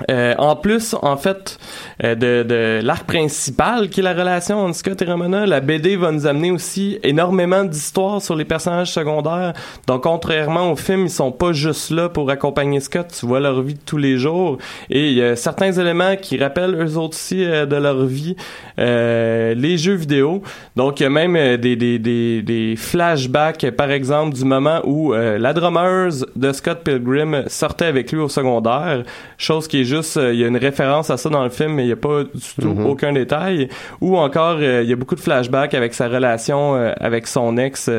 Euh, 0.10 0.36
en 0.38 0.56
plus, 0.56 0.96
en 1.02 1.18
fait, 1.18 1.58
euh, 2.04 2.14
de, 2.14 2.44
de 2.44 2.80
l'arc 2.84 3.06
principal 3.06 3.90
qui 3.90 4.02
est 4.02 4.04
la 4.04 4.14
relation 4.14 4.60
entre 4.60 4.76
Scott 4.76 5.02
et 5.02 5.06
Ramona, 5.06 5.46
la 5.46 5.60
BD 5.60 5.96
va 5.96 6.12
nous 6.12 6.28
amener 6.28 6.52
aussi 6.52 7.00
énormément 7.04 7.64
d'histoires 7.64 8.22
sur 8.22 8.36
les 8.36 8.46
personnages 8.46 8.92
secondaires. 8.92 9.54
Donc, 9.88 10.04
contrairement 10.04 10.72
au 10.72 10.76
film, 10.76 11.06
ils 11.06 11.10
sont 11.10 11.32
pas 11.32 11.52
juste 11.52 11.90
là 11.90 12.10
pour 12.10 12.30
accompagner 12.30 12.80
Scott. 12.80 13.08
Tu 13.20 13.26
vois 13.26 13.40
leur 13.40 13.62
vie 13.62 13.74
de 13.74 13.80
tous 13.86 13.98
les 13.98 14.18
jours. 14.18 14.60
Et 14.90 15.10
il 15.10 15.14
y 15.14 15.24
a 15.24 15.36
certains 15.36 15.72
éléments 15.72 16.16
qui 16.16 16.38
rappellent 16.38 16.76
eux 16.76 16.98
aussi 16.98 17.44
euh, 17.44 17.66
de 17.66 17.76
leur 17.76 18.06
vie 18.06 18.36
les 18.78 19.78
jeux 19.78 19.96
vidéo. 19.96 20.44
Donc, 20.76 21.00
il 21.00 21.04
y 21.04 21.06
a 21.08 21.10
même 21.10 21.58
des, 21.58 21.76
des, 21.76 22.76
flashbacks, 22.78 23.72
par 23.72 23.90
exemple, 23.90 24.36
du 24.36 24.46
moment 24.46 24.82
où 24.84 25.14
la 25.14 25.54
drummeuse 25.54 26.28
de 26.36 26.52
Scott 26.52 26.84
Pilgrim 26.84 27.44
sortait 27.48 27.86
avec 27.86 28.12
lui 28.12 28.20
au 28.20 28.30
secondaire. 28.30 29.04
Chose 29.38 29.68
qui 29.68 29.77
est 29.82 29.84
juste, 29.84 30.18
euh, 30.18 30.34
il 30.34 30.40
y 30.40 30.44
a 30.44 30.48
une 30.48 30.58
référence 30.58 31.10
à 31.10 31.18
ça 31.18 31.30
dans 31.30 31.44
le 31.44 31.50
film, 31.50 31.74
mais 31.74 31.84
il 31.84 31.88
n'y 31.88 31.92
a 31.94 31.96
pas 31.98 32.24
du 32.24 32.30
tout 32.62 32.68
Mhm. 32.68 32.86
aucun 32.86 33.14
détail. 33.14 33.70
Ou 34.02 34.18
encore, 34.18 34.58
euh, 34.60 34.82
il 34.84 34.90
y 34.90 34.94
a 34.94 34.96
beaucoup 34.96 35.16
de 35.16 35.20
flashbacks 35.20 35.74
avec 35.74 35.94
sa 35.94 36.08
relation 36.08 36.76
euh, 36.76 36.92
avec 37.00 37.28
son 37.28 37.58
ex, 37.58 37.90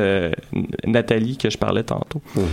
Nathalie, 0.85 1.37
que 1.37 1.49
je 1.49 1.57
parlais 1.57 1.83
tantôt. 1.83 2.21
Mhm. 2.35 2.43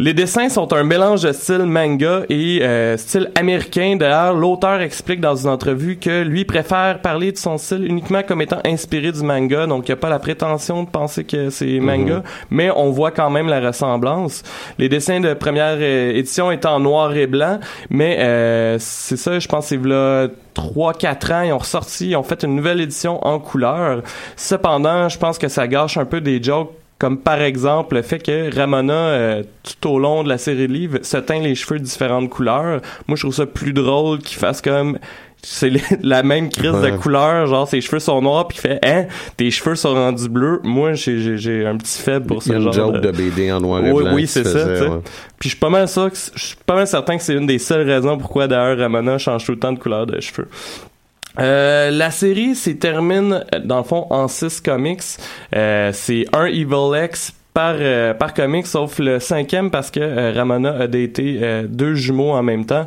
Les 0.00 0.14
dessins 0.14 0.48
sont 0.48 0.72
un 0.74 0.84
mélange 0.84 1.22
de 1.22 1.32
style 1.32 1.64
manga 1.64 2.22
et 2.28 2.60
euh, 2.62 2.96
style 2.96 3.32
américain. 3.34 3.96
D'ailleurs, 3.96 4.32
l'auteur 4.32 4.80
explique 4.80 5.20
dans 5.20 5.34
une 5.34 5.48
entrevue 5.50 5.96
que 5.96 6.22
lui 6.22 6.44
préfère 6.44 7.00
parler 7.00 7.32
de 7.32 7.36
son 7.36 7.58
style 7.58 7.84
uniquement 7.84 8.22
comme 8.22 8.40
étant 8.40 8.60
inspiré 8.64 9.10
du 9.10 9.24
manga, 9.24 9.66
donc 9.66 9.88
il 9.88 9.90
n'y 9.90 9.94
a 9.94 9.96
pas 9.96 10.08
la 10.08 10.20
prétention 10.20 10.84
de 10.84 10.88
penser 10.88 11.24
que 11.24 11.50
c'est 11.50 11.80
manga, 11.80 12.22
mais 12.48 12.70
on 12.70 12.90
voit 12.90 13.10
quand 13.10 13.28
même 13.28 13.48
la 13.48 13.58
ressemblance. 13.58 14.44
Les 14.78 14.88
dessins 14.88 15.18
de 15.18 15.34
première 15.34 15.78
euh, 15.80 16.12
édition 16.12 16.52
étaient 16.52 16.68
en 16.68 16.78
noir 16.78 17.16
et 17.16 17.26
blanc, 17.26 17.58
mais 17.90 18.18
euh, 18.20 18.76
c'est 18.78 19.16
ça, 19.16 19.40
je 19.40 19.48
pense 19.48 19.66
c'est 19.66 19.84
là 19.84 20.28
3-4 20.54 21.32
ans, 21.34 21.42
ils 21.42 21.52
ont 21.52 21.58
ressorti, 21.58 22.10
ils 22.10 22.16
ont 22.16 22.22
fait 22.22 22.44
une 22.44 22.54
nouvelle 22.54 22.80
édition 22.80 23.26
en 23.26 23.40
couleur. 23.40 24.02
Cependant, 24.36 25.08
je 25.08 25.18
pense 25.18 25.38
que 25.38 25.48
ça 25.48 25.66
gâche 25.66 25.96
un 25.96 26.04
peu 26.04 26.20
des 26.20 26.40
jokes 26.40 26.70
comme 26.98 27.18
par 27.18 27.40
exemple 27.42 27.94
le 27.96 28.02
fait 28.02 28.18
que 28.18 28.54
Ramona, 28.54 28.92
euh, 28.92 29.42
tout 29.62 29.90
au 29.90 29.98
long 29.98 30.24
de 30.24 30.28
la 30.28 30.38
série 30.38 30.66
de 30.68 30.72
livres, 30.72 30.98
se 31.02 31.16
teint 31.16 31.40
les 31.40 31.54
cheveux 31.54 31.78
de 31.78 31.84
différentes 31.84 32.28
couleurs. 32.28 32.80
Moi, 33.06 33.16
je 33.16 33.22
trouve 33.22 33.34
ça 33.34 33.46
plus 33.46 33.72
drôle 33.72 34.18
qu'il 34.18 34.36
fasse 34.38 34.60
comme 34.60 34.98
c'est 35.40 35.70
la 36.02 36.24
même 36.24 36.50
crise 36.50 36.72
Ouais. 36.72 36.90
de 36.90 36.96
couleur, 36.96 37.46
genre 37.46 37.68
ses 37.68 37.80
cheveux 37.80 38.00
sont 38.00 38.20
noirs 38.20 38.48
puis 38.48 38.58
il 38.58 38.60
fait 38.60 38.80
hein, 38.84 39.06
tes 39.36 39.52
cheveux 39.52 39.76
sont 39.76 39.94
rendus 39.94 40.28
bleus. 40.28 40.60
Moi 40.64 40.94
j'ai 40.94 41.38
j'ai- 41.38 41.64
un 41.64 41.76
petit 41.76 42.02
faible 42.02 42.26
pour 42.26 42.38
Il 42.38 42.46
y 42.46 42.48
ce 42.48 42.52
a 42.54 42.56
une 42.56 42.62
genre 42.64 42.72
joke 42.72 42.94
de... 42.94 43.00
de 43.02 43.10
BD 43.12 43.52
en 43.52 43.60
noir 43.60 43.86
et 43.86 43.92
Oui, 43.92 44.02
blanc. 44.02 44.14
oui, 44.14 44.26
c'est 44.26 44.42
ça, 44.42 44.66
ouais. 44.66 44.88
Puis 45.38 45.48
je 45.48 45.54
suis 45.54 45.58
pas 45.60 45.70
mal 45.70 45.86
c- 45.86 46.00
je 46.34 46.44
suis 46.44 46.56
pas 46.66 46.74
mal 46.74 46.88
certain 46.88 47.16
que 47.16 47.22
c'est 47.22 47.34
une 47.34 47.46
des 47.46 47.60
seules 47.60 47.88
raisons 47.88 48.18
pourquoi 48.18 48.48
d'ailleurs 48.48 48.78
Ramona 48.78 49.16
change 49.18 49.44
tout 49.44 49.52
le 49.52 49.60
temps 49.60 49.72
de 49.72 49.78
couleur 49.78 50.06
de 50.06 50.18
cheveux. 50.20 50.48
Euh, 51.38 51.90
la 51.90 52.10
série 52.10 52.54
s'y 52.54 52.78
termine 52.78 53.44
euh, 53.54 53.60
dans 53.60 53.78
le 53.78 53.84
fond 53.84 54.06
en 54.10 54.28
six 54.28 54.60
comics. 54.60 55.02
Euh, 55.54 55.90
c'est 55.92 56.26
un 56.32 56.46
Evil 56.46 57.04
X 57.04 57.32
par 57.58 57.74
euh, 57.80 58.14
par 58.14 58.34
comic, 58.34 58.68
sauf 58.68 59.00
le 59.00 59.18
cinquième 59.18 59.72
parce 59.72 59.90
que 59.90 59.98
euh, 59.98 60.32
Ramona 60.32 60.76
a 60.82 60.86
daté 60.86 61.40
euh, 61.42 61.64
deux 61.68 61.94
jumeaux 61.94 62.30
en 62.30 62.42
même 62.44 62.64
temps. 62.64 62.86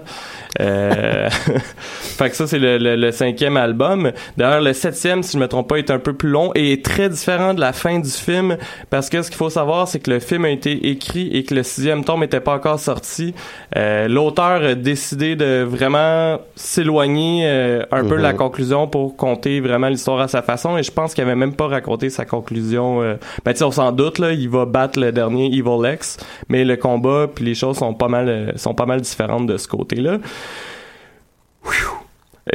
Euh, 0.61 1.30
fait 1.99 2.30
que 2.30 2.36
ça 2.38 2.47
c'est 2.47 2.57
le, 2.57 2.78
le, 2.78 2.95
le 2.95 3.11
cinquième 3.11 3.57
album. 3.57 4.13
D'ailleurs 4.38 4.61
le 4.61 4.72
septième, 4.72 5.24
si 5.24 5.34
je 5.34 5.41
me 5.41 5.49
trompe 5.49 5.67
pas, 5.67 5.76
est 5.76 5.91
un 5.91 5.99
peu 5.99 6.13
plus 6.13 6.30
long 6.30 6.51
et 6.55 6.72
est 6.72 6.86
très 6.86 7.09
différent 7.09 7.53
de 7.53 7.59
la 7.59 7.74
fin 7.74 7.99
du 7.99 8.09
film 8.09 8.55
parce 8.89 9.09
que 9.09 9.22
ce 9.22 9.30
qu'il 9.30 9.36
faut 9.38 9.49
savoir, 9.49 9.89
c'est 9.89 9.99
que 9.99 10.09
le 10.09 10.19
film 10.19 10.45
a 10.45 10.49
été 10.51 10.88
écrit 10.89 11.28
et 11.36 11.43
que 11.43 11.53
le 11.53 11.63
sixième 11.63 12.05
tome 12.05 12.22
n'était 12.22 12.39
pas 12.39 12.55
encore 12.55 12.80
sorti. 12.80 13.34
L'auteur 13.76 14.63
a 14.63 14.76
décidé 14.76 15.36
de 15.36 15.63
vraiment 15.63 16.39
s'éloigner 16.55 17.45
un 17.91 18.03
peu 18.05 18.15
de 18.17 18.22
la 18.22 18.32
Mhm. 18.32 18.38
conclusion 18.38 18.88
pour 18.88 19.17
compter 19.17 19.59
vraiment 19.59 19.89
l'histoire 19.89 20.22
à 20.22 20.30
sa 20.30 20.41
façon 20.41 20.78
et 20.78 20.84
je 20.84 20.91
pense 20.91 21.13
qu'il 21.13 21.24
avait 21.26 21.36
même 21.36 21.55
pas 21.55 21.67
raconté 21.67 22.09
sa 22.09 22.24
conclusion. 22.24 23.01
Ben 23.43 23.53
tu 23.53 23.63
on 23.63 23.72
s'en 23.72 23.91
doute 23.91 24.19
là, 24.19 24.32
il 24.32 24.47
va 24.49 24.61
battre 24.66 24.99
le 24.99 25.12
dernier 25.12 25.47
Evil 25.47 25.93
X, 25.93 26.18
mais 26.49 26.64
le 26.64 26.78
combat 26.78 27.28
puis 27.34 27.45
les 27.45 27.55
choses 27.55 27.78
sont 27.78 27.93
pas 27.93 28.07
mal 28.07 28.30
euh, 28.30 28.57
sont 28.57 28.74
pas 28.74 28.86
mal 28.86 29.01
différentes 29.01 29.47
de 29.47 29.57
ce 29.57 29.68
côté-là. 29.68 30.20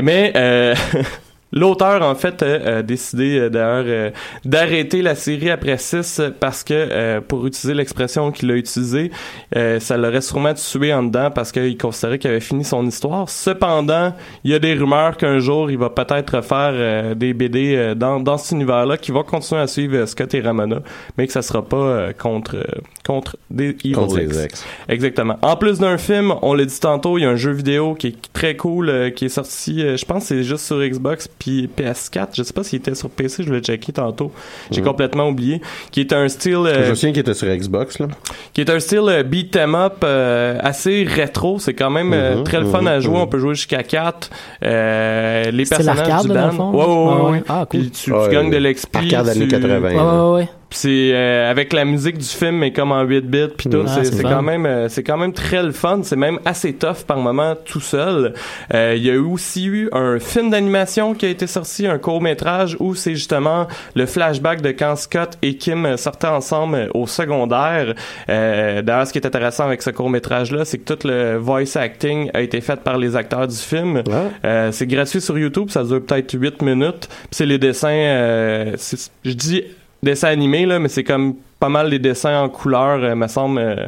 Mais 0.03 0.33
euh, 0.37 0.75
l'auteur 1.53 2.03
en 2.03 2.15
fait 2.15 2.43
a, 2.43 2.79
a 2.79 2.83
décidé 2.83 3.39
euh, 3.39 3.49
d'ailleurs 3.49 3.85
euh, 3.87 4.11
d'arrêter 4.45 5.03
la 5.03 5.15
série 5.15 5.51
après 5.51 5.79
6 5.79 6.21
parce 6.41 6.65
que 6.65 6.75
euh, 6.75 7.21
pour 7.21 7.47
utiliser 7.47 7.75
l'expression 7.75 8.31
qu'il 8.33 8.51
a 8.51 8.55
utilisée, 8.55 9.11
euh, 9.57 9.79
ça 9.81 9.97
l'aurait 9.97 10.21
sûrement 10.21 10.55
tué 10.55 10.93
en 10.93 11.03
dedans 11.05 11.31
parce 11.31 11.53
qu'il 11.53 11.77
considérait 11.79 12.19
qu'il 12.19 12.31
avait 12.31 12.41
fini 12.41 12.65
son 12.65 12.87
histoire. 12.87 13.29
Cependant, 13.29 14.13
il 14.45 14.51
y 14.51 14.55
a 14.55 14.59
des 14.59 14.75
rumeurs 14.75 15.17
qu'un 15.17 15.39
jour 15.39 15.71
il 15.71 15.79
va 15.79 15.91
peut-être 15.91 16.43
faire 16.43 16.71
euh, 16.73 17.15
des 17.15 17.33
BD 17.35 17.75
euh, 17.77 17.95
dans, 17.95 18.21
dans 18.21 18.39
cet 18.39 18.53
univers-là 18.53 18.97
qui 18.97 19.13
va 19.13 19.23
continuer 19.23 19.61
à 19.61 19.67
suivre 19.67 19.97
euh, 19.97 20.07
Scott 20.07 20.35
et 20.35 20.41
Ramona, 20.41 20.81
mais 21.17 21.27
que 21.27 21.33
ça 21.33 21.43
sera 21.43 21.63
pas 21.65 21.77
euh, 21.77 22.13
contre 22.13 22.57
euh, 22.57 22.65
contre 23.07 23.37
des 23.51 23.69
Evil 23.85 23.93
Contre 23.93 24.19
X. 24.21 24.29
les 24.37 24.45
ex. 24.45 24.65
Exactement. 24.89 25.39
En 25.43 25.57
plus 25.57 25.79
d'un 25.79 25.97
film, 25.97 26.35
on 26.43 26.55
l'a 26.55 26.65
dit 26.65 26.81
tantôt, 26.81 27.19
il 27.19 27.23
y 27.23 27.25
a 27.25 27.31
un 27.31 27.37
jeu 27.37 27.53
vidéo 27.53 27.95
qui 27.95 28.09
est 28.09 28.33
très 28.33 28.57
cool, 28.57 28.89
euh, 28.89 29.11
qui 29.11 29.27
est 29.27 29.29
sorti, 29.29 29.81
euh, 29.83 29.97
je 29.97 30.05
pense 30.05 30.25
c'est 30.25 30.43
juste 30.43 30.67
sur 30.67 30.79
Xbox 30.81 31.29
puis 31.39 31.69
PS4. 31.77 32.29
Je 32.35 32.43
sais 32.43 32.53
pas 32.53 32.65
s'il 32.65 32.79
était 32.79 32.95
sur 32.95 33.11
PC, 33.11 33.43
je 33.45 33.53
l'ai 33.53 33.61
checké 33.61 33.93
tantôt. 33.93 34.33
J'ai 34.71 34.81
Mhm. 34.81 34.87
complètement 34.87 35.29
oublié. 35.29 35.61
Qui 35.91 36.01
est 36.01 36.13
un 36.13 36.29
style, 36.29 36.55
euh, 36.67 36.85
Je 36.85 36.91
me 36.91 36.95
souviens 36.95 37.13
qu'il 37.13 37.21
était 37.21 37.35
sur 37.35 37.49
Xbox, 37.49 37.99
là. 37.99 38.09
qui 38.53 38.61
est 38.61 38.71
un 38.71 38.81
style 38.81 39.01
euh, 39.09 39.23
beat 39.23 39.55
'em 39.57 39.75
up 39.75 39.97
euh, 40.05 40.59
assez 40.63 41.05
rétro. 41.05 41.59
C'est 41.59 41.75
quand 41.75 41.91
même 41.91 42.13
euh, 42.13 42.37
Mhm, 42.37 42.45
très 42.45 42.61
le 42.61 42.67
fun 42.67 42.81
mhm, 42.83 42.87
à 42.89 43.01
jouer. 43.01 43.15
mhm. 43.17 43.21
On 43.23 43.27
peut 43.27 43.39
jouer 43.39 43.55
jusqu'à 43.55 43.83
4 43.83 44.31
Euh, 44.65 45.51
les 45.51 45.65
personnages 45.65 45.99
arcade, 46.01 46.23
du 46.23 46.29
là, 46.29 46.35
dans 46.35 46.41
band. 46.41 46.47
le 46.47 46.53
fond? 46.57 46.71
Ouais, 46.73 46.85
ouais, 46.85 46.87
ouais, 46.87 47.21
Ah, 47.27 47.31
ouais. 47.31 47.43
Ah, 47.49 47.67
cool. 47.71 47.81
Puis 47.81 47.91
tu, 47.91 48.05
tu 48.05 48.13
Ouais, 48.13 48.29
gagnes 48.31 48.51
de 48.51 48.57
l'XP. 48.57 48.97
Arcade 48.97 49.29
années 49.29 49.41
tu- 49.49 49.49
80. 49.49 49.81
Ouais, 49.81 49.95
ouais, 49.95 50.35
ouais. 50.43 50.49
C'est 50.71 51.11
euh, 51.13 51.51
avec 51.51 51.73
la 51.73 51.85
musique 51.85 52.19
du 52.19 52.25
film 52.25 52.57
mais 52.59 52.73
comme 52.73 52.93
en 52.93 53.03
8 53.03 53.21
bits 53.23 53.49
puis 53.57 53.71
tout 53.71 53.85
Ah, 53.87 54.01
c'est 54.03 54.21
fun. 54.23 54.29
quand 54.29 54.43
même 54.43 54.67
euh, 54.67 54.89
c'est 54.89 55.03
quand 55.03 55.17
même 55.17 55.33
très 55.33 55.63
le 55.63 55.73
fun 55.73 56.01
c'est 56.03 56.17
même 56.17 56.39
assez 56.45 56.73
tough 56.75 57.05
par 57.07 57.19
moment 57.19 57.55
tout 57.65 57.81
seul 57.81 58.35
Euh, 58.75 58.95
il 58.97 59.05
y 59.05 59.11
a 59.11 59.19
aussi 59.21 59.67
eu 59.67 59.89
un 59.93 60.19
film 60.19 60.51
d'animation 60.51 61.15
qui 61.15 61.25
a 61.27 61.29
été 61.29 61.47
sorti 61.47 61.87
un 61.87 61.99
court 61.99 62.21
métrage 62.21 62.77
où 62.81 62.95
c'est 62.95 63.15
justement 63.15 63.69
le 63.95 64.07
flashback 64.07 64.61
de 64.61 64.71
quand 64.73 64.97
Scott 64.97 65.39
et 65.43 65.57
Kim 65.57 65.97
sortaient 65.97 66.27
ensemble 66.27 66.91
au 66.95 67.07
secondaire 67.07 67.95
euh, 68.29 68.83
d'ailleurs 68.83 69.07
ce 69.07 69.13
qui 69.13 69.19
est 69.19 69.27
intéressant 69.27 69.67
avec 69.67 69.83
ce 69.83 69.91
court 69.91 70.11
métrage 70.11 70.51
là 70.53 70.65
c'est 70.65 70.79
que 70.79 70.95
tout 70.95 71.07
le 71.07 71.37
voice 71.37 71.77
acting 71.77 72.31
a 72.35 72.41
été 72.43 72.61
fait 72.61 72.81
par 72.81 72.99
les 72.99 73.15
acteurs 73.17 73.47
du 73.47 73.57
film 73.57 73.97
Ouais. 73.97 74.03
euh, 74.45 74.73
c'est 74.73 74.87
gratuit 74.87 75.21
sur 75.21 75.39
YouTube, 75.39 75.71
ça 75.71 75.83
dure 75.85 76.03
peut-être 76.05 76.33
8 76.39 76.63
minutes. 76.63 77.09
C'est 77.31 77.47
les 77.47 77.59
dessins, 77.59 77.89
euh, 77.89 78.77
je 79.25 79.33
dis 79.33 79.63
dessins 80.07 80.29
animés, 80.29 80.65
là, 80.67 80.79
mais 80.79 80.89
c'est 80.89 81.05
comme 81.05 81.35
pas 81.61 81.69
mal 81.69 81.89
les 81.91 81.99
dessins 81.99 82.41
en 82.41 82.49
couleur, 82.49 83.03
euh, 83.03 83.15
me 83.15 83.27
semble. 83.29 83.59
euh, 83.59 83.87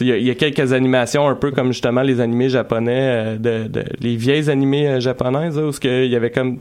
il 0.00 0.06
y, 0.06 0.12
a- 0.12 0.16
y 0.18 0.30
a 0.30 0.34
quelques 0.34 0.72
animations 0.72 1.28
un 1.28 1.34
peu 1.34 1.50
comme 1.50 1.68
justement 1.72 2.00
les 2.02 2.20
animés 2.20 2.48
japonais, 2.48 3.00
euh, 3.00 3.36
de, 3.36 3.68
de- 3.68 3.84
les 4.00 4.16
vieilles 4.16 4.48
animés 4.50 4.88
euh, 4.88 5.00
japonaises, 5.00 5.56
là, 5.58 5.64
où 5.66 5.72
ce 5.72 5.80
que 5.80 6.04
il 6.06 6.10
y 6.10 6.16
avait 6.16 6.30
comme 6.30 6.58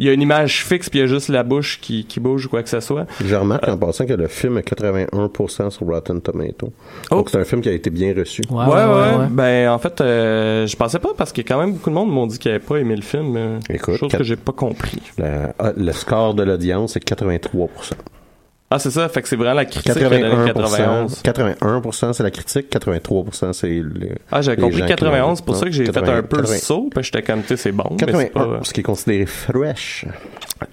il 0.00 0.06
y 0.06 0.10
a 0.10 0.12
une 0.12 0.22
image 0.22 0.64
fixe 0.64 0.88
puis 0.88 1.00
il 1.00 1.02
y 1.02 1.04
a 1.04 1.08
juste 1.08 1.28
la 1.28 1.42
bouche 1.42 1.80
qui, 1.80 2.04
qui 2.04 2.20
bouge 2.20 2.46
ou 2.46 2.48
quoi 2.50 2.62
que 2.62 2.68
ce 2.68 2.78
soit. 2.78 3.06
Je 3.24 3.34
remarque 3.34 3.66
en 3.66 3.76
passant 3.76 4.06
que 4.06 4.12
le 4.12 4.28
film 4.28 4.56
est 4.58 4.68
81% 4.70 5.70
sur 5.70 5.86
Rotten 5.86 6.20
Tomato. 6.20 6.72
Oh. 7.10 7.16
Donc 7.16 7.30
c'est 7.30 7.38
un 7.38 7.44
film 7.44 7.62
qui 7.62 7.68
a 7.68 7.72
été 7.72 7.90
bien 7.90 8.14
reçu. 8.16 8.42
Ouais, 8.48 8.64
ouais, 8.64 8.74
ouais. 8.74 9.26
Ben 9.30 9.70
en 9.70 9.78
fait, 9.80 10.00
euh, 10.00 10.68
je 10.68 10.76
pensais 10.76 11.00
pas 11.00 11.08
parce 11.16 11.32
que 11.32 11.40
quand 11.40 11.58
même 11.58 11.72
beaucoup 11.72 11.90
de 11.90 11.94
monde 11.96 12.12
m'ont 12.12 12.26
dit 12.28 12.38
qu'ils 12.38 12.50
avaient 12.52 12.60
pas 12.60 12.76
aimé 12.76 12.94
le 12.94 13.02
film. 13.02 13.34
euh, 13.36 13.58
Écoute, 13.70 13.96
chose 13.96 14.08
quatre- 14.10 14.18
que 14.18 14.24
j'ai 14.24 14.36
pas 14.36 14.52
compris. 14.52 15.02
Le, 15.18 15.48
ah, 15.58 15.72
le 15.76 15.90
score 15.92 16.34
de 16.34 16.44
l'audience 16.44 16.96
est 16.96 17.00
83%. 17.04 17.94
Ah 18.70 18.78
c'est 18.78 18.90
ça, 18.90 19.08
fait 19.08 19.22
que 19.22 19.28
c'est 19.28 19.36
vraiment 19.36 19.54
la 19.54 19.64
critique 19.64 19.92
qui 19.94 20.04
a 20.04 20.10
donné 20.10 20.20
91. 20.52 21.22
81%, 21.22 21.58
81% 21.58 22.12
c'est 22.12 22.22
la 22.22 22.30
critique, 22.30 22.70
83% 22.70 23.52
c'est 23.54 23.68
le... 23.68 24.10
Ah, 24.30 24.42
j'avais 24.42 24.56
les 24.56 24.62
compris 24.62 24.78
gens 24.80 24.84
qui 24.84 24.90
91, 24.90 25.38
l'ont- 25.38 25.44
pour 25.46 25.56
ça 25.56 25.64
que 25.64 25.72
j'ai 25.72 25.86
fait 25.86 25.92
80, 25.92 26.16
un 26.18 26.22
peu 26.22 26.36
le 26.36 26.42
80. 26.42 26.58
saut, 26.58 26.90
puis 26.94 27.02
j'étais 27.02 27.22
comme, 27.22 27.40
tu 27.40 27.48
sais, 27.48 27.56
c'est 27.56 27.72
bon, 27.72 27.86
mais 27.92 27.96
c'est 27.98 28.28
81, 28.28 28.58
pas... 28.58 28.64
ce 28.64 28.72
qui 28.74 28.80
est 28.80 28.82
considéré 28.82 29.24
fresh. 29.24 30.04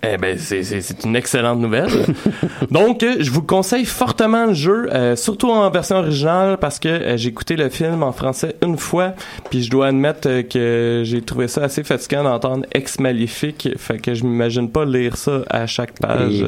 Eh 0.03 0.17
ben, 0.17 0.37
c'est, 0.37 1.05
une 1.05 1.15
excellente 1.15 1.59
nouvelle. 1.59 1.89
Donc, 2.71 3.01
euh, 3.03 3.15
je 3.19 3.31
vous 3.31 3.43
conseille 3.43 3.85
fortement 3.85 4.47
le 4.47 4.53
jeu, 4.53 4.89
euh, 4.91 5.15
surtout 5.15 5.49
en 5.51 5.69
version 5.69 5.97
originale, 5.97 6.57
parce 6.57 6.79
que 6.79 6.89
euh, 6.89 7.17
j'ai 7.17 7.29
écouté 7.29 7.55
le 7.55 7.69
film 7.69 8.03
en 8.03 8.11
français 8.11 8.55
une 8.61 8.77
fois, 8.77 9.13
puis 9.49 9.63
je 9.63 9.69
dois 9.69 9.87
admettre 9.87 10.27
euh, 10.27 10.41
que 10.43 11.03
j'ai 11.05 11.21
trouvé 11.21 11.47
ça 11.47 11.63
assez 11.63 11.83
fatigant 11.83 12.23
d'entendre 12.23 12.65
Ex 12.73 12.99
Maléfique, 12.99 13.69
fait 13.77 13.99
que 13.99 14.13
je 14.15 14.23
m'imagine 14.25 14.69
pas 14.69 14.83
lire 14.85 15.15
ça 15.17 15.43
à 15.49 15.65
chaque 15.65 15.97
page. 15.99 16.43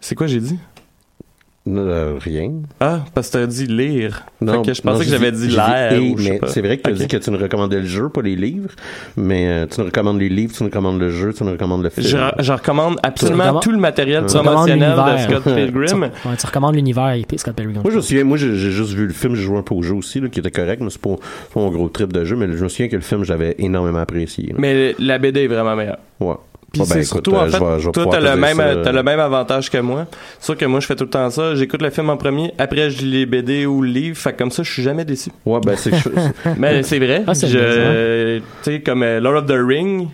C'est 0.00 0.14
quoi 0.14 0.26
j'ai 0.26 0.40
dit? 0.40 0.58
Euh, 1.76 2.14
rien. 2.18 2.52
Ah, 2.80 3.00
parce 3.12 3.28
que 3.28 3.32
t'as 3.34 3.46
dit 3.46 3.66
lire. 3.66 4.24
Non, 4.40 4.64
fait 4.64 4.70
que 4.70 4.74
je 4.74 4.80
non, 4.84 4.92
pensais 4.92 5.04
que 5.04 5.10
j'avais 5.10 5.32
dit 5.32 5.48
l'air. 5.48 5.92
mais 6.16 6.40
c'est 6.46 6.62
vrai 6.62 6.78
que 6.78 6.82
tu 6.84 6.90
as 6.90 6.92
dit 6.94 7.06
que 7.08 7.16
tu 7.18 7.30
nous 7.30 7.36
recommandais 7.36 7.80
le 7.80 7.84
jeu, 7.86 8.08
pas 8.08 8.22
les 8.22 8.36
livres. 8.36 8.70
Mais 9.18 9.48
euh, 9.48 9.66
tu 9.66 9.80
nous 9.80 9.86
recommandes 9.86 10.18
les 10.18 10.30
livres, 10.30 10.54
tu 10.56 10.62
nous 10.62 10.70
recommandes 10.70 10.98
le 10.98 11.10
jeu, 11.10 11.34
tu 11.34 11.44
nous 11.44 11.50
recommandes 11.50 11.82
le 11.82 11.90
film. 11.90 12.06
Je, 12.06 12.16
je 12.42 12.52
recommande 12.52 12.98
absolument 13.02 13.60
tout 13.60 13.70
le 13.72 13.76
matériel 13.78 14.24
Tu 14.26 14.36
recommandes 14.38 14.68
promotionnel 14.70 15.18
de. 15.28 15.40
Scott 15.40 15.54
Pilgrim. 15.54 16.02
Ouais, 16.04 16.36
tu 16.38 16.46
recommandes 16.46 16.74
l'univers 16.74 17.10
et 17.10 17.26
Scott 17.36 17.54
Pilgrim. 17.54 17.82
Moi, 17.82 17.90
je 17.90 17.96
me 17.96 18.00
souviens, 18.00 18.24
moi, 18.24 18.38
j'ai 18.38 18.56
juste 18.56 18.92
vu 18.94 19.06
le 19.06 19.12
film, 19.12 19.34
j'ai 19.34 19.42
joué 19.42 19.58
un 19.58 19.62
peu 19.62 19.74
au 19.74 19.82
jeu 19.82 19.94
aussi, 19.94 20.20
là, 20.20 20.28
qui 20.28 20.38
était 20.40 20.50
correct, 20.50 20.80
mais 20.80 20.88
c'est 20.88 21.02
pas, 21.02 21.16
pas 21.52 21.60
mon 21.60 21.70
gros 21.70 21.88
trip 21.90 22.14
de 22.14 22.24
jeu, 22.24 22.36
mais 22.36 22.46
je 22.56 22.62
me 22.64 22.68
souviens 22.70 22.88
que 22.88 22.96
le 22.96 23.02
film, 23.02 23.24
j'avais 23.24 23.56
énormément 23.58 23.98
apprécié. 23.98 24.46
là. 24.46 24.54
Mais 24.56 24.94
la 24.98 25.18
BD 25.18 25.44
est 25.44 25.48
vraiment 25.48 25.76
meilleure. 25.76 25.98
Ouais. 26.20 26.34
Puis 26.72 26.82
Ouais, 26.82 26.86
ben, 26.88 26.94
c'est 26.96 27.04
surtout, 27.04 27.34
euh, 27.34 27.38
en 27.38 27.46
je 27.46 27.50
fait, 27.52 27.58
vais- 27.64 27.80
je 27.80 27.86
vais 27.86 27.92
toi, 27.92 28.06
t'as 28.10 28.20
le, 28.20 28.36
même, 28.36 28.56
ça. 28.58 28.76
t'as 28.84 28.92
le 28.92 29.02
même 29.02 29.20
avantage 29.20 29.70
que 29.70 29.78
moi. 29.78 30.06
C'est 30.38 30.44
sûr 30.46 30.56
que 30.58 30.64
moi, 30.66 30.80
je 30.80 30.86
fais 30.86 30.96
tout 30.96 31.04
le 31.04 31.10
temps 31.10 31.30
ça. 31.30 31.54
J'écoute 31.54 31.80
le 31.80 31.88
film 31.90 32.10
en 32.10 32.16
premier, 32.18 32.52
après, 32.58 32.90
je 32.90 32.98
lis 33.02 33.10
les 33.20 33.26
BD 33.26 33.64
ou 33.64 33.80
le 33.80 33.88
livre. 33.88 34.16
Fait 34.18 34.32
que 34.32 34.38
comme 34.38 34.50
ça, 34.50 34.62
je 34.62 34.70
suis 34.70 34.82
jamais 34.82 35.04
déçu. 35.06 35.30
Ouais, 35.46 35.60
ben, 35.64 35.76
c'est 35.76 35.90
que 35.90 35.96
je- 35.96 36.50
Mais 36.58 36.82
c'est 36.82 36.98
vrai. 36.98 37.22
Ah, 37.26 37.32
je, 37.32 38.38
tu 38.38 38.42
sais, 38.62 38.80
comme 38.82 39.02
euh, 39.02 39.18
Lord 39.18 39.36
of 39.36 39.46
the 39.46 39.54
Ring, 39.66 40.08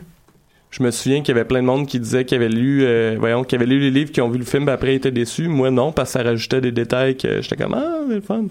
je 0.77 0.83
me 0.83 0.91
souviens 0.91 1.21
qu'il 1.23 1.29
y 1.35 1.39
avait 1.39 1.47
plein 1.47 1.61
de 1.61 1.67
monde 1.67 1.87
qui 1.87 2.01
disait 2.01 2.25
qu'ils 2.25 2.37
avaient 2.37 2.49
lu, 2.49 2.81
euh, 2.83 3.15
voyons, 3.19 3.45
qu'ils 3.45 3.57
avaient 3.57 3.67
lu 3.67 3.79
les 3.79 3.91
livres, 3.93 4.11
qui 4.11 4.21
ont 4.21 4.29
vu 4.29 4.39
le 4.39 4.45
film, 4.45 4.69
après 4.69 4.95
ils 4.95 4.97
étaient 4.97 5.13
déçus. 5.13 5.47
Moi, 5.47 5.71
non, 5.71 5.93
parce 5.93 6.13
que 6.13 6.19
ça 6.19 6.25
rajoutait 6.25 6.61
des 6.61 6.73
détails 6.73 7.17
que 7.17 7.41
j'étais 7.43 7.55
comme, 7.57 7.75
ah, 7.75 7.99
c'est 8.09 8.15
le 8.17 8.21
fun. 8.21 8.43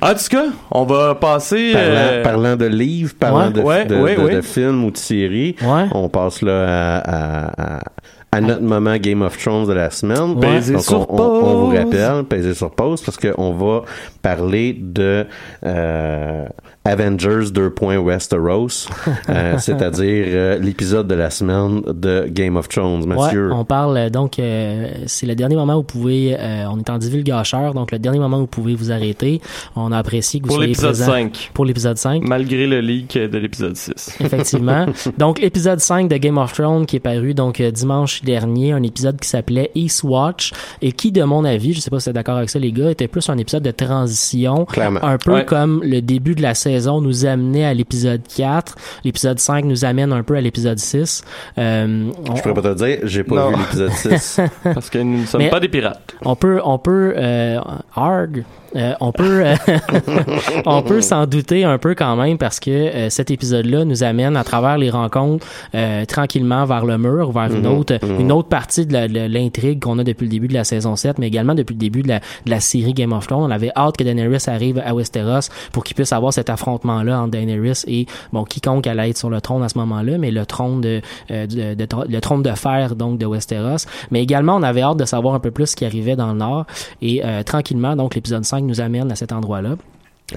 En 0.00 0.14
tout 0.14 0.24
cas, 0.30 0.46
on 0.72 0.84
va 0.84 1.14
passer, 1.14 1.72
Parlant, 1.72 1.86
euh, 1.96 2.22
parlant 2.24 2.56
de 2.56 2.66
livres, 2.66 3.14
parlant 3.18 3.46
Ouais, 3.46 3.52
de, 3.52 3.60
ouais, 3.60 3.84
de, 3.86 3.96
ouais, 3.96 4.16
de- 4.16 4.20
ouais. 4.22 4.34
de 4.36 4.40
films 4.40 4.84
ou 4.84 4.90
de 4.90 4.96
séries, 4.96 5.54
Ouais. 5.62 5.84
on 5.92 6.08
passe 6.08 6.42
là 6.42 6.64
à, 6.66 6.98
à- 6.98 7.76
à- 7.78 7.82
à 8.30 8.40
notre 8.42 8.62
moment 8.62 8.96
Game 8.98 9.22
of 9.22 9.38
Thrones 9.38 9.66
de 9.66 9.72
la 9.72 9.90
semaine. 9.90 10.32
Ouais. 10.38 10.60
Donc, 10.70 10.82
sur 10.82 11.10
on, 11.10 11.18
on- 11.18 11.44
on 11.44 11.54
vous 11.64 11.76
rappelle, 11.76 12.24
peser 12.24 12.52
sur 12.52 12.70
pause, 12.72 13.00
parce 13.00 13.16
qu'on 13.16 13.52
va 13.54 13.82
parler 14.22 14.76
de 14.78 15.24
euh, 15.64 16.44
Avengers 16.84 17.50
2. 17.52 17.72
Westeros, 17.98 18.88
euh, 19.28 19.58
c'est-à-dire 19.58 20.24
euh, 20.28 20.58
l'épisode 20.58 21.06
de 21.06 21.14
la 21.14 21.28
semaine 21.30 21.82
de 21.86 22.26
Game 22.28 22.56
of 22.56 22.68
Thrones. 22.68 23.04
Mathieu, 23.06 23.48
Ouais, 23.48 23.54
on 23.54 23.64
parle 23.64 23.96
euh, 23.98 24.10
donc 24.10 24.38
euh, 24.38 24.88
c'est 25.06 25.26
le 25.26 25.34
dernier 25.34 25.56
moment 25.56 25.74
où 25.74 25.78
vous 25.78 25.82
pouvez 25.82 26.36
euh, 26.38 26.64
on 26.70 26.78
est 26.78 26.88
en 26.88 26.98
divulgacheur 26.98 27.74
donc 27.74 27.92
le 27.92 27.98
dernier 27.98 28.18
moment 28.18 28.38
où 28.38 28.40
vous 28.42 28.46
pouvez 28.46 28.74
vous 28.74 28.90
arrêter. 28.90 29.40
On 29.76 29.92
a 29.92 29.98
apprécié 29.98 30.40
que 30.40 30.44
vous 30.44 30.48
pour 30.48 30.56
soyez 30.56 30.68
l'épisode 30.68 30.92
présent 30.92 31.12
5. 31.12 31.50
pour 31.52 31.64
l'épisode 31.66 31.98
5. 31.98 32.22
Malgré 32.26 32.66
le 32.66 32.80
leak 32.80 33.18
de 33.18 33.38
l'épisode 33.38 33.76
6. 33.76 34.16
Effectivement. 34.20 34.86
donc 35.18 35.40
l'épisode 35.40 35.80
5 35.80 36.08
de 36.08 36.16
Game 36.16 36.38
of 36.38 36.52
Thrones 36.54 36.86
qui 36.86 36.96
est 36.96 37.00
paru 37.00 37.34
donc 37.34 37.60
dimanche 37.60 38.22
dernier, 38.22 38.72
un 38.72 38.82
épisode 38.82 39.20
qui 39.20 39.28
s'appelait 39.28 39.70
Eastwatch 39.74 40.52
et 40.80 40.92
qui 40.92 41.12
de 41.12 41.22
mon 41.24 41.44
avis, 41.44 41.74
je 41.74 41.80
sais 41.80 41.90
pas 41.90 42.00
si 42.00 42.04
vous 42.04 42.10
êtes 42.10 42.14
d'accord 42.14 42.36
avec 42.38 42.48
ça 42.50 42.58
les 42.58 42.72
gars, 42.72 42.90
était 42.90 43.08
plus 43.08 43.28
un 43.28 43.36
épisode 43.36 43.62
de 43.62 43.70
transition 43.72 44.64
Clairement. 44.64 45.00
un 45.04 45.18
peu 45.18 45.32
Ouais. 45.32 45.44
comme 45.44 45.82
le 45.84 46.00
début 46.00 46.34
de 46.34 46.40
la 46.42 46.54
saison 46.68 47.00
nous 47.00 47.24
amenait 47.24 47.64
à 47.64 47.72
l'épisode 47.72 48.20
4, 48.36 48.74
l'épisode 49.04 49.38
5 49.38 49.64
nous 49.64 49.84
amène 49.86 50.12
un 50.12 50.22
peu 50.22 50.36
à 50.36 50.40
l'épisode 50.40 50.78
6. 50.78 51.22
Euh, 51.56 52.10
on, 52.28 52.36
Je 52.36 52.42
pourrais 52.42 52.54
pas 52.54 52.74
te 52.74 52.74
dire, 52.84 52.98
j'ai 53.04 53.24
pas 53.24 53.36
Non. 53.36 53.50
vu 53.50 53.56
l'épisode 53.56 53.90
6. 53.92 54.40
Parce 54.64 54.90
que 54.90 54.98
nous 54.98 55.20
ne 55.22 55.26
sommes 55.26 55.40
Mais- 55.42 55.50
pas 55.50 55.60
des 55.60 55.68
pirates. 55.68 56.14
on 56.24 56.36
peut, 56.36 56.60
on 56.64 56.78
peut, 56.78 57.14
euh, 57.16 57.58
arg, 57.94 58.44
euh, 58.76 58.94
on 59.00 59.12
peut, 59.12 59.42
euh, 59.46 59.54
on 60.66 60.82
peut 60.82 61.00
s'en 61.00 61.26
douter 61.26 61.64
un 61.64 61.78
peu 61.78 61.94
quand 61.94 62.16
même 62.16 62.38
parce 62.38 62.60
que 62.60 62.70
euh, 62.70 63.10
cet 63.10 63.30
épisode-là 63.30 63.84
nous 63.84 64.02
amène 64.02 64.36
à 64.36 64.44
travers 64.44 64.78
les 64.78 64.90
rencontres 64.90 65.46
euh, 65.74 66.04
tranquillement 66.04 66.64
vers 66.64 66.84
le 66.84 66.98
mur, 66.98 67.32
vers 67.32 67.52
une 67.54 67.58
Mhm, 67.66 67.78
autre, 67.78 67.98
mhm. 68.02 68.20
une 68.20 68.32
autre 68.32 68.48
partie 68.48 68.86
de 68.86 69.26
l'intrigue 69.28 69.80
qu'on 69.82 69.98
a 69.98 70.04
depuis 70.04 70.24
le 70.24 70.30
début 70.30 70.48
de 70.48 70.54
la 70.54 70.64
saison 70.64 70.96
7, 70.96 71.18
mais 71.18 71.26
également 71.28 71.54
depuis 71.54 71.74
le 71.74 71.78
début 71.80 72.02
de 72.02 72.08
la, 72.08 72.18
de 72.18 72.50
la 72.50 72.60
série 72.60 72.92
Game 72.94 73.12
of 73.12 73.26
Thrones. 73.26 73.42
On 73.42 73.50
avait 73.50 73.70
hâte 73.76 73.96
que 73.96 74.04
Daenerys 74.04 74.44
arrive 74.48 74.80
à 74.84 74.94
Westeros 74.94 75.48
pour 75.72 75.84
qu'il 75.84 75.94
puisse 75.96 76.12
avoir 76.12 76.32
cet 76.32 76.50
affrontement-là 76.50 77.20
entre 77.20 77.30
Daenerys 77.32 77.82
et 77.86 78.06
bon 78.32 78.44
quiconque 78.44 78.86
allait 78.86 79.10
être 79.10 79.18
sur 79.18 79.30
le 79.30 79.40
trône 79.40 79.62
à 79.62 79.68
ce 79.68 79.78
moment-là, 79.78 80.18
mais 80.18 80.30
le 80.30 80.46
trône 80.46 80.80
de, 80.80 81.00
euh, 81.30 81.46
de- 81.46 81.74
de- 81.74 81.86
le 82.08 82.20
trône 82.20 82.42
de 82.42 82.52
fer 82.52 82.94
donc 82.94 83.18
de 83.18 83.26
Westeros. 83.26 83.86
Mais 84.10 84.22
également, 84.22 84.56
on 84.56 84.62
avait 84.62 84.82
hâte 84.82 84.98
de 84.98 85.04
savoir 85.04 85.34
un 85.34 85.40
peu 85.40 85.50
plus 85.50 85.66
ce 85.68 85.76
qui 85.76 85.84
arrivait 85.84 86.16
dans 86.16 86.28
le 86.32 86.38
Nord 86.38 86.66
et 87.02 87.22
euh, 87.24 87.42
tranquillement, 87.42 87.96
donc 87.96 88.14
l'épisode 88.14 88.44
5 88.44 88.57
nous 88.66 88.80
amène 88.80 89.10
à 89.12 89.16
cet 89.16 89.32
endroit-là. 89.32 89.76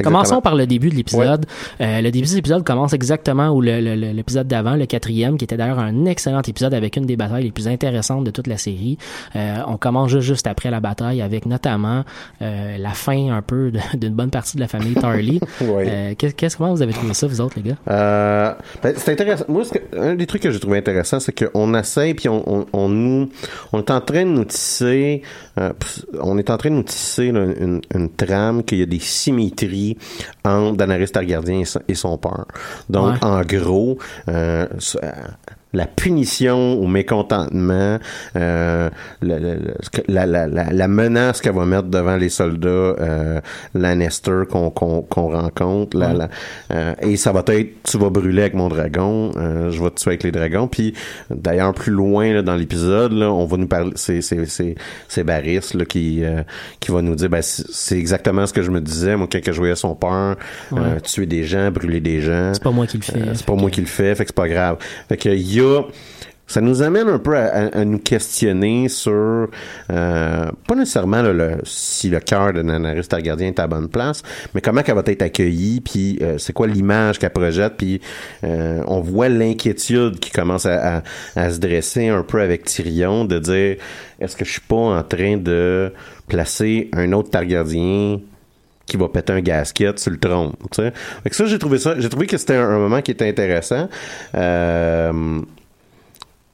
Commençons 0.05 0.39
par 0.39 0.55
le 0.55 0.65
début 0.67 0.87
de 0.89 0.95
l'épisode. 0.95 1.45
Le 1.81 2.09
début 2.11 2.25
de 2.29 2.33
l'épisode 2.35 2.63
commence 2.63 2.93
exactement 2.93 3.49
où 3.49 3.59
l'épisode 3.59 4.47
d'avant, 4.47 4.75
le 4.77 4.85
quatrième, 4.85 5.37
qui 5.37 5.43
était 5.43 5.57
d'ailleurs 5.57 5.79
un 5.79 6.05
excellent 6.05 6.41
épisode 6.43 6.73
avec 6.73 6.95
une 6.95 7.05
des 7.05 7.17
batailles 7.17 7.43
les 7.43 7.51
plus 7.51 7.67
intéressantes 7.67 8.23
de 8.23 8.31
toute 8.31 8.47
la 8.47 8.55
série. 8.55 8.97
On 9.35 9.75
commence 9.75 10.17
juste, 10.19 10.47
après 10.47 10.71
la 10.71 10.79
bataille 10.79 11.21
avec 11.21 11.45
notamment 11.45 12.05
la 12.39 12.89
fin 12.93 13.33
un 13.33 13.41
peu 13.41 13.73
d'une 13.95 14.13
bonne 14.13 14.29
partie 14.29 14.55
de 14.55 14.61
la 14.61 14.69
famille 14.69 14.93
Tarly. 14.93 15.41
Qu'est-ce 16.17 16.55
comment 16.55 16.73
vous 16.73 16.81
avez 16.81 16.93
trouvé 16.93 17.13
ça 17.13 17.27
vous 17.27 17.41
autres 17.41 17.57
les 17.61 17.71
gars 17.71 18.55
c'est 18.95 19.09
intéressant. 19.09 19.43
Moi, 19.49 19.63
que- 19.65 19.97
un 19.99 20.15
des 20.15 20.25
trucs 20.25 20.41
que 20.43 20.51
j'ai 20.51 20.59
trouvé 20.59 20.77
intéressant, 20.77 21.19
c'est 21.19 21.33
qu'on 21.51 21.73
essaie, 21.75 22.13
puis 22.13 22.29
on, 22.29 22.65
on 22.71 22.87
nous, 22.87 23.29
on 23.73 23.79
est 23.79 23.91
en 23.91 23.99
train 23.99 24.23
de 24.23 24.29
nous 24.31 24.45
tisser, 24.45 25.21
euh, 25.57 25.73
on 26.21 26.37
est 26.37 26.49
en 26.49 26.57
train 26.57 26.69
de 26.69 26.75
nous 26.75 26.83
tisser 26.83 27.31
là, 27.31 27.43
une, 27.59 27.81
une 27.93 28.09
trame 28.09 28.63
qu'il 28.63 28.77
y 28.79 28.83
a 28.83 28.85
des 28.85 28.99
symétries 28.99 29.97
entre 30.45 30.77
Daenerys 30.77 31.09
Targaryen 31.09 31.63
et 31.87 31.95
son, 31.95 32.17
père. 32.17 32.45
Donc, 32.89 33.13
Ouais. 33.13 33.23
en 33.23 33.41
gros, 33.41 33.97
euh, 34.29 34.67
la 35.73 35.85
punition 35.85 36.73
au 36.73 36.87
mécontentement, 36.87 37.97
euh, 38.35 38.89
la, 39.21 39.39
la, 40.25 40.25
la, 40.47 40.47
la 40.71 40.87
menace 40.87 41.41
qu'elle 41.41 41.55
va 41.55 41.65
mettre 41.65 41.87
devant 41.87 42.17
les 42.17 42.29
soldats 42.29 42.69
euh, 42.69 43.39
Lannister 43.73 44.41
qu'on 44.49 44.69
qu'on 44.69 45.01
qu'on 45.01 45.29
rencontre, 45.31 45.97
Ouais. 45.97 46.27
euh, 46.71 46.93
et 47.01 47.15
ça 47.17 47.31
va 47.31 47.43
être 47.47 47.83
tu 47.83 47.97
vas 47.97 48.09
brûler 48.09 48.41
avec 48.41 48.53
mon 48.53 48.69
dragon, 48.69 49.31
euh, 49.37 49.71
je 49.71 49.81
vais 49.81 49.89
te 49.91 49.95
tuer 50.01 50.09
avec 50.11 50.23
les 50.23 50.31
dragons. 50.31 50.67
Puis 50.67 50.93
d'ailleurs 51.29 51.73
plus 51.73 51.91
loin 51.91 52.33
là, 52.33 52.41
dans 52.41 52.55
l'épisode, 52.55 53.13
là, 53.13 53.31
on 53.31 53.45
va 53.45 53.57
nous 53.57 53.67
parler, 53.67 53.91
c'est 53.95 54.21
c'est 54.21 54.45
c'est 54.45 54.75
c'est 55.07 55.23
Barris 55.23 55.71
là, 55.73 55.85
qui 55.85 56.23
euh, 56.23 56.43
qui 56.79 56.91
va 56.91 57.01
nous 57.01 57.15
dire 57.15 57.29
ben 57.29 57.41
c'est 57.41 57.97
exactement 57.97 58.45
ce 58.45 58.53
que 58.53 58.61
je 58.61 58.71
me 58.71 58.81
disais 58.81 59.15
moi 59.15 59.27
quand 59.31 59.39
je 59.45 59.57
voyais 59.57 59.75
son 59.75 59.95
père 59.95 60.35
euh, 60.73 60.99
tuer 60.99 61.25
des 61.25 61.43
gens, 61.43 61.71
brûler 61.71 61.99
des 62.01 62.21
gens. 62.21 62.51
C'est 62.53 62.63
pas 62.63 62.71
moi 62.71 62.87
qui 62.87 62.97
le 62.97 63.03
fais. 63.03 63.21
C'est 63.33 63.45
pas 63.45 63.55
moi 63.55 63.69
qui 63.69 63.81
le 63.81 63.87
fais, 63.87 64.15
fait 64.15 64.23
que 64.25 64.29
c'est 64.29 64.35
pas 64.35 64.47
grave. 64.49 64.77
Fait 65.09 65.17
que 65.17 65.29
ça 66.51 66.59
nous 66.59 66.81
amène 66.81 67.07
un 67.07 67.17
peu 67.17 67.37
à, 67.37 67.85
nous 67.85 67.99
questionner 67.99 68.89
sur 68.89 69.47
euh, 69.89 70.45
pas 70.67 70.75
nécessairement 70.75 71.23
si 71.63 72.09
le 72.09 72.19
cœur 72.19 72.51
de 72.51 72.61
Daenerys 72.61 73.07
Targaryen 73.07 73.47
est 73.47 73.59
à 73.59 73.63
la 73.63 73.67
bonne 73.67 73.87
place, 73.87 74.21
mais 74.53 74.59
comment 74.59 74.83
qu'elle 74.83 74.95
va 74.95 75.03
être 75.05 75.21
accueillie, 75.21 75.79
puis 75.79 76.19
euh, 76.21 76.37
c'est 76.37 76.51
quoi 76.51 76.67
l'image 76.67 77.19
qu'elle 77.19 77.29
projette, 77.29 77.75
puis 77.77 78.01
euh, 78.43 78.83
on 78.87 78.99
voit 78.99 79.29
l'inquiétude 79.29 80.19
qui 80.19 80.31
commence 80.31 80.65
à, 80.65 81.03
se 81.35 81.57
dresser 81.57 82.09
un 82.09 82.23
peu 82.23 82.41
avec 82.41 82.65
Tyrion, 82.65 83.23
de 83.23 83.39
dire 83.39 83.77
est-ce 84.19 84.35
que 84.35 84.43
je 84.43 84.51
suis 84.51 84.61
pas 84.61 84.75
en 84.75 85.03
train 85.03 85.37
de 85.37 85.93
placer 86.27 86.89
un 86.91 87.13
autre 87.13 87.29
Targaryen 87.29 88.19
qui 88.85 88.97
va 88.97 89.07
péter 89.09 89.33
un 89.33 89.41
gasket 89.41 89.99
sur 89.99 90.11
le 90.11 90.17
trône. 90.19 90.53
Fait 90.75 91.29
que 91.29 91.35
ça, 91.35 91.45
j'ai 91.45 91.59
trouvé 91.59 91.77
ça, 91.77 91.95
j'ai 91.99 92.09
trouvé 92.09 92.27
que 92.27 92.37
c'était 92.37 92.55
un, 92.55 92.67
un 92.69 92.79
moment 92.79 93.01
qui 93.01 93.11
était 93.11 93.27
intéressant. 93.29 93.87
Euh, 94.35 95.41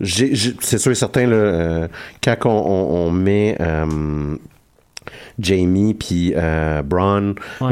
c'est 0.04 0.78
sûr 0.78 0.92
et 0.92 0.96
certain, 0.96 1.26
là, 1.26 1.36
euh, 1.36 1.88
quand 2.24 2.36
on, 2.46 2.50
on- 2.50 3.08
on 3.08 3.12
met 3.12 3.58
euh, 3.60 4.36
Jamie 5.40 5.94
puis 5.96 6.34
Braun, 6.86 7.34
Ouais. 7.62 7.70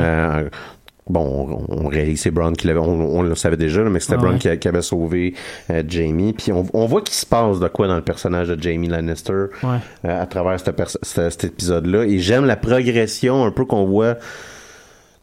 Bon, 1.08 1.66
on, 1.70 1.86
on 1.86 1.88
réalise 1.88 2.22
c'est 2.22 2.32
Braun 2.32 2.54
qui 2.54 2.68
l'avait, 2.68 2.80
on, 2.80 3.18
on 3.18 3.22
le 3.22 3.36
savait 3.36 3.58
déjà, 3.58 3.84
là, 3.84 3.90
mais 3.90 4.00
c'était 4.00 4.16
Ah 4.20 4.24
ouais. 4.24 4.58
qui, 4.58 4.68
avait 4.68 4.82
sauvé 4.82 5.34
euh, 5.70 5.84
Jamie. 5.88 6.34
Puis 6.34 6.52
on, 6.52 6.66
on 6.74 6.86
voit 6.86 7.02
qu'il 7.02 7.16
se 7.16 7.26
passe 7.26 7.60
de 7.60 7.68
quoi 7.68 7.88
dans 7.88 7.96
le 7.96 8.02
personnage 8.02 8.48
de 8.48 8.62
Jamie 8.62 8.88
Lannister 8.88 9.46
Ouais. 9.64 9.78
euh, 10.06 10.22
à 10.22 10.26
travers 10.26 10.60
cette 10.60 10.82
cet 11.04 11.44
épisode-là. 11.44 12.04
Et 12.06 12.20
j'aime 12.20 12.46
la 12.46 12.56
progression 12.56 13.46
un 13.46 13.52
peu 13.52 13.66
qu'on 13.66 13.86
voit 13.86 14.16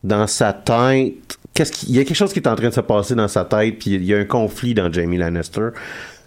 dans 0.05 0.27
sa 0.27 0.53
tête. 0.53 1.15
Qu'est-ce 1.55 1.73
qu'il 1.73 1.91
il 1.91 1.97
y 1.97 1.99
a 2.01 2.05
quelque 2.05 2.17
chose 2.17 2.33
qui 2.33 2.39
est 2.39 2.49
en 2.49 2.55
train 2.57 2.69
de 2.71 2.75
se 2.75 2.81
passer 2.81 3.15
dans 3.15 3.29
sa 3.29 3.45
tête, 3.45 3.79
puis 3.79 3.91
il 3.91 4.05
y 4.05 4.15
a 4.15 4.19
un 4.19 4.25
conflit 4.25 4.73
dans 4.75 4.91
Jamie 4.91 5.19
Lannister. 5.19 5.69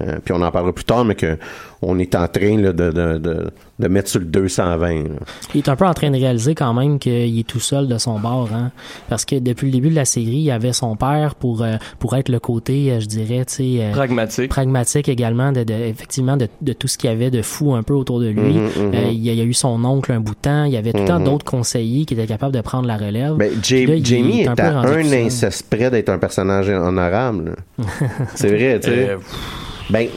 Euh, 0.02 0.18
puis 0.24 0.34
on 0.34 0.42
en 0.42 0.52
parlera 0.52 0.74
plus 0.74 0.84
tard, 0.86 1.06
mais 1.06 1.16
que 1.16 1.38
on 1.82 2.00
est 2.00 2.16
en 2.16 2.28
train 2.28 2.58
là, 2.60 2.74
de, 2.74 2.90
de, 2.92 3.18
de, 3.20 3.52
de 3.80 3.88
mettre 3.88 4.10
sur 4.10 4.20
le 4.20 4.26
220. 4.26 4.94
là. 5.04 5.10
Il 5.54 5.60
est 5.60 5.70
un 5.70 5.76
peu 5.76 5.86
en 5.86 5.94
train 5.94 6.10
de 6.10 6.18
réaliser 6.18 6.56
quand 6.56 6.74
même 6.74 6.98
qu'il 7.00 7.38
est 7.40 7.48
tout 7.48 7.60
seul 7.60 7.88
de 7.88 7.98
son 7.98 8.20
bord, 8.20 8.50
hein. 8.54 8.72
Parce 9.08 9.24
que 9.24 9.38
depuis 9.38 9.68
le 9.68 9.72
début 9.74 9.90
de 9.90 9.96
la 9.96 10.06
série, 10.06 10.26
il 10.28 10.42
y 10.42 10.52
avait 10.52 10.74
son 10.74 10.96
père 10.96 11.36
pour 11.36 11.62
euh, 11.64 11.76
pour 12.00 12.16
être 12.16 12.30
le 12.30 12.40
côté, 12.40 12.92
euh, 12.92 13.00
je 13.00 13.06
dirais, 13.06 13.46
tu 13.46 13.54
sais, 13.54 13.78
euh, 13.84 13.92
Pragmatique. 13.92 14.50
pragmatique 14.50 15.08
également, 15.10 15.52
de, 15.52 15.64
de- 15.64 15.74
effectivement 15.74 16.38
de, 16.38 16.48
de 16.62 16.74
tout 16.74 16.88
ce 16.88 16.98
qu'il 16.98 17.10
y 17.10 17.14
avait 17.14 17.30
de 17.32 17.42
fou 17.42 17.76
un 17.76 17.84
peu 17.84 17.94
autour 17.94 18.20
de 18.20 18.28
lui. 18.30 18.54
Mhm, 18.56 18.64
mhm. 18.64 18.94
Euh, 18.96 19.02
il, 19.12 19.24
y 19.24 19.30
a, 19.30 19.34
il 19.34 19.38
y 19.38 19.42
a 19.42 19.46
eu 19.46 19.54
son 19.54 19.84
oncle 19.86 20.12
un 20.12 20.20
bout 20.20 20.34
de 20.34 20.40
temps. 20.40 20.64
Il 20.66 20.74
y 20.74 20.78
avait 20.78 20.92
tout 20.92 21.00
le 21.02 21.06
temps 21.08 21.20
Mhm. 21.20 21.26
d'autres 21.26 21.46
conseillers 21.46 22.06
qui 22.06 22.16
étaient 22.16 22.26
capables 22.26 22.54
de 22.56 22.62
prendre 22.62 22.88
la 22.88 22.98
relève. 22.98 23.36
Ben, 23.36 23.52
là, 23.52 23.58
Jamie 23.62 24.42
est 24.42 24.44
est, 24.44 24.48
un 24.48 24.56
peu 24.56 24.64
à 24.64 24.80
un 24.80 25.12
inceste 25.14 25.68
près 25.70 25.90
d'être 25.92 26.10
un 26.10 26.18
personnage 26.18 26.70
honorable. 26.70 27.56
c'est 28.36 28.48
vrai, 28.50 28.80
tu 28.82 28.90
sais. 28.90 29.16
Ben, 29.90 30.08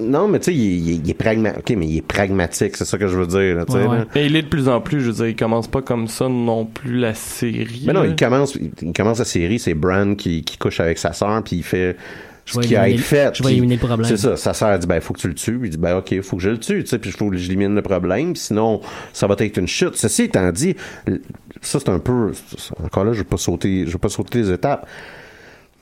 non, 0.00 0.28
mais 0.28 0.38
tu 0.38 0.46
sais, 0.46 0.54
il, 0.54 0.88
il- 0.88 1.00
il 1.04 1.10
est 1.10 1.14
pragmatique. 1.14 1.58
Ok, 1.60 1.76
mais 1.76 1.86
il 1.86 1.96
est 1.98 2.02
pragmatique, 2.02 2.76
c'est 2.76 2.84
ça 2.84 2.96
que 2.98 3.06
je 3.06 3.16
veux 3.18 3.26
dire. 3.26 3.56
Là, 3.56 3.64
tu 3.66 3.72
sais, 3.72 3.78
Ouais, 3.78 3.86
ouais. 3.86 3.98
là. 3.98 4.04
Mais 4.14 4.26
il 4.26 4.36
est 4.36 4.42
de 4.42 4.48
plus 4.48 4.68
en 4.68 4.80
plus, 4.80 5.00
je 5.00 5.06
veux 5.06 5.12
dire, 5.12 5.26
il 5.28 5.36
commence 5.36 5.68
pas 5.68 5.82
comme 5.82 6.06
ça 6.08 6.28
non 6.28 6.64
plus 6.64 6.98
la 6.98 7.14
série. 7.14 7.82
Mais 7.86 7.92
non, 7.92 8.02
là. 8.02 8.08
il 8.08 8.16
commence, 8.16 8.56
il 8.82 8.92
commence 8.92 9.18
la 9.18 9.24
série, 9.24 9.58
c'est 9.58 9.74
Bran 9.74 10.14
qui, 10.14 10.42
qui 10.42 10.56
couche 10.58 10.80
avec 10.80 10.96
sa 10.98 11.12
sœur, 11.12 11.42
puis 11.42 11.56
il 11.56 11.62
fait 11.62 11.96
ce 12.46 12.58
qui 12.60 12.74
a 12.74 12.88
été 12.88 12.96
éliminer- 12.96 13.02
fait. 13.02 13.36
je 13.36 13.42
vais 13.42 13.48
puis 13.48 13.52
éliminer 13.58 13.74
le 13.76 13.86
problème. 13.86 14.04
C'est 14.08 14.16
ça, 14.16 14.36
sa 14.36 14.54
sœur 14.54 14.78
dit, 14.78 14.86
ben, 14.86 15.00
faut 15.00 15.12
que 15.14 15.20
tu 15.20 15.28
le 15.28 15.34
tues. 15.34 15.60
Il 15.64 15.70
dit, 15.70 15.76
ben, 15.76 15.96
ok, 15.98 16.20
faut 16.22 16.36
que 16.36 16.42
je 16.42 16.50
le 16.50 16.58
tue, 16.58 16.82
tu 16.82 16.86
sais, 16.88 16.98
puis 16.98 17.10
il 17.10 17.16
faut 17.16 17.28
que 17.30 17.36
j'élimine 17.36 17.74
le 17.74 17.82
problème, 17.82 18.34
sinon, 18.34 18.80
ça 19.12 19.26
va 19.26 19.36
être 19.38 19.56
une 19.58 19.68
chute. 19.68 19.96
Ceci 19.96 20.22
étant 20.24 20.50
dit, 20.50 20.74
ça, 21.60 21.78
c'est 21.78 21.88
un 21.90 21.98
peu, 21.98 22.32
encore 22.82 23.04
là, 23.04 23.12
je 23.12 23.18
vais 23.18 23.24
pas 23.24 23.36
sauter, 23.36 23.84
je 23.86 23.92
vais 23.92 23.98
pas 23.98 24.08
sauter 24.08 24.38
les 24.38 24.50
étapes. 24.52 24.86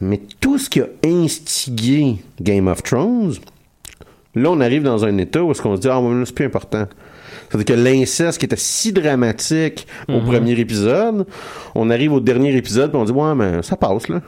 Mais 0.01 0.20
tout 0.40 0.59
ce 0.59 0.70
qui 0.70 0.80
a 0.80 0.86
instigé 1.05 2.16
Game 2.40 2.68
of 2.68 2.82
Thrones, 2.82 3.34
là, 4.34 4.51
on 4.51 4.61
arrive 4.61 4.82
dans 4.82 5.05
un 5.05 5.16
état 5.18 5.42
où 5.42 5.51
est-ce 5.51 5.61
qu'on 5.62 5.76
se 5.76 5.80
dit, 5.80 5.88
ah, 5.88 6.01
là, 6.01 6.22
c'est 6.24 6.34
plus 6.34 6.44
important. 6.46 6.86
C'est-à-dire 7.51 7.76
que 7.76 7.80
l'inceste 7.80 8.38
qui 8.38 8.44
était 8.44 8.57
si 8.57 8.92
dramatique 8.92 9.86
au 10.09 10.20
premier 10.20 10.53
épisode, 10.59 11.26
on 11.74 11.88
arrive 11.90 12.12
au 12.12 12.20
dernier 12.20 12.55
épisode 12.55 12.90
puis 12.90 13.01
on 13.01 13.05
dit 13.05 13.12
ouais 13.12 13.34
mais 13.34 13.62
ça 13.62 13.76
passe 13.76 14.09
là. 14.09 14.20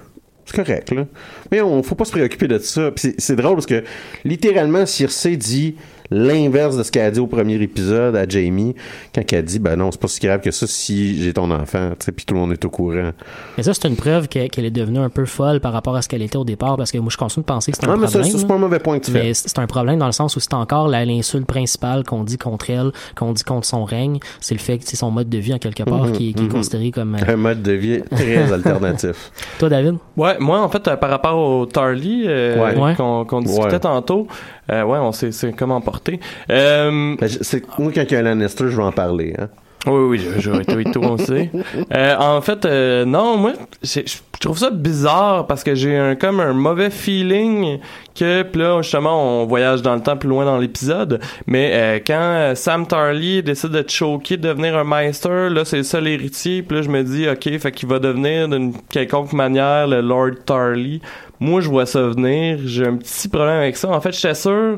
C'est 0.47 0.57
correct 0.57 0.91
là. 0.91 1.07
Mais 1.53 1.61
on 1.61 1.83
faut 1.83 1.95
pas 1.95 2.07
se 2.07 2.13
préoccuper 2.13 2.49
de 2.49 2.59
ça. 2.59 2.91
Puis 2.91 3.03
c'est- 3.03 3.21
c'est 3.21 3.37
drôle 3.37 3.55
parce 3.55 3.67
que 3.67 3.85
littéralement 4.25 4.87
Circe 4.87 5.27
dit 5.27 5.77
l'inverse 6.11 6.77
de 6.77 6.83
ce 6.83 6.91
qu'elle 6.91 7.07
a 7.07 7.11
dit 7.11 7.21
au 7.21 7.27
premier 7.27 7.55
épisode 7.55 8.17
à 8.17 8.29
Jamie 8.29 8.75
quand 9.15 9.23
elle 9.33 9.45
dit 9.45 9.59
ben 9.59 9.77
non, 9.77 9.91
c'est 9.93 10.01
pas 10.01 10.09
si 10.09 10.21
grave 10.21 10.41
que 10.41 10.51
ça 10.51 10.67
si 10.67 11.23
j'ai 11.23 11.33
ton 11.33 11.51
enfant, 11.51 11.91
tu 11.99 12.07
sais 12.07 12.13
puis 12.13 12.25
tout 12.25 12.35
le 12.35 12.41
monde 12.41 12.53
est 12.53 12.65
au 12.65 12.71
courant. 12.71 13.11
Mais 13.57 13.63
ça, 13.63 13.73
c'est 13.75 13.87
une 13.89 13.97
preuve 13.97 14.29
que- 14.29 14.49
qu'elle 14.49 14.65
est 14.65 14.71
devenue 14.71 14.99
un 14.99 15.09
peu 15.11 15.25
folle 15.25 15.61
par 15.61 15.73
rapport 15.73 15.95
à 15.97 16.03
ce 16.03 16.09
qu'elle 16.09 16.23
était 16.23 16.37
au 16.37 16.45
départ, 16.45 16.77
parce 16.77 16.91
que 16.93 16.99
moi, 16.99 17.11
je 17.11 17.17
continue 17.17 17.43
de 17.43 17.47
penser 17.47 17.71
que 17.73 17.79
c'est 17.79 17.87
un 17.87 17.93
Ah 17.93 17.97
mais 17.97 18.07
ça 18.07 18.13
problème. 18.19 18.33
ça, 18.33 18.39
c'est 18.39 18.47
pas 18.47 18.55
un 18.55 18.59
mauvais 18.59 18.79
point 18.79 18.99
que 18.99 19.05
tu 19.07 19.11
fais. 19.13 19.23
Mais 19.23 19.35
c'est 19.35 19.49
c'est 19.49 19.59
un 19.59 19.67
problème 19.67 19.99
dans 19.99 20.07
le 20.07 20.13
sens 20.13 20.37
où 20.37 20.41
c'est 20.41 20.55
encore 20.55 20.89
l'insulte 20.89 21.47
principale 21.47 22.05
qu'on 22.05 22.25
dit 22.25 22.39
contre 22.39 22.71
elle, 22.71 22.93
qu'on 23.17 23.33
dit 23.33 23.45
contre 23.45 23.67
son 23.67 23.85
règne. 23.85 24.19
C'est 24.41 24.55
le 24.55 24.61
fait 24.61 24.79
que 24.79 24.85
c'est 24.87 24.97
son 24.97 25.11
mode 25.11 25.29
de 25.29 25.39
vie, 25.39 25.55
en 25.55 25.59
quelque 25.59 25.83
part, 25.83 26.05
Mhm, 26.07 26.13
qui, 26.13 26.31
est- 26.31 26.41
mhm. 26.41 26.49
considéré 26.49 26.91
comme... 26.91 27.15
euh, 27.17 27.33
Un 27.33 27.37
mode 27.37 27.63
de 27.63 27.73
vie 27.73 28.01
très 28.11 28.37
alternatif. 28.53 29.31
Toi, 29.59 29.69
David? 29.69 29.97
Ouais, 30.17 30.37
moi, 30.41 30.61
en 30.61 30.69
fait, 30.69 30.87
euh, 30.89 30.97
par 30.97 31.11
rapport 31.11 31.37
au 31.39 31.67
Tarly 31.67 32.25
euh, 32.27 32.75
Ouais. 32.81 32.95
Qu'on 32.97 33.25
qu'on 33.25 33.41
discutait 33.41 33.73
Ouais. 33.75 33.79
tantôt, 33.81 34.27
euh, 34.71 34.83
ouais, 34.85 34.99
on 34.99 35.13
sait 35.13 35.33
c'est 35.33 35.53
comment 35.53 35.81
porter. 36.03 36.21
Euh, 36.51 37.17
Ben, 37.21 37.29
je- 37.29 37.39
c'est- 37.43 37.63
moi 37.79 37.93
quand 37.95 38.03
il 38.03 38.13
y 38.13 38.17
a 38.17 38.19
un 38.21 38.23
Lannister, 38.23 38.65
je 38.69 38.77
vais 38.77 38.83
en 38.83 38.93
parler 38.93 39.35
hein. 39.39 39.49
oui, 39.87 40.01
oui, 40.09 40.19
je- 40.19 40.41
j'aurais 40.41 40.65
tout 40.65 41.01
on 41.03 41.17
sait. 41.17 41.51
Euh, 41.95 42.17
en 42.19 42.41
fait, 42.43 42.65
euh, 42.67 43.05
non, 43.05 43.37
moi, 43.39 43.53
je 43.83 44.01
je 44.43 44.47
trouve 44.47 44.57
ça 44.59 44.71
bizarre 44.71 45.47
parce 45.47 45.63
que 45.63 45.75
j'ai 45.75 45.95
un 45.99 46.15
comme 46.15 46.41
un 46.41 46.55
mauvais 46.55 46.89
feeling 46.89 47.79
que 48.19 48.43
puis 48.43 48.63
là 48.63 48.81
justement 48.81 49.43
on 49.43 49.45
voyage 49.45 49.83
dans 49.83 49.95
le 49.95 50.01
temps 50.01 50.17
plus 50.17 50.31
loin 50.31 50.47
dans 50.47 50.57
l'épisode 50.57 51.21
mais 51.47 51.71
euh, 51.75 51.99
quand 52.07 52.15
euh, 52.19 52.55
Sam 52.55 52.87
Tarly 52.87 53.43
décide 53.43 53.69
de 53.73 53.85
choquer 53.87 54.39
de 54.39 54.49
devenir 54.49 54.79
un 54.79 54.85
Meister 54.85 55.49
là 55.51 55.67
c'est 55.67 55.77
le 55.77 55.83
seul 55.83 56.09
héritier 56.09 56.63
puis 56.63 56.79
là 56.79 56.83
je 56.83 56.89
me 56.89 57.03
dis 57.03 57.29
ok 57.29 57.59
fait 57.59 57.71
qu'il 57.73 57.91
va 57.91 57.99
devenir 57.99 58.49
d'une 58.49 58.73
quelconque 58.89 59.35
manière 59.35 59.87
le 59.87 60.01
Lord 60.01 60.31
Tarly 60.47 61.03
moi 61.39 61.61
je 61.61 61.69
vois 61.69 61.85
ça 61.85 62.01
venir 62.05 62.59
j'ai 62.65 62.87
un 62.87 62.97
petit 62.97 63.29
problème 63.29 63.59
avec 63.59 63.77
ça 63.77 63.91
en 63.91 64.01
fait 64.01 64.13
j'étais 64.13 64.33
sûr 64.35 64.77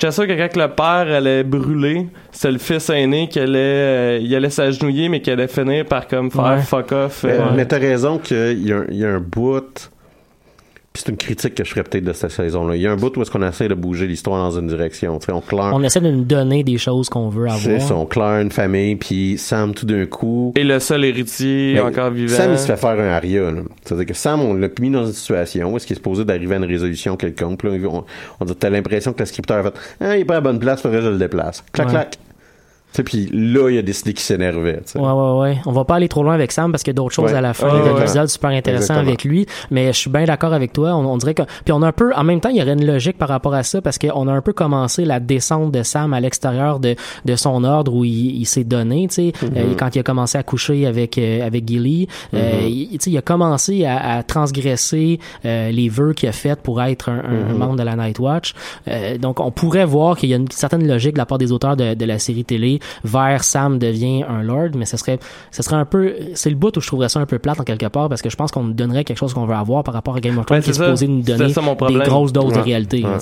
J'étais 0.00 0.12
sûr 0.12 0.26
que 0.26 0.32
quand 0.32 0.56
le 0.56 0.68
père 0.68 1.14
allait 1.14 1.42
brûler, 1.44 2.06
c'est 2.32 2.50
le 2.50 2.56
fils 2.56 2.88
aîné 2.88 3.28
qui 3.28 3.38
allait, 3.38 3.58
euh, 3.58 4.18
il 4.22 4.34
allait 4.34 4.48
s'agenouiller, 4.48 5.10
mais 5.10 5.20
qui 5.20 5.30
allait 5.30 5.46
finir 5.46 5.84
par 5.84 6.08
comme 6.08 6.30
faire 6.30 6.42
Ouais. 6.42 6.62
fuck 6.62 6.92
off. 6.92 7.22
Mais, 7.24 7.32
euh, 7.32 7.42
mais 7.54 7.66
t'as 7.66 7.78
raison 7.78 8.16
qu'il 8.16 8.62
y, 8.66 8.68
y 8.96 9.04
a 9.04 9.08
un 9.10 9.20
bout. 9.20 9.90
Puis 10.92 11.04
c'est 11.06 11.12
une 11.12 11.16
critique 11.18 11.54
que 11.54 11.62
je 11.62 11.70
ferais 11.70 11.84
peut-être 11.84 12.02
de 12.02 12.12
cette 12.12 12.32
saison-là. 12.32 12.74
Il 12.74 12.82
y 12.82 12.86
a 12.88 12.90
un 12.90 12.96
bout 12.96 13.16
où 13.16 13.22
est-ce 13.22 13.30
qu'on 13.30 13.46
essaie 13.46 13.68
de 13.68 13.74
bouger 13.74 14.08
l'histoire 14.08 14.42
dans 14.50 14.58
une 14.58 14.66
direction. 14.66 15.20
Tu 15.20 15.26
sais, 15.26 15.32
on 15.32 15.40
claire. 15.40 15.70
On 15.72 15.84
essaie 15.84 16.00
de 16.00 16.10
nous 16.10 16.24
donner 16.24 16.64
des 16.64 16.78
choses 16.78 17.08
qu'on 17.08 17.28
veut 17.28 17.46
C'est 17.58 17.74
avoir. 17.74 17.88
ça, 17.88 17.94
on 17.94 18.06
claire 18.06 18.40
une 18.40 18.50
famille, 18.50 18.96
puis 18.96 19.38
Sam, 19.38 19.72
tout 19.72 19.86
d'un 19.86 20.06
coup. 20.06 20.52
Et 20.56 20.64
le 20.64 20.80
seul 20.80 21.04
héritier 21.04 21.74
Ben, 21.76 21.86
encore 21.86 22.10
vivant. 22.10 22.34
Sam, 22.34 22.50
il 22.52 22.58
se 22.58 22.66
fait 22.66 22.76
faire 22.76 22.98
un 22.98 23.08
aria. 23.10 23.52
là. 23.52 23.62
C'est-à-dire 23.84 24.06
que 24.06 24.14
Sam, 24.14 24.40
on 24.40 24.54
l'a 24.54 24.66
mis 24.80 24.90
dans 24.90 25.06
une 25.06 25.12
situation 25.12 25.72
où 25.72 25.76
est-ce 25.76 25.86
qu'il 25.86 25.94
est 25.94 25.98
supposé 25.98 26.24
d'arriver 26.24 26.54
à 26.56 26.58
une 26.58 26.64
résolution 26.64 27.16
quelconque. 27.16 27.60
Puis 27.60 27.68
là, 27.68 27.88
on, 27.88 28.04
on 28.40 28.44
dit, 28.44 28.56
t'as 28.56 28.70
l'impression 28.70 29.12
que 29.12 29.20
le 29.20 29.26
scripteur 29.26 29.58
a 29.58 29.70
fait 29.70 29.74
Ah, 30.00 30.16
il 30.16 30.22
est 30.22 30.24
pas 30.24 30.34
à 30.34 30.36
la 30.38 30.40
bonne 30.40 30.58
place, 30.58 30.82
faudrait 30.82 30.98
que 30.98 31.04
je 31.04 31.10
le 31.10 31.18
déplace. 31.18 31.62
Clac, 31.72 31.86
Ouais. 31.86 31.92
clac. 31.94 32.18
Sais, 32.92 33.02
puis 33.04 33.28
là, 33.32 33.70
il 33.70 33.78
a 33.78 33.82
décidé 33.82 34.12
qu'il 34.12 34.22
s'énervait. 34.24 34.80
Ouais, 34.96 35.00
ouais, 35.00 35.38
ouais. 35.40 35.58
On 35.66 35.72
va 35.72 35.84
pas 35.84 35.94
aller 35.96 36.08
trop 36.08 36.22
loin 36.24 36.34
avec 36.34 36.50
Sam 36.50 36.72
parce 36.72 36.82
qu'il 36.82 36.90
y 36.90 36.94
a 36.94 36.98
d'autres 37.00 37.14
choses 37.14 37.30
Ouais. 37.30 37.36
à 37.38 37.40
la 37.40 37.54
fin 37.54 37.68
Ouais, 37.68 37.78
de 37.88 37.92
ouais. 37.94 38.00
l'épisode 38.00 38.28
super 38.28 38.50
intéressant 38.50 38.94
Exactement. 38.94 39.08
avec 39.08 39.24
lui. 39.24 39.46
Mais 39.70 39.92
je 39.92 39.98
suis 39.98 40.10
bien 40.10 40.24
d'accord 40.24 40.52
avec 40.52 40.72
toi. 40.72 40.94
On, 40.96 41.06
on 41.06 41.16
dirait 41.16 41.34
que, 41.34 41.42
puis 41.64 41.72
on 41.72 41.82
a 41.82 41.86
un 41.88 41.92
peu, 41.92 42.12
en 42.14 42.24
même 42.24 42.40
temps, 42.40 42.48
il 42.48 42.56
y 42.56 42.62
aurait 42.62 42.72
une 42.72 42.84
logique 42.86 43.16
par 43.18 43.28
rapport 43.28 43.54
à 43.54 43.62
ça 43.62 43.80
parce 43.80 43.98
qu'on 43.98 44.26
a 44.26 44.32
un 44.32 44.40
peu 44.40 44.52
commencé 44.52 45.04
la 45.04 45.20
descente 45.20 45.70
de 45.72 45.82
Sam 45.84 46.12
à 46.14 46.20
l'extérieur 46.20 46.80
de, 46.80 46.96
de 47.24 47.36
son 47.36 47.62
ordre 47.64 47.94
où 47.94 48.04
il, 48.04 48.40
il 48.40 48.44
s'est 48.46 48.64
donné, 48.64 49.06
tu 49.08 49.14
sais, 49.14 49.20
Mm-hmm. 49.40 49.56
euh, 49.56 49.74
quand 49.78 49.94
il 49.94 50.00
a 50.00 50.02
commencé 50.02 50.36
à 50.38 50.42
coucher 50.42 50.86
avec, 50.86 51.16
euh, 51.18 51.46
avec 51.46 51.66
Gilly. 51.68 52.08
Euh, 52.34 52.66
Mm-hmm. 52.68 52.98
il, 53.06 53.16
a 53.18 53.22
commencé 53.22 53.84
à, 53.84 54.16
à 54.18 54.22
transgresser 54.24 55.18
les 55.44 55.88
vœux 55.88 56.12
qu'il 56.12 56.28
a 56.28 56.32
fait 56.32 56.60
pour 56.60 56.82
être 56.82 57.08
un, 57.08 57.18
un 57.18 57.52
Mm-hmm. 57.52 57.56
membre 57.56 57.76
de 57.76 57.82
la 57.84 57.94
Night 57.96 58.18
Watch. 58.18 58.54
Donc, 59.20 59.38
on 59.40 59.50
pourrait 59.50 59.84
voir 59.84 60.16
qu'il 60.16 60.28
y 60.28 60.34
a 60.34 60.36
une 60.36 60.50
certaine 60.50 60.86
logique 60.86 61.12
de 61.12 61.18
la 61.18 61.26
part 61.26 61.38
des 61.38 61.52
auteurs 61.52 61.76
de, 61.76 61.94
de 61.94 62.04
la 62.04 62.18
série 62.18 62.44
télé 62.44 62.79
vers 63.04 63.44
Sam 63.44 63.78
devient 63.78 64.24
un 64.28 64.42
Lord, 64.42 64.70
mais 64.74 64.84
ce 64.86 64.96
serait, 64.96 65.18
ce 65.50 65.62
serait 65.62 65.76
un 65.76 65.84
peu, 65.84 66.14
c'est 66.34 66.50
le 66.50 66.56
bout 66.56 66.76
où 66.76 66.80
je 66.80 66.86
trouverais 66.86 67.08
ça 67.08 67.20
un 67.20 67.26
peu 67.26 67.38
plate 67.38 67.60
en 67.60 67.64
quelque 67.64 67.86
part 67.86 68.08
parce 68.08 68.22
que 68.22 68.30
je 68.30 68.36
pense 68.36 68.50
qu'on 68.50 68.62
nous 68.64 68.72
donnerait 68.72 69.04
quelque 69.04 69.18
chose 69.18 69.34
qu'on 69.34 69.46
veut 69.46 69.54
avoir 69.54 69.84
par 69.84 69.94
rapport 69.94 70.16
à 70.16 70.20
Game 70.20 70.38
of 70.38 70.46
Thrones 70.46 70.58
Ouais, 70.58 70.64
qui 70.64 70.70
est 70.70 70.72
c'est 70.72 70.78
ça. 70.78 70.84
supposé 70.86 71.08
nous 71.08 71.22
donner 71.22 71.52
ça 71.52 71.60
mon 71.60 71.74
des 71.74 71.98
grosses 72.04 72.32
doses 72.32 72.52
de 72.52 72.58
réalité. 72.60 73.04
Ouais. 73.04 73.18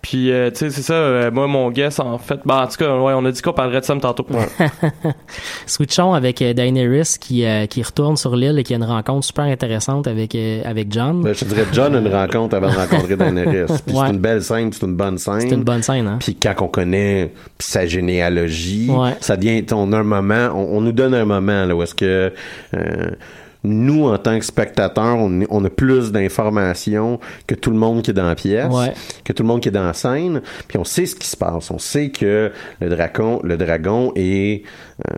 Puis, 0.00 0.30
euh, 0.30 0.50
tu 0.50 0.58
sais, 0.58 0.70
c'est 0.70 0.82
ça, 0.82 0.94
euh, 0.94 1.30
moi, 1.30 1.46
mon 1.48 1.70
guess, 1.70 1.98
en 1.98 2.18
fait, 2.18 2.38
ben, 2.46 2.62
en 2.62 2.66
tout 2.68 2.76
cas, 2.76 2.96
ouais, 2.96 3.12
on 3.16 3.24
a 3.24 3.32
dit 3.32 3.42
qu'on 3.42 3.52
parlerait 3.52 3.80
de 3.80 3.84
Sam 3.84 4.00
tantôt. 4.00 4.24
Switchons 5.66 6.14
avec 6.14 6.40
euh, 6.42 6.52
Daenerys 6.54 7.16
qui, 7.20 7.44
euh, 7.44 7.66
qui 7.66 7.82
retourne 7.82 8.16
sur 8.16 8.36
l'île 8.36 8.58
et 8.58 8.62
qui 8.62 8.74
a 8.74 8.76
une 8.76 8.84
rencontre 8.84 9.26
super 9.26 9.44
intéressante 9.44 10.06
avec, 10.06 10.34
euh, 10.34 10.62
avec 10.64 10.92
John. 10.92 11.22
Ben, 11.22 11.34
je 11.34 11.40
te 11.40 11.44
dirais, 11.46 11.64
John 11.72 11.94
a 11.94 11.98
une 11.98 12.08
rencontre 12.08 12.56
avant 12.56 12.70
de 12.70 12.76
rencontrer 12.76 13.16
Daenerys. 13.18 13.66
Puis 13.86 13.94
Ouais. 13.96 14.06
c'est 14.06 14.12
une 14.14 14.18
belle 14.20 14.42
scène, 14.42 14.72
c'est 14.72 14.86
une 14.86 14.96
bonne 14.96 15.18
scène. 15.18 15.40
C'est 15.40 15.50
une 15.54 15.64
bonne 15.64 15.82
scène, 15.82 16.06
hein? 16.06 16.18
Puis 16.20 16.34
quand 16.36 16.54
on 16.60 16.68
connaît 16.68 17.32
sa 17.58 17.86
généalogie, 17.86 18.88
Ouais. 18.90 19.14
ça 19.20 19.36
devient, 19.36 19.64
on 19.72 19.92
a 19.92 19.98
un 19.98 20.02
moment, 20.04 20.48
on, 20.54 20.76
on 20.78 20.80
nous 20.80 20.92
donne 20.92 21.14
un 21.14 21.24
moment 21.24 21.64
là 21.64 21.74
où 21.74 21.82
est-ce 21.82 21.94
que 21.94 22.32
euh, 22.74 23.10
nous, 23.64 24.04
en 24.04 24.16
tant 24.18 24.38
que 24.38 24.44
spectateurs, 24.44 25.16
on, 25.16 25.40
on 25.50 25.64
a 25.64 25.70
plus 25.70 26.12
d'informations 26.12 27.18
que 27.46 27.54
tout 27.54 27.70
le 27.70 27.76
monde 27.76 28.02
qui 28.02 28.10
est 28.10 28.14
dans 28.14 28.26
la 28.28 28.34
pièce, 28.36 28.72
Ouais. 28.72 28.92
que 29.24 29.32
tout 29.32 29.42
le 29.42 29.48
monde 29.48 29.60
qui 29.60 29.68
est 29.68 29.72
dans 29.72 29.84
la 29.84 29.92
scène. 29.94 30.42
Puis 30.68 30.78
on 30.78 30.84
sait 30.84 31.06
ce 31.06 31.16
qui 31.16 31.26
se 31.26 31.36
passe. 31.36 31.70
On 31.70 31.78
sait 31.78 32.10
que 32.10 32.52
le 32.80 32.88
dragon, 32.88 33.40
le 33.42 33.56
dragon 33.56 34.12
est 34.14 34.62
euh, 35.10 35.16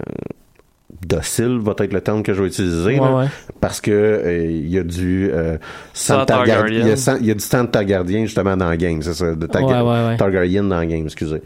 docile, 1.06 1.58
va 1.60 1.74
être 1.78 1.92
le 1.92 2.00
terme 2.00 2.22
que 2.22 2.34
je 2.34 2.42
vais 2.42 2.48
utiliser, 2.48 2.98
Ouais, 2.98 3.06
là, 3.06 3.16
ouais. 3.18 3.26
parce 3.60 3.80
que 3.80 3.90
euh, 3.90 4.46
il 4.46 4.68
y 4.68 4.78
a 4.78 4.82
du 4.82 5.30
euh, 5.32 5.56
Targaryen. 6.06 6.26
Targaryen. 6.26 6.80
Il 7.20 7.26
y 7.26 7.30
a 7.30 7.32
y 7.32 7.34
du 7.34 7.34
de 7.34 7.66
Targaryen 7.66 8.24
justement 8.26 8.56
dans 8.56 8.70
le 8.70 8.76
game, 8.76 9.00
c'est 9.02 9.14
ça, 9.14 9.34
de 9.34 9.46
Targa- 9.46 9.82
Ouais, 9.84 9.90
ouais, 10.02 10.08
ouais. 10.08 10.16
Targaryen 10.16 10.64
dans 10.64 10.80
le 10.80 10.86
game, 10.86 11.04
excusez. 11.04 11.42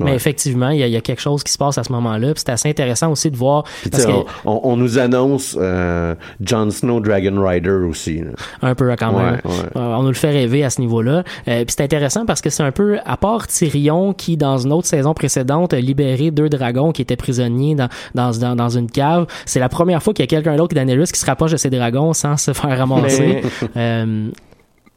Mais 0.00 0.10
Ouais. 0.10 0.16
effectivement, 0.16 0.70
il 0.70 0.80
y, 0.80 0.88
y 0.90 0.96
a 0.96 1.00
quelque 1.00 1.20
chose 1.22 1.42
qui 1.44 1.52
se 1.52 1.58
passe 1.58 1.78
à 1.78 1.84
ce 1.84 1.92
moment-là. 1.92 2.32
C'est 2.36 2.48
assez 2.48 2.68
intéressant 2.68 3.10
aussi 3.12 3.30
de 3.30 3.36
voir. 3.36 3.64
Parce 3.90 4.06
que, 4.06 4.10
on, 4.12 4.24
on- 4.44 4.60
on 4.64 4.76
nous 4.76 4.98
annonce 4.98 5.56
euh, 5.60 6.14
Jon 6.40 6.70
Snow 6.70 7.00
Dragon 7.00 7.34
Rider 7.44 7.70
aussi. 7.70 8.18
là. 8.20 8.30
un 8.62 8.74
peu 8.74 8.94
quand 8.98 9.12
même. 9.12 9.40
Ouais, 9.44 9.50
ouais. 9.50 9.56
Euh, 9.76 9.94
on 9.96 10.02
nous 10.02 10.08
le 10.08 10.14
fait 10.14 10.30
rêver 10.30 10.64
à 10.64 10.70
ce 10.70 10.80
niveau-là. 10.80 11.22
Euh, 11.48 11.64
puis 11.64 11.74
c'est 11.76 11.82
intéressant 11.84 12.26
parce 12.26 12.40
que 12.40 12.50
c'est 12.50 12.62
un 12.62 12.72
peu, 12.72 12.98
à 13.04 13.16
part 13.16 13.46
Tyrion 13.46 14.12
qui, 14.12 14.36
dans 14.36 14.58
une 14.58 14.72
autre 14.72 14.86
saison 14.88 15.14
précédente, 15.14 15.72
a 15.74 15.80
libéré 15.80 16.30
deux 16.30 16.48
dragons 16.48 16.92
qui 16.92 17.02
étaient 17.02 17.16
prisonniers 17.16 17.74
dans, 17.74 17.88
dans, 18.14 18.30
dans, 18.38 18.56
dans 18.56 18.68
une 18.70 18.90
cave, 18.90 19.26
c'est 19.46 19.60
la 19.60 19.68
première 19.68 20.02
fois 20.02 20.14
qu'il 20.14 20.22
y 20.22 20.24
a 20.24 20.26
quelqu'un 20.28 20.56
d'autre 20.56 20.70
que 20.70 20.74
Daenerys 20.74 21.06
qui 21.12 21.18
se 21.20 21.26
rapproche 21.26 21.52
de 21.52 21.56
ces 21.56 21.70
dragons 21.70 22.12
sans 22.12 22.36
se 22.36 22.52
faire 22.52 22.76
ramasser. 22.78 23.42
Euh, 23.76 24.28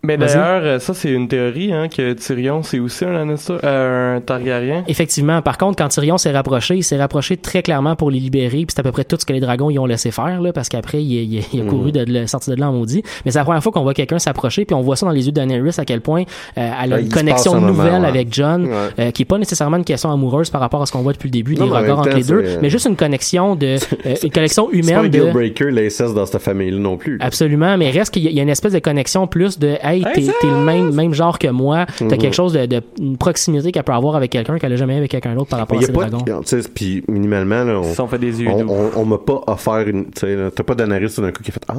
Mais 0.06 0.18
d'ailleurs, 0.18 0.62
euh, 0.64 0.80
ça, 0.80 0.93
c'est 0.93 1.12
une 1.12 1.30
théorie, 1.30 1.72
hein, 1.72 1.88
que 1.88 2.12
Tyrion, 2.12 2.62
c'est 2.62 2.80
aussi 2.80 3.06
un 3.06 3.14
Lannister, 3.14 3.56
euh, 3.64 4.18
un 4.18 4.20
Targaryen. 4.20 4.84
Effectivement. 4.89 5.41
Par 5.41 5.58
contre, 5.58 5.78
quand 5.82 5.88
Tyrion 5.88 6.18
s'est 6.18 6.32
rapproché, 6.34 6.76
il 6.76 6.84
s'est 6.84 6.97
rapproché 6.97 7.38
très 7.38 7.62
clairement 7.64 7.95
pour 7.95 8.12
les 8.12 8.20
libérer. 8.20 8.49
Puis 8.66 8.68
c'est 8.76 8.82
à 8.82 8.84
peu 8.84 8.91
près 8.91 9.06
tout 9.06 9.16
ce 9.18 9.26
que 9.26 9.32
les 9.32 9.39
dragons 9.39 9.70
y 9.70 9.80
ont 9.80 9.86
laissé 9.86 10.12
faire, 10.12 10.41
là, 10.41 10.51
parce 10.51 10.68
qu'après, 10.68 11.01
il, 11.01 11.14
il- 11.36 11.43
il 11.54 11.62
a 11.62 11.66
couru 11.66 11.93
de, 11.93 12.04
de 12.04 12.26
sortir 12.26 12.54
de 12.54 12.60
là 12.60 12.70
en 12.70 12.74
maudit. 12.74 13.01
Mais 13.24 13.32
c'est 13.32 13.38
la 13.38 13.45
première 13.45 13.64
fois 13.64 13.72
qu'on 13.72 13.84
voit 13.84 13.93
quelqu'un 13.93 14.20
s'approcher, 14.20 14.66
puis 14.66 14.76
on 14.76 14.82
voit 14.82 14.97
ça 14.97 15.06
dans 15.06 15.14
les 15.14 15.26
yeux 15.26 15.32
de 15.32 15.39
Daenerys 15.39 15.76
à 15.78 15.86
quel 15.86 16.01
point 16.01 16.24
euh, 16.58 16.70
elle 16.84 16.91
a 16.91 16.99
une 16.99 17.08
connexion 17.08 17.54
un 17.56 17.60
moment, 17.62 17.68
nouvelle 17.72 18.01
ouais. 18.01 18.08
avec 18.10 18.28
John, 18.34 18.66
Ouais. 18.66 18.72
euh, 18.99 19.12
qui 19.12 19.22
est 19.22 19.26
pas 19.26 19.38
nécessairement 19.38 19.78
une 19.78 19.86
question 19.86 20.12
amoureuse 20.12 20.49
par 20.49 20.60
rapport 20.60 20.82
à 20.82 20.86
ce 20.86 20.91
qu'on 20.91 21.01
voit 21.01 21.14
depuis 21.14 21.28
le 21.30 21.32
début, 21.34 21.56
Non, 21.56 21.68
des 21.68 21.72
regards 21.72 21.99
entre 21.99 22.10
les 22.18 22.24
deux, 22.24 22.43
c'est- 22.45 22.62
mais 22.62 22.70
juste 22.70 22.88
une 22.88 22.97
connexion 22.97 23.56
de, 23.56 23.78
euh, 24.06 24.16
une 24.22 24.32
connexion 24.32 24.68
C'est 24.74 24.82
pas 24.82 24.88
un 24.88 24.99
humaine 24.99 25.10
deal 25.12 25.28
de. 25.28 25.32
breaker, 25.32 25.72
l'inceste 25.72 26.14
dans 26.14 26.26
cette 26.26 26.41
famille-là 26.41 26.78
non 26.80 26.97
plus. 26.97 27.18
là. 27.20 27.26
Absolument, 27.26 27.78
mais 27.78 27.89
reste 27.89 28.14
qu'il 28.14 28.24
y 28.24 28.28
a- 28.28 28.32
il 28.32 28.36
y 28.36 28.39
a 28.41 28.43
une 28.43 28.49
espèce 28.49 28.74
de 28.74 28.80
connexion 28.80 29.28
plus 29.28 29.58
de 29.60 29.78
hey, 29.82 29.93
t'es 30.02 30.22
t'es 30.41 30.48
le 30.48 30.64
même, 30.64 30.94
même 30.94 31.14
genre 31.14 31.38
que 31.39 31.48
moi, 31.48 31.86
t'as 31.98 32.06
Mhm. 32.06 32.18
quelque 32.18 32.34
chose 32.34 32.54
de, 32.54 32.66
de 32.66 32.82
une 33.00 33.18
proximité 33.18 33.72
qu'elle 33.72 33.84
peut 33.84 33.94
avoir 33.94 34.16
avec 34.16 34.32
quelqu'un 34.32 34.58
qu'elle 34.58 34.74
a 34.74 34.76
jamais 34.76 34.96
eu 34.96 34.98
avec 35.00 35.12
quelqu'un 35.12 35.36
d'autre 35.36 35.50
par 35.50 35.60
rapport 35.60 35.78
Mais 35.78 35.84
à 35.84 35.88
ses 35.88 35.94
dragons. 35.94 36.18
de- 36.18 36.44
tu 36.46 36.62
sais, 36.62 36.70
puis 36.74 37.04
minimalement, 37.08 37.64
là, 37.64 37.80
on, 37.80 38.08
fait 38.08 38.18
des 38.20 38.41
yeux 38.41 38.50
on, 38.50 38.91
on 38.96 39.06
m'a 39.06 39.18
pas 39.18 39.41
offert 39.48 39.88
une, 39.88 40.06
tu 40.06 40.22
sais, 40.22 40.36
là, 40.36 40.50
t'as 40.54 40.64
pas 40.64 40.76
tout 40.76 41.22
d'un 41.22 41.32
coup 41.32 41.44
qui 41.44 41.52
a 41.52 41.54
fait, 41.54 41.64
ah, 41.68 41.76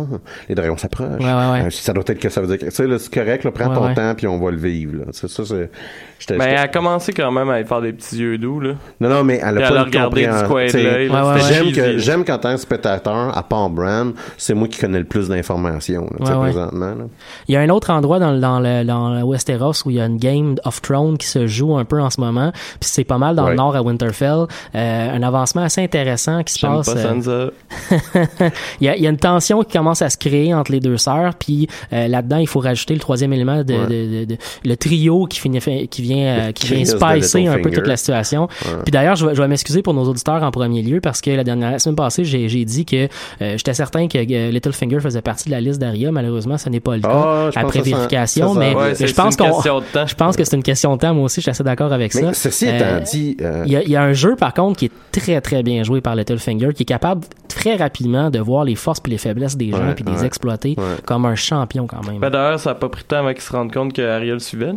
les 0.49 0.55
dragons 0.55 0.77
s'approchent. 0.77 1.09
Ouais, 1.21 1.25
ouais, 1.25 1.51
ouais. 1.53 1.67
Euh, 1.67 1.71
ça 1.71 1.93
doit 1.93 2.05
être 2.07 2.19
que 2.19 2.29
ça 2.29 2.41
veut 2.41 2.47
dire 2.47 2.59
que, 2.59 2.67
tu 2.67 2.71
sais, 2.71 2.99
c'est 2.99 3.12
correct, 3.15 3.45
là, 3.45 3.51
prends 3.51 3.69
Ouais, 3.69 3.75
ton 3.75 3.87
ouais. 3.87 3.95
temps 3.95 4.15
puis 4.15 4.27
on 4.27 4.39
va 4.39 4.51
le 4.51 4.57
vivre, 4.57 4.99
là. 4.99 5.05
Ça, 5.12 5.27
c'est, 5.29 5.71
j'étais- 6.19 6.37
Ben, 6.39 6.47
elle 6.49 6.57
a 6.59 6.69
commencé 6.69 7.12
quand 7.12 7.31
même 7.33 7.49
à 7.51 7.62
faire 7.65 7.81
des 7.81 7.93
petits 7.93 8.17
yeux 8.19 8.39
doux, 8.39 8.61
là. 8.61 8.73
non, 9.01 9.09
non, 9.09 9.25
mais 9.25 9.41
elle 9.43 9.62
a 9.62 9.69
pas 9.71 9.83
regardé 9.85 10.23
du 10.27 10.49
coin 10.49 10.67
de 10.67 10.73
l'œil, 10.79 11.11
J'aime 11.49 11.73
que 11.73 11.99
j'aime 11.99 12.25
qu'en 12.25 12.39
tant 12.39 12.55
que 12.55 12.61
spectateur, 12.61 13.37
à 13.37 13.43
part 13.43 13.71
Bran, 13.71 14.12
c'est 14.37 14.55
moi 14.55 14.69
qui 14.69 14.81
connais 14.81 14.99
le 14.99 15.05
plus 15.05 15.29
d'informations 15.29 16.03
là, 16.03 16.09
tu 16.21 16.27
sais, 16.27 16.33
Ouais, 16.33 16.39
ouais. 16.39 16.51
présentement. 16.51 16.95
là. 16.95 17.05
Il 17.49 17.55
y 17.55 17.57
a 17.57 17.61
un 17.61 17.69
autre 17.69 17.91
endroit 18.05 18.18
dans, 18.18 18.32
le- 18.32 18.40
dans, 18.40 18.61
le, 18.61 18.84
dans 18.84 19.14
le 19.14 19.22
Westeros 19.22 19.72
où 19.86 19.90
il 19.90 19.96
y 19.96 20.00
a 20.00 20.07
une 20.07 20.18
Game 20.18 20.57
of 20.64 20.82
Thrones 20.82 21.16
qui 21.18 21.26
se 21.26 21.46
joue 21.46 21.76
un 21.76 21.84
peu 21.84 22.00
en 22.00 22.11
ce 22.11 22.20
moment. 22.20 22.52
Puis 22.52 22.88
c'est 22.90 23.05
pas 23.05 23.18
mal 23.18 23.34
dans 23.36 23.48
le 23.48 23.55
nord 23.57 23.74
à 23.76 23.82
Winterfell. 23.82 24.46
Euh, 24.74 25.16
un 25.16 25.22
avancement 25.22 25.62
assez 25.62 25.82
intéressant 25.82 26.42
qui 26.42 26.55
se 26.55 26.66
passe. 26.66 26.86
pas 26.86 26.98
euh, 26.98 27.20
Sansa. 27.22 27.50
il, 28.80 28.86
y 28.86 28.88
a, 28.88 28.96
il 28.96 29.02
y 29.02 29.07
a 29.07 29.11
une 29.11 29.16
tension 29.16 29.62
qui 29.62 29.72
commence 29.72 30.02
à 30.02 30.11
se 30.11 30.16
créer 30.18 30.52
entre 30.55 30.72
les 30.72 30.80
deux 30.80 30.96
sœurs. 30.96 31.34
Puis 31.38 31.68
euh, 31.92 32.09
là-dedans, 32.09 32.38
il 32.38 32.46
faut 32.46 32.61
rajouter 32.61 32.94
le 32.94 33.00
troisième 33.00 33.32
élément 33.32 33.62
de, 33.62 33.74
Ouais. 33.74 33.86
de- 33.86 34.20
de- 34.20 34.24
de- 34.26 34.36
le 34.64 34.76
trio 34.76 35.26
qui 35.26 35.40
finit 35.40 35.88
qui 35.88 36.02
vient 36.02 36.52
qui 36.52 36.66
vient 36.66 36.84
spicer 36.84 37.46
un 37.46 37.59
peu 37.59 37.70
toute 37.70 37.86
la 37.86 37.96
situation. 37.96 38.48
Puis 38.84 38.92
d'ailleurs, 38.92 39.16
je 39.16 39.26
vais, 39.26 39.34
je 39.34 39.40
vais 39.42 39.48
m'excuser 39.48 39.82
pour 39.82 39.94
nos 39.94 40.05
auditeurs 40.05 40.42
en 40.42 40.50
premier 40.50 40.82
lieu 40.82 41.00
parce 41.00 41.20
que 41.20 41.30
la 41.30 41.44
dernière 41.44 41.72
la 41.72 41.78
semaine 41.78 41.96
passée, 41.96 42.24
j'ai 42.24 42.48
j'ai 42.48 42.64
dit 42.64 42.84
que 42.84 43.09
euh, 43.40 43.57
j'étais 43.57 43.74
certain 43.74 44.09
que 44.09 44.18
Littlefinger 44.50 45.00
faisait 45.00 45.22
partie 45.22 45.46
de 45.46 45.50
la 45.52 45.61
liste 45.61 45.80
d'Aria. 45.80 46.11
Malheureusement, 46.12 46.59
ce 46.59 46.68
n'est 46.68 46.80
pas 46.80 46.96
le 46.96 47.02
cas 47.02 47.09
Ah, 47.12 47.50
pense 47.52 47.57
après 47.57 47.80
mais 48.55 48.74
Ouais, 48.74 48.95
mais 48.99 49.07
je 49.07 49.14
pense 49.14 49.36
qu'on 49.36 49.61
je 49.61 50.14
pense 50.14 50.36
que 50.36 50.45
c'est 50.45 50.57
une 50.57 50.62
question 50.62 50.95
de 50.97 51.01
temps. 51.01 51.14
Moi 51.14 51.24
aussi, 51.24 51.36
je 51.36 51.42
suis 51.42 51.51
assez 51.51 51.64
d'accord 51.64 51.92
avec 51.92 52.14
Mais 52.14 52.20
ça. 52.22 52.32
ceci 52.34 52.68
Euh, 52.68 52.76
étant 52.76 53.05
dit, 53.11 53.36
euh, 53.40 53.62
il 53.66 53.72
y, 53.72 53.76
a, 53.76 53.82
il 53.82 53.90
y 53.90 53.97
a 53.97 54.03
un 54.03 54.12
jeu, 54.12 54.36
par 54.36 54.55
contre, 54.55 54.78
qui 54.78 54.86
est 54.86 54.92
très, 55.12 55.40
très 55.40 55.62
bien 55.62 55.82
joué 55.84 56.01
par 56.01 56.14
Littlefinger, 56.16 56.70
qui 56.74 56.82
est 56.82 56.86
capable 56.86 57.24
très 57.49 57.76
rapidement 57.76 58.30
de 58.30 58.38
voir 58.38 58.64
les 58.64 58.74
forces 58.74 59.01
et 59.07 59.11
les 59.11 59.18
faiblesses 59.18 59.57
des 59.57 59.70
gens 59.70 59.78
Ouais, 59.88 59.95
puis 59.95 60.05
de 60.05 60.11
les 60.11 60.20
ouais, 60.20 60.26
exploiter 60.26 60.74
ouais. 60.76 60.84
comme 61.07 61.24
un 61.26 61.34
champion 61.34 61.86
quand 61.86 62.05
même. 62.07 62.18
Ben, 62.18 62.30
d'ailleurs, 62.30 62.61
ça 62.61 62.70
a 62.70 62.74
pas 62.74 62.88
pris 62.88 63.03
de 63.03 63.09
temps 63.09 63.18
avant 63.18 63.32
qu'ils 63.32 63.42
se 63.42 63.53
rendent 63.53 63.72
compte 63.72 63.92
que 63.92 64.03
Ariel 64.03 64.40
suivait. 64.40 64.72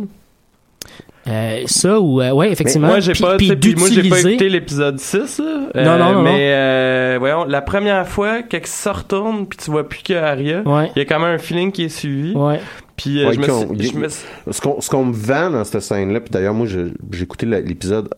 Euh, 1.26 1.62
ça 1.66 2.00
ou 2.00 2.22
euh, 2.22 2.30
ouais, 2.30 2.50
effectivement. 2.50 2.86
moi, 2.86 3.00
j'ai 3.00 3.12
puis- 3.12 3.22
pas, 3.22 3.36
puis 3.36 3.54
puis 3.56 3.74
moi, 3.76 3.88
j'ai 3.90 4.08
pas 4.08 4.20
écouté 4.20 4.48
l'épisode 4.48 4.98
6, 4.98 5.38
là. 5.40 5.44
Euh, 5.76 5.84
Non, 5.84 5.98
non, 6.02 6.12
non, 6.14 6.22
Mais, 6.22 6.52
euh, 6.54 7.16
voyons, 7.18 7.44
la 7.44 7.60
première 7.60 8.08
fois, 8.08 8.38
quand 8.50 8.56
ils 8.58 8.66
se 8.66 8.88
retournent, 8.88 9.46
puis 9.46 9.58
tu 9.62 9.70
vois 9.70 9.86
plus 9.86 10.02
que 10.02 10.14
Arya, 10.14 10.62
Ouais. 10.64 10.90
il 10.96 11.00
y 11.00 11.02
a 11.02 11.04
quand 11.04 11.18
même 11.20 11.34
un 11.34 11.38
feeling 11.38 11.70
qui 11.70 11.84
est 11.84 11.88
suivi. 11.90 12.32
Ouais. 12.34 12.60
Puis, 12.98 13.22
euh, 13.22 13.28
Ouais, 13.28 13.34
je 13.34 13.40
me 13.40 13.44
suis- 13.44 13.88
je 13.92 13.96
me 13.98 14.08
suis- 14.08 14.26
ce 14.50 14.60
qu'on 14.60 14.80
ce 14.82 14.90
qu'on 14.90 15.04
me 15.06 15.14
vend 15.14 15.48
dans 15.50 15.64
cette 15.64 15.80
scène-là, 15.80 16.20
puis 16.20 16.30
d'ailleurs, 16.30 16.52
moi, 16.52 16.66
j'ai 16.66 17.22
écouté 17.22 17.46
l'épisode 17.46 18.10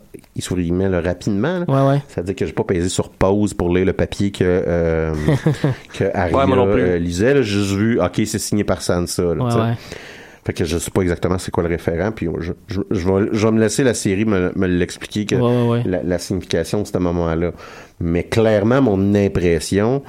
guillemets, 0.57 0.89
là, 0.89 1.01
rapidement. 1.01 1.59
là. 1.61 1.64
Ouais, 1.68 1.91
ouais. 1.93 2.03
C'est-à-dire 2.09 2.35
que 2.35 2.47
j'ai 2.47 2.53
pas 2.53 2.64
pesé 2.64 2.89
sur 2.89 3.11
pause 3.11 3.53
pour 3.55 3.74
lire 3.74 3.85
le 3.85 3.93
papier 3.93 4.31
que, 4.33 4.43
euh, 4.43 5.12
que 5.99 6.05
Aria 6.14 6.47
euh, 6.49 6.99
lisait. 6.99 7.43
J'ai 7.43 7.59
juste 7.61 7.72
vu, 7.74 8.01
OK, 8.01 8.22
c'est 8.24 8.39
signé 8.39 8.64
par 8.64 8.83
Sansa. 8.83 9.35
Là. 9.35 9.76
Fait 10.47 10.55
que 10.55 10.64
je 10.64 10.78
sais 10.78 10.91
pas 10.91 11.03
exactement 11.03 11.37
c'est 11.37 11.51
quoi 11.51 11.62
le 11.62 11.68
référent, 11.68 12.12
puis 12.12 12.26
je, 12.41 12.53
je, 12.68 12.81
je 12.91 13.07
vais, 13.09 13.28
je 13.31 13.47
vais 13.47 13.53
me 13.53 13.61
laisser 13.61 13.85
la 13.85 13.93
série 13.93 14.24
me, 14.24 14.51
me 14.57 14.66
l'expliquer, 14.66 15.26
que 15.26 15.35
Ouais, 15.35 15.43
ouais, 15.43 15.68
ouais. 15.68 15.83
La, 15.85 16.03
la 16.03 16.18
signification 16.18 16.81
de 16.81 16.87
ce 16.87 16.97
moment-là. 16.97 17.53
Mais 18.01 18.22
clairement, 18.22 18.81
mon 18.81 19.14
impression, 19.14 20.03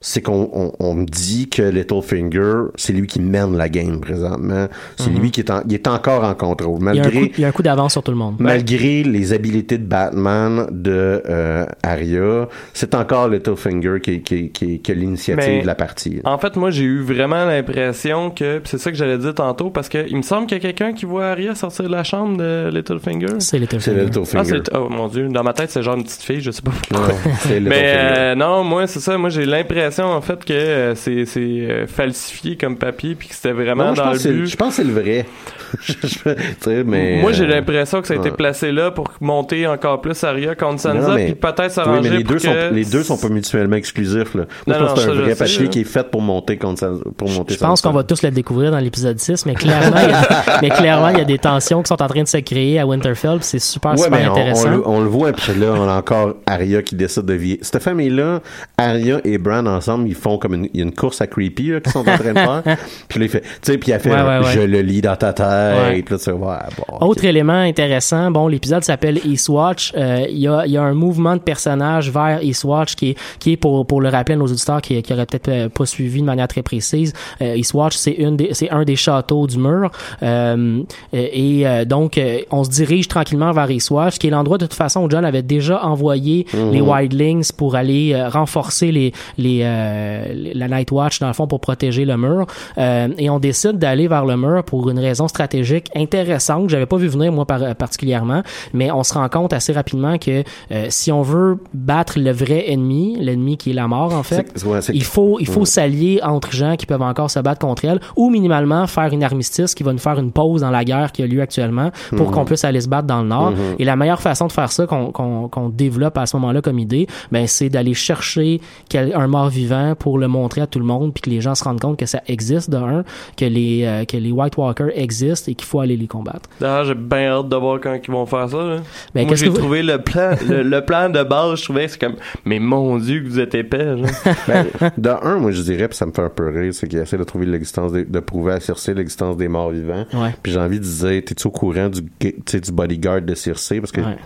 c'est 0.00 0.22
qu'on 0.22 0.48
on, 0.52 0.72
on 0.78 0.94
me 0.94 1.04
dit 1.04 1.48
que 1.48 1.62
Littlefinger, 1.62 2.66
c'est 2.76 2.92
lui 2.92 3.06
qui 3.08 3.20
mène 3.20 3.56
la 3.56 3.68
game 3.68 4.00
présentement. 4.00 4.68
C'est 4.96 5.10
lui 5.10 5.30
qui 5.32 5.40
est, 5.40 5.50
en- 5.50 5.62
il 5.68 5.74
est 5.74 5.88
encore 5.88 6.22
en 6.24 6.34
contrôle. 6.34 6.80
Mhm. 6.80 6.90
Il 6.94 6.96
y 6.96 7.00
a 7.00 7.02
un 7.02 7.04
Malgré, 7.06 7.20
coup, 7.28 7.34
il 7.36 7.40
y 7.40 7.44
a 7.44 7.48
un 7.48 7.52
coup 7.52 7.62
d'avance 7.62 7.92
sur 7.92 8.02
tout 8.02 8.12
le 8.12 8.16
monde. 8.16 8.36
malgré 8.38 9.02
les 9.02 9.32
habiletés 9.32 9.78
de 9.78 9.84
Batman 9.84 10.66
de 10.70 11.22
euh, 11.28 11.66
Arya, 11.82 12.48
c'est 12.74 12.94
encore 12.94 13.28
Littlefinger 13.28 13.98
qui, 14.00 14.22
qui, 14.22 14.50
qui, 14.50 14.78
qui 14.80 14.90
a 14.92 14.94
l'initiative 14.94 15.62
de 15.62 15.66
la 15.66 15.74
partie. 15.74 16.20
En 16.24 16.38
fait, 16.38 16.54
moi, 16.56 16.70
j'ai 16.70 16.84
eu 16.84 17.00
vraiment 17.02 17.44
l'impression 17.44 18.30
que, 18.30 18.58
pis 18.58 18.70
c'est 18.70 18.78
ça 18.78 18.90
que 18.92 18.96
j'allais 18.96 19.18
dire 19.18 19.34
tantôt, 19.34 19.70
parce 19.70 19.88
que 19.88 20.06
il 20.08 20.16
me 20.16 20.22
semble 20.22 20.46
qu'il 20.46 20.56
y 20.56 20.60
a 20.60 20.62
quelqu'un 20.62 20.92
qui 20.92 21.06
voit 21.06 21.26
Arya 21.26 21.54
sortir 21.56 21.84
de 21.86 21.90
la 21.90 22.04
chambre 22.04 22.36
de 22.36 22.70
Littlefinger. 22.72 23.26
C'est 23.40 23.48
C'est 23.48 23.58
Littlefinger. 23.58 23.98
Ah, 24.00 24.04
Littlefinger. 24.04 24.62
c'est, 24.64 24.76
oh 24.76 24.88
mon 24.88 25.08
dieu, 25.08 25.26
dans 25.28 25.42
ma 25.42 25.52
tête, 25.54 25.70
c'est 25.72 25.82
genre 25.82 25.96
une 25.96 26.04
petite 26.04 26.22
fille, 26.22 26.40
je 26.40 26.50
sais 26.52 26.62
pas 26.62 26.70
Non, 26.92 27.00
pourquoi. 27.00 27.32
c'est 27.40 27.58
Mais 27.60 27.60
Littlefinger. 27.60 28.14
euh, 28.18 28.34
non, 28.36 28.62
moi 28.62 28.86
c'est 28.86 29.00
ça. 29.00 29.18
Moi 29.18 29.30
j'ai 29.30 29.44
l'impression 29.44 29.87
en 29.98 30.20
fait 30.20 30.44
que 30.44 30.52
euh, 30.52 30.94
c'est 30.94 31.24
c'est 31.26 31.40
euh, 31.40 31.86
falsifié 31.86 32.56
comme 32.56 32.76
papier 32.76 33.14
puis 33.14 33.28
que 33.28 33.34
c'était 33.34 33.52
vraiment 33.52 33.86
Non, 33.88 33.94
je, 33.94 34.00
dans 34.00 34.04
pense 34.04 34.12
le 34.12 34.18
que 34.18 34.22
c'est- 34.22 34.32
but. 34.32 34.46
je 34.46 34.56
pense 34.56 34.68
que 34.76 34.82
c'est 34.82 34.88
le 34.88 34.92
vrai. 34.94 35.26
Je- 35.86 36.82
mais, 36.82 37.20
moi 37.20 37.32
j'ai 37.32 37.44
euh, 37.44 37.48
l'impression 37.48 38.00
que 38.00 38.06
ça 38.08 38.14
a 38.14 38.16
été 38.16 38.30
placé 38.30 38.72
là 38.72 38.90
pour 38.90 39.06
monter 39.20 39.66
encore 39.66 40.00
plus 40.00 40.22
Aria 40.24 40.54
contre 40.54 40.72
Non, 40.72 40.78
Sansa 40.78 41.08
non, 41.08 41.14
puis 41.16 41.34
peut-être 41.34 41.62
Oui, 41.64 41.70
s'arranger 41.70 42.10
mais 42.10 42.16
les 42.18 42.24
pour 42.24 42.32
deux, 42.34 42.38
sont, 42.38 42.52
que- 42.52 42.74
les 42.74 42.84
deux 42.86 43.02
sont 43.02 43.18
pas 43.18 43.28
mutuellement 43.28 43.76
exclusifs. 43.76 44.34
Là. 44.34 44.44
Moi, 44.66 44.78
Non, 44.78 44.84
je 44.84 44.84
pense 44.86 44.94
que 44.94 45.00
c'est 45.00 45.06
non, 45.06 45.12
un 45.12 45.14
ça, 45.16 45.18
je 45.18 45.20
vrai 45.22 45.34
sais, 45.34 45.44
papier 45.56 45.68
qui 45.68 45.80
est 45.80 45.84
fait 45.84 46.10
pour 46.10 46.22
monter 46.22 46.56
contre 46.56 46.80
Sansa- 46.82 47.02
pour 47.16 47.28
monter 47.28 47.54
Je 47.54 47.58
pense 47.60 47.82
qu'on 47.82 47.92
va 47.92 48.02
tous 48.02 48.22
le 48.22 48.30
découvrir 48.30 48.70
dans 48.70 48.78
l'épisode 48.78 49.18
6, 49.18 49.44
mais 49.46 49.54
clairement, 49.54 49.98
il 50.02 50.10
y 50.10 50.12
a, 50.12 50.58
mais 50.62 50.70
clairement, 50.70 51.08
il 51.08 51.18
y 51.18 51.20
a 51.20 51.24
des 51.24 51.38
tensions 51.38 51.82
qui 51.82 51.88
sont 51.88 52.02
en 52.02 52.08
train 52.08 52.22
de 52.22 52.28
se 52.28 52.38
créer 52.38 52.78
à 52.78 52.86
Winterfell, 52.86 53.36
puis 53.38 53.44
c'est 53.46 53.58
super, 53.58 53.92
Ouais, 53.92 53.98
super 53.98 54.10
mais 54.18 54.26
on, 54.26 54.30
on 54.30 54.32
intéressant. 54.36 54.70
le, 54.70 54.88
on 54.88 55.00
le 55.00 55.08
voit, 55.08 55.32
puis 55.32 55.52
là, 55.54 55.74
on 55.76 55.88
a 55.88 55.96
encore 55.98 56.34
Arya 56.46 56.82
qui 56.82 56.94
décide 56.94 57.24
de 57.26 57.34
vivre. 57.34 57.58
Cette 57.62 57.82
famille-là, 57.82 58.40
Arya 58.78 59.20
et 59.24 59.36
Bran 59.38 59.66
ensemble, 59.78 60.08
ils 60.08 60.14
font 60.14 60.38
comme 60.38 60.54
une, 60.54 60.68
il 60.74 60.80
y 60.80 60.82
a 60.82 60.84
une 60.84 60.94
course 60.94 61.20
à 61.20 61.26
creepy 61.26 61.68
là, 61.70 61.80
qu'ils 61.80 61.92
sont 61.92 62.00
en 62.00 62.16
train 62.18 62.32
de 62.32 62.38
faire. 62.38 62.62
puis 63.08 63.18
là, 63.18 63.24
il 63.26 63.28
fait, 63.28 63.40
tu 63.40 63.48
sais, 63.62 63.78
puis 63.78 63.92
fait, 63.92 64.08
Ouais, 64.10 64.14
un, 64.14 64.40
ouais, 64.40 64.46
ouais. 64.46 64.52
je 64.52 64.60
le 64.60 64.80
lis 64.82 65.00
dans 65.00 65.16
ta 65.16 65.32
tête. 65.32 66.10
Là, 66.10 66.18
tu 66.18 66.30
vois, 66.32 66.64
bon, 66.76 66.96
ok. 66.96 67.02
Autre 67.10 67.24
élément 67.24 67.52
intéressant, 67.52 68.30
bon, 68.30 68.48
l'épisode 68.48 68.84
s'appelle 68.84 69.18
Eastwatch. 69.24 69.92
Euh, 69.96 70.26
Il 70.28 70.38
y, 70.38 70.48
a, 70.48 70.64
il 70.66 70.72
y 70.72 70.76
a 70.76 70.82
un 70.82 70.94
mouvement 70.94 71.34
de 71.36 71.40
personnages 71.40 72.10
vers 72.10 72.42
Eastwatch 72.42 72.94
qui 72.94 73.10
est, 73.10 73.18
qui 73.38 73.52
est 73.52 73.56
pour, 73.56 73.86
pour 73.86 74.00
le 74.00 74.08
rappeler 74.08 74.34
à 74.34 74.38
nos 74.38 74.46
auditeurs 74.46 74.80
qui, 74.82 75.00
qui 75.02 75.12
auraient 75.12 75.26
peut-être 75.26 75.48
euh, 75.48 75.68
pas 75.68 75.86
suivi 75.86 76.20
de 76.20 76.26
manière 76.26 76.48
très 76.48 76.62
précise. 76.62 77.12
Euh, 77.40 77.56
Eastwatch, 77.56 77.96
c'est 77.96 78.12
une 78.12 78.36
des, 78.36 78.50
c'est 78.52 78.70
un 78.70 78.84
des 78.84 78.96
châteaux 78.96 79.46
du 79.46 79.58
mur. 79.58 79.90
Euh, 80.22 80.82
et 81.12 81.66
euh, 81.66 81.84
donc, 81.84 82.18
euh, 82.18 82.40
on 82.50 82.64
se 82.64 82.70
dirige 82.70 83.08
tranquillement 83.08 83.52
vers 83.52 83.70
Eastwatch, 83.70 84.18
qui 84.18 84.26
est 84.28 84.30
l'endroit 84.30 84.58
de 84.58 84.66
toute 84.66 84.74
façon 84.74 85.02
où 85.04 85.10
John 85.10 85.24
avait 85.24 85.42
déjà 85.42 85.84
envoyé 85.84 86.46
les 86.72 86.80
Wildlings 86.80 87.52
pour 87.56 87.76
aller 87.76 88.12
euh, 88.14 88.28
renforcer 88.28 88.90
les, 88.92 89.12
les, 89.36 89.62
euh, 89.68 90.50
la 90.54 90.68
Night 90.68 90.90
Watch, 90.90 91.18
dans 91.20 91.26
le 91.28 91.32
fond, 91.32 91.46
pour 91.46 91.60
protéger 91.60 92.04
le 92.04 92.16
mur. 92.16 92.46
Euh, 92.78 93.08
et 93.18 93.30
on 93.30 93.38
décide 93.38 93.78
d'aller 93.78 94.08
vers 94.08 94.24
le 94.24 94.36
mur 94.36 94.64
pour 94.64 94.88
une 94.90 94.98
raison 94.98 95.28
stratégique 95.28 95.90
intéressante 95.94 96.64
que 96.66 96.72
j'avais 96.72 96.86
pas 96.86 96.96
vu 96.96 97.08
venir 97.08 97.32
moi 97.32 97.46
par- 97.46 97.74
particulièrement, 97.76 98.42
mais 98.72 98.90
on 98.90 99.02
se 99.02 99.14
rend 99.14 99.28
compte 99.28 99.52
assez 99.52 99.72
rapidement 99.72 100.18
que 100.18 100.42
euh, 100.72 100.86
si 100.88 101.12
on 101.12 101.22
veut 101.22 101.58
battre 101.74 102.18
le 102.18 102.30
vrai 102.32 102.70
ennemi, 102.70 103.16
l'ennemi 103.20 103.56
qui 103.56 103.70
est 103.70 103.74
la 103.74 103.86
mort 103.88 104.14
en 104.14 104.22
fait, 104.22 104.46
ouais, 104.64 104.80
il 104.92 105.02
faut 105.04 105.38
il 105.40 105.46
faut 105.46 105.64
s'allier 105.64 106.20
entre 106.22 106.52
gens 106.52 106.76
qui 106.76 106.86
peuvent 106.86 107.02
encore 107.02 107.30
se 107.30 107.38
battre 107.40 107.60
contre 107.60 107.84
elle 107.84 108.00
ou 108.16 108.30
minimalement 108.30 108.86
faire 108.86 109.12
une 109.12 109.22
armistice 109.22 109.74
qui 109.74 109.82
va 109.82 109.92
nous 109.92 109.98
faire 109.98 110.18
une 110.18 110.32
pause 110.32 110.62
dans 110.62 110.70
la 110.70 110.84
guerre 110.84 111.12
qui 111.12 111.22
a 111.22 111.26
lieu 111.26 111.40
actuellement 111.40 111.90
pour 112.16 112.28
Mm. 112.30 112.32
qu'on 112.32 112.44
puisse 112.44 112.64
aller 112.64 112.80
se 112.80 112.88
battre 112.88 113.06
dans 113.06 113.22
le 113.22 113.28
nord. 113.28 113.52
Mm-hmm. 113.52 113.76
Et 113.78 113.84
la 113.84 113.96
meilleure 113.96 114.20
façon 114.20 114.46
de 114.46 114.52
faire 114.52 114.70
ça 114.72 114.86
qu'on 114.86 115.12
qu'on 115.12 115.48
qu'on 115.48 115.68
développe 115.68 116.16
à 116.18 116.26
ce 116.26 116.36
moment-là 116.36 116.60
comme 116.62 116.78
idée, 116.78 117.06
ben 117.32 117.46
c'est 117.46 117.68
d'aller 117.68 117.94
chercher 117.94 118.60
quel- 118.88 119.14
un 119.14 119.26
mort 119.26 119.48
vivant 119.58 119.94
pour 119.98 120.18
le 120.18 120.28
montrer 120.28 120.60
à 120.60 120.66
tout 120.66 120.78
le 120.78 120.84
monde 120.84 121.12
puis 121.12 121.22
que 121.22 121.30
les 121.30 121.40
gens 121.40 121.54
se 121.54 121.64
rendent 121.64 121.80
compte 121.80 121.98
que 121.98 122.06
ça 122.06 122.22
existe 122.26 122.70
de 122.70 122.76
un, 122.76 123.04
que 123.36 123.44
les 123.44 123.84
euh, 123.84 124.04
que 124.04 124.16
les 124.16 124.30
White 124.32 124.56
Walkers 124.56 124.90
existent 124.94 125.50
et 125.50 125.54
qu'il 125.54 125.66
faut 125.66 125.80
aller 125.80 125.96
les 125.96 126.06
combattre. 126.06 126.48
D'ailleurs, 126.60 126.84
j'ai 126.84 126.94
bien 126.94 127.30
hâte 127.32 127.48
de 127.48 127.56
voir 127.56 127.80
quand 127.80 127.98
ils 128.02 128.10
vont 128.10 128.26
faire 128.26 128.48
ça. 128.48 128.56
Là. 128.56 128.76
Ben, 129.14 129.22
Moi, 129.22 129.30
qu'est-ce 129.30 129.40
j'ai 129.44 129.46
que 129.46 129.54
vous- 129.54 129.58
trouvé 129.58 129.82
le 129.82 129.98
plan, 129.98 130.30
le, 130.48 130.62
le 130.76 130.84
plan 130.84 131.08
de 131.10 131.22
base, 131.22 131.58
je 131.58 131.64
trouvais 131.64 131.86
que 131.86 131.92
c'est 131.92 132.00
comme, 132.00 132.16
mais 132.44 132.58
mon 132.58 132.98
dieu, 132.98 133.20
que 133.20 133.28
vous 133.28 133.40
êtes 133.40 133.54
épais. 133.54 133.96
genre. 133.96 134.06
Ben, 134.46 134.66
de 134.96 135.10
un, 135.22 135.38
moi, 135.38 135.50
je 135.50 135.60
dirais, 135.62 135.88
puis 135.88 135.96
ça 135.96 136.06
me 136.06 136.12
fait 136.12 136.22
un 136.22 136.28
peu 136.30 136.48
rire, 136.48 136.72
c'est 136.72 136.86
qu'il 136.88 136.98
essaie 136.98 137.18
de 137.18 137.24
trouver 137.24 137.46
l'existence, 137.46 137.92
des- 137.92 138.04
de 138.04 138.20
prouver 138.20 138.52
à 138.52 138.60
Circe 138.60 138.88
l'existence 138.88 139.36
des 139.36 139.48
morts 139.48 139.70
vivants. 139.70 140.06
Ouais. 140.14 140.34
Puis 140.42 140.52
j'ai 140.52 140.58
envie 140.60 140.78
de 140.78 140.84
dire, 140.84 141.22
t'es-tu 141.24 141.46
au 141.46 141.50
courant 141.50 141.88
du, 141.88 142.00
du 142.02 142.72
bodyguard 142.72 143.22
de 143.22 143.34
Circe? 143.34 143.72
Parce 143.80 143.92
que 143.92 144.00
Ouais. 144.00 144.16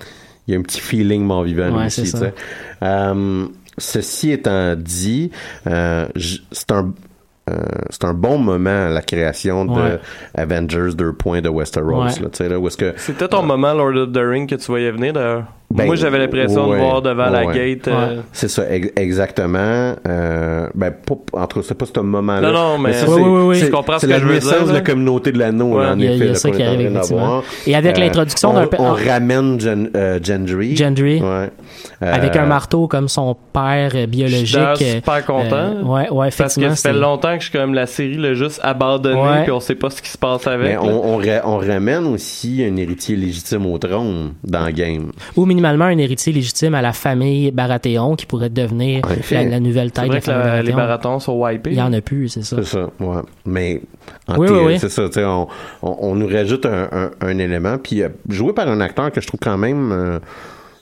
il 0.47 0.55
y 0.55 0.57
a 0.57 0.61
un 0.61 0.62
petit 0.62 0.80
feeling 0.80 1.22
mort 1.24 1.43
vivant 1.45 1.68
lui 1.68 1.76
Ouais, 1.76 1.87
aussi, 1.87 2.07
c'est 2.07 2.12
tu 2.18 2.18
ça. 2.18 2.18
sais. 2.18 2.35
Euh, 2.83 3.47
ceci 3.79 4.31
étant 4.33 4.75
dit, 4.77 5.31
euh, 5.66 6.07
c'est 6.53 6.73
un 6.73 6.93
euh, 7.51 7.57
c'est 7.91 8.05
un 8.05 8.14
bon 8.14 8.39
moment 8.39 8.89
la 8.89 9.03
création 9.03 9.64
de 9.64 9.73
Ouais. 9.73 10.01
Avengers 10.35 10.95
2 10.97 11.12
points 11.14 11.41
de 11.41 11.49
Westeros 11.49 12.05
Ouais. 12.05 12.11
là, 12.20 12.29
tu 12.31 12.37
sais 12.37 12.49
là 12.49 12.57
où 12.59 12.68
est-ce 12.68 12.77
que 12.77 12.95
C'était 12.97 13.27
ton 13.27 13.43
moment 13.43 13.75
Lord 13.75 13.97
of 13.97 14.12
the 14.12 14.18
Ring 14.23 14.49
que 14.49 14.55
tu 14.55 14.66
voyais 14.66 14.93
venir 14.93 15.12
d'ailleurs. 15.12 15.45
Ben, 15.75 15.87
Moi, 15.87 15.97
j'avais 15.97 16.18
l'impression 16.18 16.68
ouais, 16.68 16.77
de 16.79 16.83
voir 16.83 17.03
devant 17.03 17.31
la 17.31 17.45
ouais. 17.47 17.55
gate. 17.77 17.89
euh, 17.89 18.20
C'est 18.33 18.49
ça, 18.49 18.62
ex- 18.70 18.93
exactement. 18.97 19.95
Euh, 20.09 20.68
ben, 20.75 20.93
entre 21.33 21.62
c'est 21.62 21.75
pas 21.75 21.87
ce 21.87 22.01
moment-là. 22.01 22.51
Non, 22.51 22.53
non, 22.53 22.79
mais- 22.79 22.93
ça, 22.93 23.07
Oui, 23.09 23.14
c'est- 23.16 23.20
oui, 23.29 23.43
oui, 23.47 23.57
Je 23.57 23.66
comprends 23.66 23.99
ce 23.99 24.07
que 24.07 24.11
la 24.12 24.18
je 24.18 24.25
veux 24.25 24.39
dire, 24.39 24.62
de 24.62 24.66
la 24.68 24.73
là. 24.75 24.81
communauté 24.81 25.33
de 25.33 25.39
l'anneau, 25.39 25.77
Ouais. 25.79 25.85
là, 25.85 25.93
en 25.93 25.99
Il 25.99 26.05
y 26.05 26.09
a- 26.09 26.12
il 26.12 26.18
y 26.18 26.23
a 26.23 26.25
effet. 26.27 26.35
ça 26.35 26.51
qui 26.51 26.62
arrive, 26.62 26.81
effectivement. 26.93 27.43
Et 27.66 27.75
avec 27.75 27.99
l'introduction 27.99 28.51
on, 28.51 28.55
d'un 28.55 28.68
On 28.79 28.85
on- 28.91 28.93
ramène 28.95 29.59
Gen, 29.61 29.91
euh, 29.97 30.18
Gendry. 30.23 30.77
Gendry. 30.77 31.20
Ouais. 31.23 31.51
avec 32.01 32.37
Euh, 32.37 32.43
un 32.43 32.47
marteau 32.47 32.87
comme 32.89 33.09
son 33.09 33.37
père 33.53 33.93
euh, 33.95 34.07
biologique. 34.07 34.41
Je 34.41 34.45
suis 34.47 34.57
d'ailleurs 34.57 34.73
euh, 34.81 34.95
super 34.97 35.25
content. 35.25 35.47
euh, 35.53 35.83
ouais, 35.83 36.11
ouais, 36.11 36.29
Parce 36.37 36.37
que 36.37 36.43
effectivement. 36.43 36.75
ça 36.75 36.89
fait 36.91 36.95
c'est- 36.95 37.01
longtemps 37.01 37.35
que 37.35 37.45
je 37.45 37.49
suis 37.49 37.59
comme 37.59 37.75
la 37.75 37.87
série 37.87 38.16
l'a 38.16 38.35
juste 38.35 38.61
abandonné 38.62 39.20
Ouais. 39.20 39.43
puis 39.45 39.53
on 39.53 39.61
sait 39.61 39.75
pas 39.77 39.89
ce 39.91 40.03
qui 40.03 40.09
se 40.11 40.18
passe 40.18 40.47
avec. 40.47 40.66
Mais 40.66 40.77
on, 40.77 41.14
on, 41.14 41.16
ra- 41.16 41.43
on 41.45 41.59
ramène 41.59 42.07
aussi 42.07 42.64
un 42.68 42.77
héritier 42.77 43.16
légitime 43.16 43.66
au 43.66 43.79
trône 43.79 44.33
dans 44.45 44.66
le 44.66 44.73
game. 44.73 45.12
Ou 45.37 45.47
minimalement 45.62 45.84
un 45.86 45.98
héritier 45.98 46.32
légitime 46.32 46.74
à 46.74 46.82
la 46.82 46.92
famille 46.92 47.50
Baratheon 47.52 48.16
qui 48.16 48.26
pourrait 48.26 48.50
devenir 48.50 49.02
la, 49.30 49.44
la 49.44 49.60
nouvelle 49.60 49.90
C'est 49.94 50.02
tête 50.02 50.04
de 50.04 50.08
vrai 50.08 50.14
la 50.16 50.20
que 50.20 50.24
famille 50.26 50.44
la- 50.46 50.62
les 50.62 50.72
Baratheon. 50.72 50.76
baratons 50.76 51.18
sont 51.20 51.40
wipés. 51.40 51.70
Il 51.70 51.76
y 51.78 51.82
en 51.82 51.92
a 51.92 52.00
plus, 52.00 52.28
c'est 52.28 52.42
ça. 52.42 52.56
C'est 52.56 52.64
ça, 52.64 52.90
ouais. 53.00 53.22
Mais 53.46 53.80
en 54.26 54.38
Oui, 54.38 54.48
théorie, 54.48 54.64
oui, 54.66 54.72
oui. 54.74 54.78
c'est 54.80 54.88
ça, 54.90 55.04
on, 55.28 55.46
on, 55.82 55.96
on 56.00 56.14
nous 56.16 56.26
rajoute 56.26 56.66
un, 56.66 56.88
un, 56.90 57.10
un 57.20 57.38
élément, 57.38 57.78
puis 57.78 58.02
euh, 58.02 58.08
joué 58.28 58.52
par 58.52 58.68
un 58.68 58.80
acteur 58.80 59.12
que 59.12 59.20
je 59.20 59.26
trouve 59.26 59.40
quand 59.40 59.56
même 59.58 59.92
euh, 59.92 60.18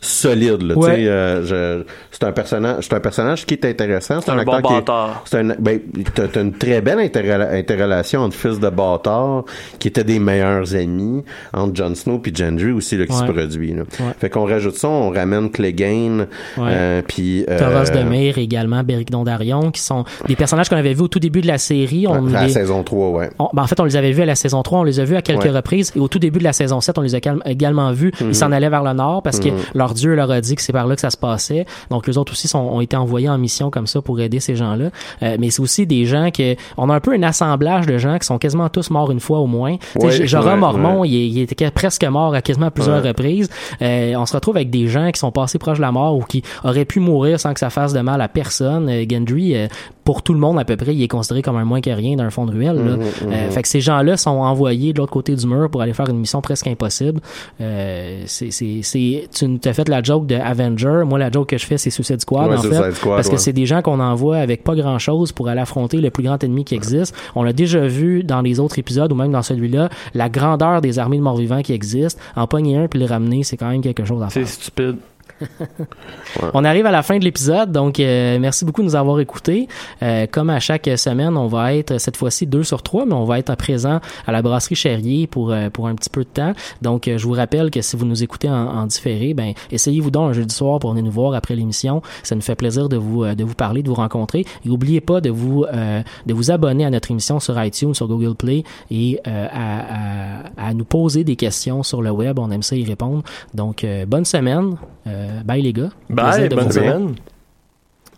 solide, 0.01 0.63
là, 0.63 0.75
tu 0.75 0.81
Ouais. 0.81 0.95
sais, 0.97 1.07
euh, 1.09 1.45
je- 1.45 1.85
c'est 2.11 2.25
un 2.25 2.33
personnage, 2.33 2.85
c'est 2.85 2.95
un 2.95 3.01
personnage 3.01 3.45
qui 3.47 3.55
est 3.55 3.65
intéressant, 3.67 4.21
c'est 4.21 4.27
C'est 4.27 4.31
un, 4.33 4.39
un 4.39 4.45
bon 4.45 4.53
acteur 4.53 4.71
qui 4.71 4.77
est, 4.77 4.81
bâtard. 4.81 5.23
c'est 5.27 5.39
un, 5.39 5.45
ben, 5.59 5.79
t'as, 6.15 6.29
t'as 6.29 6.41
une 6.43 6.53
très 6.53 6.81
belle 6.81 6.99
interrela- 6.99 7.53
interrelation 7.55 8.21
entre 8.23 8.35
fils 8.37 8.59
de 8.59 8.69
bâtard, 8.71 9.45
qui 9.79 9.89
étaient 9.89 10.05
des 10.05 10.19
meilleurs 10.19 10.75
amis, 10.75 11.23
entre 11.53 11.75
Jon 11.77 11.95
Snow 11.95 12.19
puis 12.19 12.33
Gendry 12.35 12.73
aussi, 12.73 12.97
là, 12.97 13.07
qui 13.07 13.13
se 13.15 13.25
produit, 13.25 13.75
là. 13.75 13.83
Ouais. 14.01 14.13
Fait 14.19 14.31
qu'on 14.31 14.47
rajoute 14.47 14.77
ça, 14.77 14.89
on 14.89 15.11
ramène 15.11 15.51
Clegane, 15.51 16.27
euh, 16.59 17.03
puis... 17.07 17.45
euh, 17.49 17.59
Taurus 17.59 17.91
de 17.91 18.03
Myr 18.03 18.39
également, 18.39 18.83
Beric 18.83 19.11
Dondarion, 19.11 19.71
qui 19.71 19.81
sont 19.83 20.05
des 20.27 20.37
personnages 20.37 20.69
qu'on 20.69 20.77
avait 20.77 20.95
vus 20.95 21.03
au 21.03 21.09
tout 21.09 21.19
début 21.21 21.41
de 21.43 21.47
la 21.47 21.59
série. 21.59 22.07
On 22.09 22.27
à 22.29 22.31
la 22.31 22.47
les- 22.47 22.53
saison 22.53 22.83
3, 22.83 23.11
ouais. 23.11 23.31
on- 23.39 23.49
ben, 23.53 23.63
en 23.63 23.67
fait, 23.67 23.79
on 23.81 23.85
les 23.85 23.97
avait 23.97 24.13
vus 24.13 24.23
à 24.23 24.27
la 24.27 24.35
saison 24.35 24.63
3, 24.63 24.81
on 24.81 24.85
les 24.85 24.99
a 25.01 25.05
vus 25.05 25.17
à 25.17 25.23
quelques 25.23 25.45
Ouais. 25.45 25.51
reprises. 25.51 25.93
Et 25.95 26.01
au 26.01 26.09
tout 26.09 26.19
début 26.19 26.39
de 26.39 26.45
la 26.45 26.53
saison 26.55 26.81
7, 26.81 26.97
on 26.99 27.03
les 27.03 27.15
a 27.15 27.19
également 27.45 27.93
vus. 27.93 28.13
Ils 28.21 28.35
s'en 28.35 28.51
allaient 28.53 28.69
vers 28.71 28.83
le 28.83 28.93
nord 28.95 29.23
parce 29.23 29.41
que 29.41 29.49
leur 29.75 29.90
dieu 29.95 30.15
leur 30.15 30.31
a 30.31 30.41
dit 30.41 30.55
que 30.55 30.63
c'est 30.63 30.73
par 30.73 30.87
là 30.87 30.95
que 30.95 31.01
ça 31.01 31.11
se 31.11 31.17
passait. 31.17 31.67
Donc, 31.91 32.07
les 32.07 32.19
autres 32.19 32.33
aussi 32.33 32.49
sont, 32.49 32.59
ont 32.59 32.81
été 32.81 32.97
envoyés 32.97 33.29
en 33.29 33.39
mission 33.39 33.71
comme 33.71 33.87
ça 33.87 34.01
pour 34.03 34.21
aider 34.21 34.41
ces 34.41 34.57
gens-là. 34.57 34.91
Euh, 35.23 35.37
mais 35.39 35.51
c'est 35.51 35.61
aussi 35.61 35.87
des 35.87 36.07
gens 36.07 36.31
que, 36.31 36.57
on 36.77 36.89
a 36.91 36.95
un 36.95 37.01
peu 37.01 37.13
un 37.13 37.23
assemblage 37.23 37.87
de 37.87 37.99
gens 37.99 38.19
qui 38.19 38.27
sont 38.27 38.39
quasiment 38.39 38.69
tous 38.69 38.91
morts 38.91 39.11
une 39.11 39.21
fois 39.21 39.39
au 39.39 39.47
moins. 39.47 39.77
Ouais, 39.97 40.27
Jorah 40.27 40.57
ouais, 40.57 41.09
il, 41.09 41.39
il 41.39 41.43
était 41.43 41.71
presque 41.71 42.05
mort 42.05 42.35
à 42.35 42.43
quasiment 42.43 42.71
plusieurs 42.71 43.03
reprises. 43.03 43.49
Euh, 43.83 44.15
on 44.17 44.27
se 44.27 44.33
retrouve 44.35 44.57
avec 44.57 44.71
des 44.71 44.89
gens 44.89 45.11
qui 45.11 45.19
sont 45.19 45.33
passés 45.33 45.59
proches 45.59 45.79
de 45.79 45.83
la 45.83 45.93
mort 45.93 46.17
ou 46.17 46.23
qui 46.23 46.43
auraient 46.65 46.85
pu 46.85 47.01
mourir 47.01 47.39
sans 47.41 47.53
que 47.55 47.61
ça 47.61 47.71
fasse 47.71 47.93
de 47.93 48.01
mal 48.01 48.21
à 48.21 48.29
personne. 48.29 48.89
Euh, 48.89 49.05
Gendry, 49.09 49.57
euh, 49.57 49.69
pour 50.11 50.23
tout 50.25 50.33
le 50.33 50.41
monde 50.41 50.59
à 50.59 50.65
peu 50.65 50.77
près, 50.77 50.93
il 50.93 51.01
est 51.05 51.07
considéré 51.07 51.41
comme 51.41 51.55
un 51.57 51.65
moins 51.65 51.81
que 51.81 51.89
rien 51.89 52.17
d'un 52.17 52.31
fond 52.31 52.45
de 52.45 52.51
ruelle. 52.51 52.75
Là. 52.75 52.97
Mhm, 52.97 53.03
Euh, 53.31 53.47
mhm. 53.47 53.51
fait 53.53 53.63
que 53.63 53.69
ces 53.69 53.81
gens-là 53.81 54.17
sont 54.17 54.31
envoyés 54.41 54.93
de 54.93 54.99
l'autre 54.99 55.13
côté 55.13 55.37
du 55.37 55.47
mur 55.47 55.71
pour 55.71 55.83
aller 55.83 55.93
faire 55.93 56.09
une 56.09 56.19
mission 56.19 56.41
presque 56.41 56.67
impossible. 56.67 57.21
Euh, 57.61 58.25
c'est, 58.27 58.51
c'est, 58.51 58.81
c'est, 58.83 59.29
tu 59.33 59.59
t'as 59.61 59.73
fait 59.73 59.89
la 59.89 60.03
joke 60.03 60.27
de 60.27 60.35
Avenger. 60.35 61.05
Moi, 61.07 61.21
la 61.21 61.31
joke 61.31 61.51
que 61.51 61.59
je 61.59 61.65
fais, 61.65 61.79
c'est 61.79 61.91
Suicide 61.91 62.21
Squad, 62.21 62.51
Ouais, 62.51 62.57
en 62.57 62.61
Suicide 62.61 62.83
fait. 62.83 62.91
Squad, 62.93 63.15
parce 63.15 63.29
que 63.29 63.37
c'est 63.37 63.53
des 63.53 63.67
gens 63.67 63.83
qu'on 63.83 64.01
envoie 64.01 64.39
avec 64.39 64.65
pas 64.65 64.75
grand-chose 64.75 65.31
pour 65.31 65.47
aller 65.47 65.61
affronter 65.61 65.99
le 65.99 66.11
plus 66.11 66.25
grand 66.25 66.43
ennemi 66.43 66.65
qui 66.65 66.75
existe. 66.75 67.15
On 67.37 67.45
l'a 67.45 67.53
déjà 67.53 67.87
vu 67.87 68.25
dans 68.25 68.41
les 68.41 68.59
autres 68.59 68.81
épisodes 68.81 69.13
ou 69.13 69.15
même 69.15 69.31
dans 69.31 69.43
celui-là. 69.43 69.91
La 70.15 70.29
grandeur 70.29 70.81
des 70.81 70.99
armées 70.99 71.19
de 71.19 71.23
morts-vivants 71.23 71.63
qui 71.63 71.73
existent. 71.73 72.21
En 72.35 72.49
pogner 72.49 72.77
un 72.79 72.89
puis 72.89 72.99
le 72.99 73.07
ramener, 73.07 73.45
c'est 73.45 73.57
quand 73.57 73.71
même 73.71 73.81
quelque 73.81 74.05
chose 74.05 74.21
à 74.25 74.29
faire. 74.29 74.45
C'est 74.45 74.55
stupide. 74.63 74.97
On 76.55 76.65
arrive 76.65 76.87
à 76.87 76.91
la 76.91 77.03
fin 77.03 77.19
de 77.19 77.25
l'épisode, 77.25 77.73
donc 77.73 78.01
euh, 78.01 78.39
merci 78.39 78.65
beaucoup 78.65 78.83
de 78.83 78.87
nous 78.87 78.97
avoir 78.97 79.21
écoutés. 79.21 79.69
Euh, 80.03 80.27
comme 80.31 80.51
à 80.51 80.61
chaque 80.61 80.89
semaine, 80.97 81.37
on 81.37 81.47
va 81.47 81.75
être 81.75 81.99
cette 81.99 82.17
fois-ci 82.17 82.47
deux 82.47 82.63
sur 82.63 82.83
trois, 82.83 83.07
mais 83.07 83.15
on 83.15 83.25
va 83.25 83.39
être 83.39 83.55
présent 83.57 84.01
à 84.27 84.33
la 84.33 84.43
brasserie 84.43 84.75
Cherrier 84.75 85.27
pour 85.27 85.53
euh, 85.53 85.71
pour 85.71 85.89
un 85.89 85.95
petit 85.95 86.11
peu 86.11 86.25
de 86.25 86.29
temps. 86.29 86.53
Donc, 86.83 87.11
je 87.15 87.27
vous 87.27 87.33
rappelle 87.33 87.71
que 87.71 87.81
si 87.81 87.97
vous 87.97 88.07
nous 88.07 88.23
écoutez 88.23 88.49
en, 88.49 88.87
différé, 88.87 89.35
ben 89.35 89.53
essayez-vous 89.71 90.11
donc 90.11 90.31
un 90.31 90.33
jeudi 90.33 90.55
soir 90.55 90.79
pour 90.79 90.91
venir 90.91 91.05
nous 91.05 91.11
voir 91.11 91.35
après 91.35 91.55
l'émission. 91.55 92.03
Ça 92.23 92.35
nous 92.35 92.41
fait 92.41 92.55
plaisir 92.55 92.89
de 92.89 92.97
vous 92.97 93.25
de 93.27 93.45
vous 93.45 93.55
parler, 93.55 93.83
de 93.83 93.89
vous 93.89 93.95
rencontrer. 93.95 94.41
Et 94.65 94.69
n'oubliez 94.69 95.01
pas 95.01 95.21
de 95.21 95.31
vous 95.31 95.65
de 95.65 96.35
vous 96.35 96.51
abonner 96.51 96.85
à 96.85 96.91
notre 96.91 97.11
émission 97.11 97.41
sur 97.41 97.63
iTunes, 97.63 97.95
sur 97.95 98.09
Google 98.09 98.35
Play 98.35 98.65
et 98.91 99.21
à, 99.25 100.45
à, 100.57 100.69
à 100.69 100.75
nous 100.75 100.85
poser 100.85 101.25
des 101.25 101.37
questions 101.37 101.83
sur 101.83 102.03
le 102.03 102.11
web. 102.11 102.39
On 102.39 102.51
aime 102.51 102.63
ça 102.63 102.77
y 102.77 102.85
répondre. 102.85 103.23
Donc, 103.55 103.87
bonne 104.07 104.25
semaine. 104.25 104.77
Euh, 105.21 105.43
bye 105.45 105.61
les 105.63 105.73
gars. 105.73 105.91
Bye, 106.09 106.49
bonne 106.49 106.73
semaine. 106.73 107.15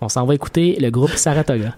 On 0.01 0.09
s'en 0.09 0.25
va 0.25 0.35
écouter 0.35 0.79
le 0.81 0.91
groupe 0.91 1.11
Saratoga. 1.15 1.77